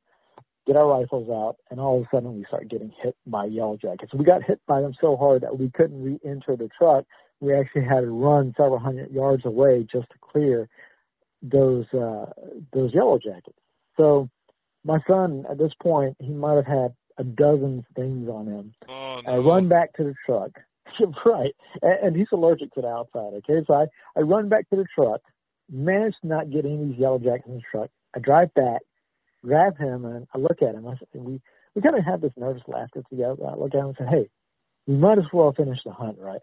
get 0.66 0.76
our 0.76 0.86
rifles 0.86 1.28
out, 1.30 1.56
and 1.70 1.80
all 1.80 1.98
of 1.98 2.02
a 2.02 2.08
sudden 2.12 2.36
we 2.36 2.44
start 2.44 2.68
getting 2.68 2.92
hit 3.02 3.16
by 3.26 3.46
yellow 3.46 3.76
jackets. 3.76 4.12
We 4.14 4.24
got 4.24 4.42
hit 4.42 4.60
by 4.66 4.80
them 4.80 4.94
so 5.00 5.16
hard 5.16 5.42
that 5.42 5.58
we 5.58 5.70
couldn't 5.70 6.02
re-enter 6.02 6.56
the 6.56 6.68
truck. 6.78 7.04
We 7.40 7.54
actually 7.54 7.84
had 7.84 8.00
to 8.00 8.10
run 8.10 8.54
several 8.56 8.78
hundred 8.78 9.10
yards 9.10 9.44
away 9.44 9.86
just 9.90 10.08
to 10.10 10.16
clear 10.20 10.68
those 11.42 11.86
uh, 11.94 12.26
those 12.72 12.92
yellow 12.92 13.18
jackets. 13.18 13.58
So, 13.96 14.28
my 14.84 14.98
son 15.08 15.44
at 15.50 15.58
this 15.58 15.72
point 15.82 16.16
he 16.20 16.32
might 16.32 16.56
have 16.56 16.66
had 16.66 16.94
a 17.18 17.24
dozen 17.24 17.84
things 17.96 18.28
on 18.28 18.46
him. 18.46 18.74
Oh 18.88 19.20
no. 19.24 19.32
I 19.32 19.36
run 19.38 19.68
back 19.68 19.94
to 19.94 20.04
the 20.04 20.14
truck. 20.26 20.50
right. 21.24 21.54
And, 21.82 21.98
and 22.02 22.16
he's 22.16 22.28
allergic 22.32 22.72
to 22.74 22.80
the 22.80 22.88
outside, 22.88 23.34
okay? 23.34 23.64
So 23.66 23.74
I, 23.74 23.86
I 24.16 24.22
run 24.22 24.48
back 24.48 24.68
to 24.70 24.76
the 24.76 24.86
truck, 24.94 25.20
manage 25.70 26.14
to 26.22 26.26
not 26.26 26.50
get 26.50 26.64
any 26.64 26.74
of 26.74 26.88
these 26.88 26.98
yellow 26.98 27.18
jackets 27.18 27.48
in 27.48 27.56
the 27.56 27.62
truck. 27.70 27.90
I 28.14 28.18
drive 28.18 28.52
back, 28.54 28.80
grab 29.44 29.78
him, 29.78 30.04
and 30.04 30.26
I 30.34 30.38
look 30.38 30.62
at 30.62 30.74
him. 30.74 30.86
I 30.86 30.94
said, 30.98 31.08
we, 31.14 31.40
we 31.74 31.82
kind 31.82 31.96
of 31.96 32.04
had 32.04 32.20
this 32.20 32.32
nervous 32.36 32.62
laughter 32.66 33.02
together. 33.08 33.46
I 33.46 33.54
look 33.54 33.74
at 33.74 33.80
him 33.80 33.86
and 33.86 33.96
said, 33.98 34.08
hey, 34.08 34.28
we 34.86 34.96
might 34.96 35.18
as 35.18 35.24
well 35.32 35.52
finish 35.52 35.78
the 35.84 35.92
hunt, 35.92 36.18
right? 36.18 36.40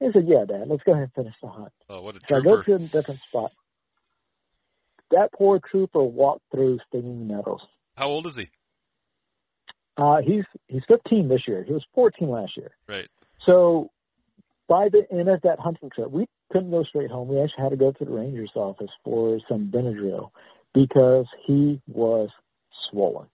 He 0.00 0.08
said, 0.12 0.26
yeah, 0.28 0.44
Dad, 0.46 0.68
let's 0.68 0.82
go 0.84 0.92
ahead 0.92 1.04
and 1.04 1.12
finish 1.14 1.34
the 1.42 1.48
hunt. 1.48 1.72
Oh, 1.88 2.02
what 2.02 2.16
a 2.16 2.20
So 2.28 2.36
I 2.36 2.40
go 2.40 2.62
to 2.62 2.74
a 2.74 2.78
different 2.78 3.20
spot. 3.28 3.50
That 5.10 5.32
poor 5.32 5.60
trooper 5.70 6.02
walked 6.02 6.44
through 6.52 6.78
stinging 6.88 7.26
nettles. 7.26 7.62
How 7.96 8.08
old 8.08 8.26
is 8.26 8.36
he? 8.36 8.48
Uh, 9.96 10.18
he's 10.24 10.44
he's 10.68 10.82
15 10.86 11.28
this 11.28 11.40
year. 11.48 11.64
He 11.64 11.72
was 11.72 11.84
14 11.94 12.28
last 12.28 12.56
year. 12.56 12.70
Right. 12.86 13.08
So 13.44 13.90
by 14.68 14.88
the 14.90 15.02
end 15.10 15.28
of 15.28 15.40
that 15.42 15.58
hunting 15.58 15.90
trip, 15.92 16.10
we 16.10 16.28
couldn't 16.52 16.70
go 16.70 16.84
straight 16.84 17.10
home. 17.10 17.28
We 17.28 17.40
actually 17.40 17.64
had 17.64 17.70
to 17.70 17.76
go 17.76 17.90
to 17.90 18.04
the 18.04 18.10
ranger's 18.10 18.52
office 18.54 18.90
for 19.02 19.40
some 19.48 19.72
Benadryl 19.74 20.30
because 20.78 21.26
he 21.44 21.80
was 21.88 22.28
swollen. 22.88 23.26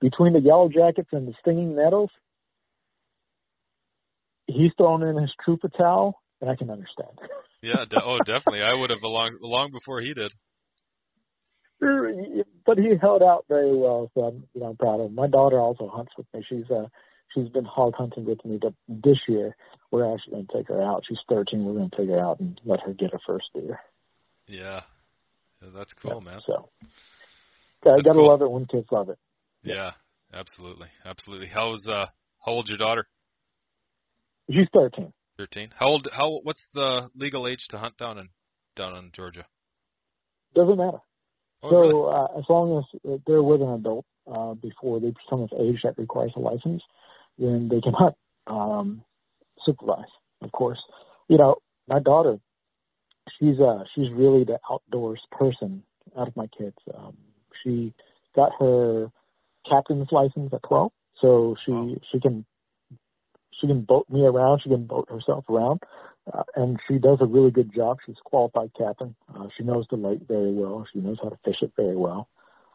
Between 0.00 0.32
the 0.32 0.40
yellow 0.40 0.68
jackets 0.68 1.08
and 1.12 1.28
the 1.28 1.34
stinging 1.40 1.76
nettles, 1.76 2.10
he's 4.48 4.72
thrown 4.76 5.02
in 5.04 5.16
his 5.16 5.32
trooper 5.44 5.68
towel, 5.68 6.20
and 6.40 6.50
I 6.50 6.56
can 6.56 6.70
understand. 6.70 7.18
Yeah. 7.62 7.86
De- 7.88 8.04
oh, 8.04 8.18
definitely. 8.18 8.60
I 8.60 8.74
would 8.74 8.90
have 8.90 9.02
long 9.02 9.38
long 9.40 9.72
before 9.72 10.02
he 10.02 10.12
did. 10.12 10.30
but 11.80 12.76
he 12.76 12.92
held 13.00 13.22
out 13.22 13.46
very 13.48 13.74
well, 13.74 14.10
so 14.12 14.20
I'm 14.22 14.44
you 14.52 14.60
know 14.60 14.66
I'm 14.66 14.76
proud 14.76 15.00
of 15.00 15.06
him. 15.06 15.14
My 15.14 15.28
daughter 15.28 15.58
also 15.58 15.88
hunts 15.88 16.12
with 16.18 16.26
me. 16.34 16.44
She's 16.46 16.70
uh 16.70 16.88
she's 17.34 17.48
been 17.48 17.64
hog 17.64 17.94
hunting 17.96 18.26
with 18.26 18.44
me, 18.44 18.58
but 18.60 18.74
this 18.86 19.16
year 19.26 19.56
we're 19.90 20.12
actually 20.14 20.32
going 20.32 20.46
to 20.46 20.52
take 20.52 20.68
her 20.68 20.82
out. 20.82 21.04
She's 21.08 21.16
13. 21.30 21.64
We're 21.64 21.72
going 21.72 21.88
to 21.88 21.96
take 21.96 22.10
her 22.10 22.20
out 22.20 22.38
and 22.38 22.60
let 22.66 22.80
her 22.80 22.92
get 22.92 23.12
her 23.12 23.20
first 23.26 23.46
deer. 23.54 23.80
Yeah. 24.46 24.82
Yeah 25.64 25.70
that's 25.74 25.92
cool, 25.94 26.20
man. 26.20 26.40
So 26.46 26.70
I 27.84 28.00
gotta 28.02 28.12
cool. 28.12 28.28
love 28.28 28.42
it 28.42 28.50
when 28.50 28.66
kids 28.66 28.86
love 28.90 29.08
it. 29.08 29.18
Yeah. 29.62 29.92
Absolutely. 30.32 30.88
Absolutely. 31.04 31.46
How's 31.46 31.86
uh 31.86 32.06
how 32.44 32.52
old's 32.52 32.68
your 32.68 32.78
daughter? 32.78 33.06
She's 34.50 34.68
13. 34.74 35.12
Thirteen. 35.36 35.70
How 35.76 35.86
old? 35.86 36.08
How? 36.12 36.40
What's 36.42 36.62
the 36.74 37.08
legal 37.16 37.48
age 37.48 37.66
to 37.70 37.78
hunt 37.78 37.96
down 37.96 38.18
in 38.18 38.28
down 38.76 38.96
in 38.96 39.10
Georgia? 39.12 39.46
Doesn't 40.54 40.76
matter. 40.76 40.98
Oh, 41.62 41.70
so 41.70 41.76
really? 41.76 42.14
uh, 42.14 42.38
as 42.38 42.44
long 42.48 42.78
as 42.78 43.18
they're 43.26 43.42
with 43.42 43.60
an 43.60 43.70
adult 43.70 44.04
uh, 44.32 44.54
before 44.54 45.00
they 45.00 45.08
become 45.10 45.40
of 45.40 45.50
age 45.58 45.80
that 45.82 45.98
requires 45.98 46.32
a 46.36 46.40
license, 46.40 46.82
then 47.38 47.68
they 47.68 47.80
can 47.80 47.94
hunt 47.94 48.14
um, 48.46 49.02
supervised, 49.64 50.12
of 50.42 50.52
course. 50.52 50.78
You 51.28 51.38
know, 51.38 51.56
my 51.88 51.98
daughter, 51.98 52.38
she's 53.38 53.60
uh 53.60 53.84
she's 53.94 54.10
really 54.12 54.44
the 54.44 54.58
outdoors 54.70 55.20
person 55.30 55.82
out 56.16 56.28
of 56.28 56.36
my 56.36 56.46
kids. 56.46 56.76
Um, 56.94 57.16
she 57.62 57.94
got 58.34 58.52
her 58.58 59.10
captain's 59.68 60.08
license 60.12 60.52
at 60.52 60.62
12, 60.64 60.92
so 61.20 61.56
she 61.64 61.72
Wow. 61.72 61.94
she 62.10 62.20
can 62.20 62.44
she 63.60 63.66
can 63.66 63.82
boat 63.82 64.06
me 64.10 64.24
around. 64.24 64.60
She 64.62 64.68
can 64.68 64.84
boat 64.84 65.08
herself 65.08 65.48
around, 65.48 65.82
uh, 66.32 66.42
and 66.56 66.78
she 66.88 66.98
does 66.98 67.18
a 67.20 67.26
really 67.26 67.50
good 67.50 67.72
job. 67.74 67.98
She's 68.04 68.16
a 68.18 68.28
qualified 68.28 68.72
captain. 68.76 69.14
Uh, 69.34 69.48
she 69.56 69.62
knows 69.62 69.86
the 69.90 69.96
lake 69.96 70.20
very 70.26 70.52
well. 70.52 70.86
She 70.92 71.00
knows 71.00 71.18
how 71.22 71.30
to 71.30 71.38
fish 71.44 71.62
it 71.62 71.72
very 71.76 71.96
well. 71.96 72.28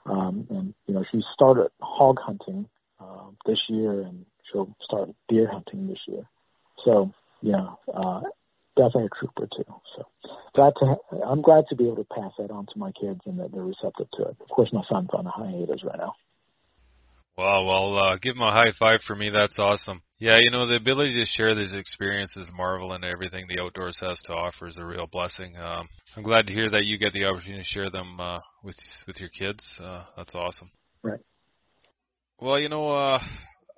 Um, 0.06 0.48
and 0.50 0.74
you 0.88 0.94
know, 0.94 1.04
she 1.12 1.22
started 1.34 1.70
hog 1.82 2.20
hunting 2.20 2.68
uh, 3.00 3.28
this 3.46 3.60
year, 3.68 4.02
and 4.02 4.26
she'll 4.52 4.76
start 4.82 5.10
deer 5.28 5.48
hunting 5.52 5.88
this 5.88 6.00
year. 6.08 6.28
So 6.84 7.14
yeah, 7.42 7.74
uh, 7.94 8.22
definitely 8.80 9.12
a 9.12 9.20
trooper 9.20 9.48
too. 9.52 9.68
So 9.96 10.04
glad 10.56 10.74
to 10.80 10.86
ha- 10.96 11.30
I'm 11.30 11.42
glad 11.42 11.66
to 11.70 11.76
be 11.76 11.86
able 11.86 11.98
to 11.98 12.08
pass 12.16 12.32
that 12.40 12.52
on 12.52 12.66
to 12.66 12.80
my 12.80 12.92
kids 12.96 13.20
and 13.26 13.40
that 13.40 13.52
they're 13.52 13.64
receptive 13.68 14.08
to 14.16 14.24
it. 14.32 14.38
Of 14.40 14.48
course, 14.48 14.70
my 14.72 14.84
son's 14.90 15.10
on 15.12 15.28
a 15.28 15.32
hiatus 15.32 15.84
right 15.84 16.00
now. 16.00 16.16
Wow, 17.38 17.66
well, 17.66 17.98
uh, 17.98 18.18
give 18.22 18.36
him 18.36 18.42
a 18.42 18.52
high 18.52 18.74
five 18.78 19.00
for 19.08 19.16
me. 19.16 19.30
That's 19.30 19.58
awesome. 19.60 20.02
Yeah, 20.20 20.40
you 20.42 20.52
know, 20.52 20.68
the 20.68 20.76
ability 20.76 21.14
to 21.14 21.26
share 21.26 21.56
these 21.56 21.74
experiences, 21.74 22.52
marvel, 22.54 22.92
and 22.92 23.06
everything 23.06 23.46
the 23.48 23.62
outdoors 23.62 23.98
has 24.02 24.20
to 24.24 24.34
offer 24.34 24.68
is 24.68 24.78
a 24.78 24.86
real 24.86 25.08
blessing. 25.08 25.56
Um, 25.56 25.88
I'm 26.18 26.24
glad 26.24 26.48
to 26.48 26.54
hear 26.54 26.70
that 26.70 26.84
you 26.84 26.98
get 26.98 27.14
the 27.14 27.26
opportunity 27.26 27.64
to 27.64 27.70
share 27.70 27.90
them 27.90 28.20
uh, 28.20 28.40
with 28.64 28.76
with 29.08 29.22
your 29.22 29.30
kids. 29.30 29.64
Uh, 29.82 30.04
that's 30.18 30.36
awesome. 30.36 30.70
Right. 31.02 31.22
Well, 32.42 32.60
you 32.60 32.68
know, 32.68 32.90
uh, 32.90 33.20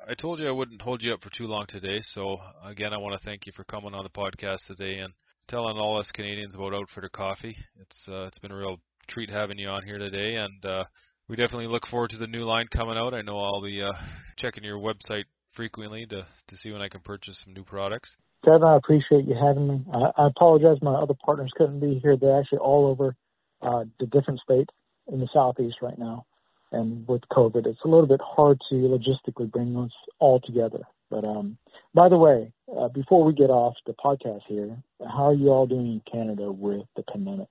I 0.07 0.15
told 0.15 0.39
you 0.39 0.47
I 0.47 0.51
wouldn't 0.51 0.81
hold 0.81 1.01
you 1.01 1.13
up 1.13 1.21
for 1.21 1.29
too 1.29 1.45
long 1.45 1.65
today. 1.67 1.99
So 2.01 2.37
again, 2.63 2.93
I 2.93 2.97
want 2.97 3.19
to 3.19 3.25
thank 3.25 3.45
you 3.45 3.51
for 3.55 3.63
coming 3.65 3.93
on 3.93 4.03
the 4.03 4.09
podcast 4.09 4.65
today 4.67 4.99
and 4.99 5.13
telling 5.47 5.77
all 5.77 5.99
us 5.99 6.09
Canadians 6.11 6.55
about 6.55 6.73
Outfitter 6.73 7.09
Coffee. 7.09 7.55
It's 7.79 8.07
uh, 8.07 8.23
it's 8.23 8.39
been 8.39 8.51
a 8.51 8.57
real 8.57 8.79
treat 9.07 9.29
having 9.29 9.59
you 9.59 9.69
on 9.69 9.83
here 9.83 9.99
today, 9.99 10.35
and 10.35 10.65
uh, 10.65 10.83
we 11.27 11.35
definitely 11.35 11.67
look 11.67 11.85
forward 11.87 12.09
to 12.11 12.17
the 12.17 12.27
new 12.27 12.45
line 12.45 12.67
coming 12.73 12.97
out. 12.97 13.13
I 13.13 13.21
know 13.21 13.39
I'll 13.39 13.61
be 13.61 13.81
uh, 13.81 13.91
checking 14.37 14.63
your 14.63 14.79
website 14.79 15.25
frequently 15.53 16.05
to 16.07 16.25
to 16.47 16.57
see 16.57 16.71
when 16.71 16.81
I 16.81 16.89
can 16.89 17.01
purchase 17.01 17.41
some 17.43 17.53
new 17.53 17.63
products. 17.63 18.15
Kevin, 18.43 18.63
I 18.63 18.77
appreciate 18.77 19.25
you 19.27 19.35
having 19.39 19.67
me. 19.67 19.85
I, 19.93 20.23
I 20.23 20.27
apologize 20.27 20.77
my 20.81 20.95
other 20.95 21.13
partners 21.23 21.51
couldn't 21.55 21.79
be 21.79 21.99
here. 22.01 22.17
They're 22.17 22.39
actually 22.39 22.59
all 22.59 22.87
over 22.87 23.15
uh, 23.61 23.83
the 23.99 24.07
different 24.07 24.39
states 24.39 24.73
in 25.11 25.19
the 25.19 25.29
southeast 25.31 25.77
right 25.81 25.97
now 25.99 26.25
and 26.71 27.07
with 27.07 27.21
COVID, 27.31 27.65
it's 27.65 27.79
a 27.83 27.87
little 27.87 28.07
bit 28.07 28.21
hard 28.23 28.59
to 28.69 28.75
logistically 28.75 29.51
bring 29.51 29.75
us 29.77 29.91
all 30.19 30.39
together. 30.39 30.81
But 31.09 31.25
um, 31.25 31.57
by 31.93 32.07
the 32.09 32.17
way, 32.17 32.53
uh, 32.75 32.87
before 32.87 33.25
we 33.25 33.33
get 33.33 33.49
off 33.49 33.75
the 33.85 33.93
podcast 33.93 34.41
here, 34.47 34.77
how 34.99 35.27
are 35.27 35.33
you 35.33 35.49
all 35.49 35.67
doing 35.67 35.87
in 35.87 36.01
Canada 36.09 36.51
with 36.51 36.85
the 36.95 37.03
pandemic? 37.03 37.47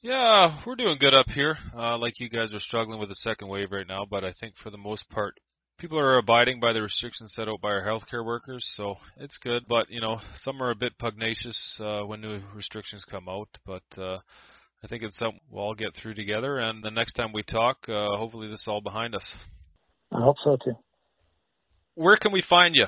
Yeah, 0.00 0.60
we're 0.66 0.76
doing 0.76 0.98
good 1.00 1.14
up 1.14 1.28
here. 1.30 1.56
Uh, 1.76 1.96
like 1.98 2.20
you 2.20 2.28
guys 2.28 2.52
are 2.52 2.60
struggling 2.60 3.00
with 3.00 3.08
the 3.08 3.14
second 3.16 3.48
wave 3.48 3.72
right 3.72 3.86
now, 3.86 4.06
but 4.08 4.22
I 4.22 4.32
think 4.38 4.54
for 4.62 4.70
the 4.70 4.76
most 4.76 5.08
part, 5.08 5.40
people 5.78 5.98
are 5.98 6.18
abiding 6.18 6.60
by 6.60 6.72
the 6.72 6.82
restrictions 6.82 7.32
set 7.34 7.48
out 7.48 7.60
by 7.60 7.70
our 7.70 7.82
healthcare 7.82 8.24
workers, 8.24 8.64
so 8.76 8.96
it's 9.18 9.38
good. 9.38 9.64
But 9.68 9.90
you 9.90 10.00
know, 10.00 10.20
some 10.42 10.62
are 10.62 10.70
a 10.70 10.76
bit 10.76 10.98
pugnacious 10.98 11.78
uh, 11.80 12.02
when 12.02 12.20
new 12.20 12.40
restrictions 12.54 13.04
come 13.10 13.28
out. 13.28 13.48
But 13.66 13.82
uh, 13.96 14.18
I 14.84 14.86
think 14.86 15.02
it's 15.02 15.18
something 15.18 15.40
we'll 15.50 15.64
all 15.64 15.74
get 15.74 15.94
through 15.94 16.14
together. 16.14 16.58
And 16.58 16.84
the 16.84 16.90
next 16.90 17.14
time 17.14 17.32
we 17.32 17.42
talk, 17.42 17.78
uh, 17.88 18.16
hopefully 18.18 18.48
this 18.48 18.60
is 18.60 18.68
all 18.68 18.82
behind 18.82 19.14
us. 19.14 19.26
I 20.12 20.20
hope 20.20 20.36
so 20.44 20.58
too. 20.62 20.74
Where 21.94 22.16
can 22.16 22.32
we 22.32 22.42
find 22.42 22.76
you? 22.76 22.86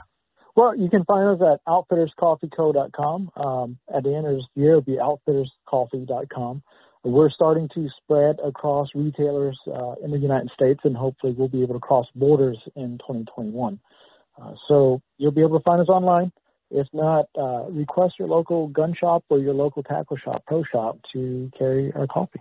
Well, 0.54 0.76
you 0.76 0.90
can 0.90 1.04
find 1.04 1.40
us 1.40 1.40
at 1.40 1.64
outfitterscoffeeco.com. 1.66 3.30
Um, 3.36 3.78
at 3.94 4.02
the 4.02 4.14
end 4.14 4.26
of 4.26 4.34
this 4.34 4.44
year, 4.54 4.76
it'll 4.76 4.80
be 4.82 4.98
outfitterscoffee.com. 4.98 6.62
We're 7.04 7.30
starting 7.30 7.68
to 7.74 7.88
spread 8.02 8.36
across 8.44 8.88
retailers 8.94 9.58
uh, 9.66 9.94
in 10.04 10.10
the 10.10 10.18
United 10.18 10.50
States, 10.52 10.80
and 10.84 10.96
hopefully 10.96 11.34
we'll 11.36 11.48
be 11.48 11.62
able 11.62 11.74
to 11.74 11.80
cross 11.80 12.06
borders 12.14 12.58
in 12.74 12.98
2021. 12.98 13.78
Uh, 14.40 14.52
so 14.68 15.00
you'll 15.16 15.30
be 15.30 15.42
able 15.42 15.58
to 15.58 15.64
find 15.64 15.80
us 15.80 15.88
online. 15.88 16.32
If 16.70 16.86
not, 16.92 17.26
uh, 17.38 17.70
request 17.70 18.14
your 18.18 18.28
local 18.28 18.68
gun 18.68 18.94
shop 18.98 19.24
or 19.28 19.38
your 19.38 19.54
local 19.54 19.82
tackle 19.82 20.16
shop, 20.16 20.42
pro 20.46 20.62
shop, 20.72 20.98
to 21.12 21.50
carry 21.56 21.92
our 21.94 22.06
coffee. 22.06 22.40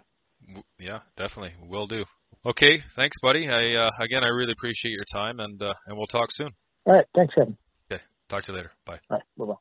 Yeah, 0.79 0.99
definitely, 1.15 1.53
will 1.61 1.87
do. 1.87 2.05
Okay, 2.45 2.79
thanks, 2.95 3.15
buddy. 3.21 3.47
I 3.47 3.75
uh, 3.75 3.89
again, 4.03 4.23
I 4.23 4.29
really 4.29 4.53
appreciate 4.57 4.91
your 4.91 5.05
time, 5.11 5.39
and 5.39 5.61
uh, 5.61 5.73
and 5.87 5.97
we'll 5.97 6.07
talk 6.07 6.27
soon. 6.31 6.49
All 6.85 6.93
right, 6.93 7.05
thanks, 7.15 7.33
Kevin. 7.33 7.57
Okay, 7.91 8.01
talk 8.29 8.43
to 8.45 8.51
you 8.51 8.57
later. 8.57 8.71
Bye. 8.85 8.99
All 9.09 9.17
right, 9.17 9.23
bye 9.37 9.45
bye. 9.45 9.59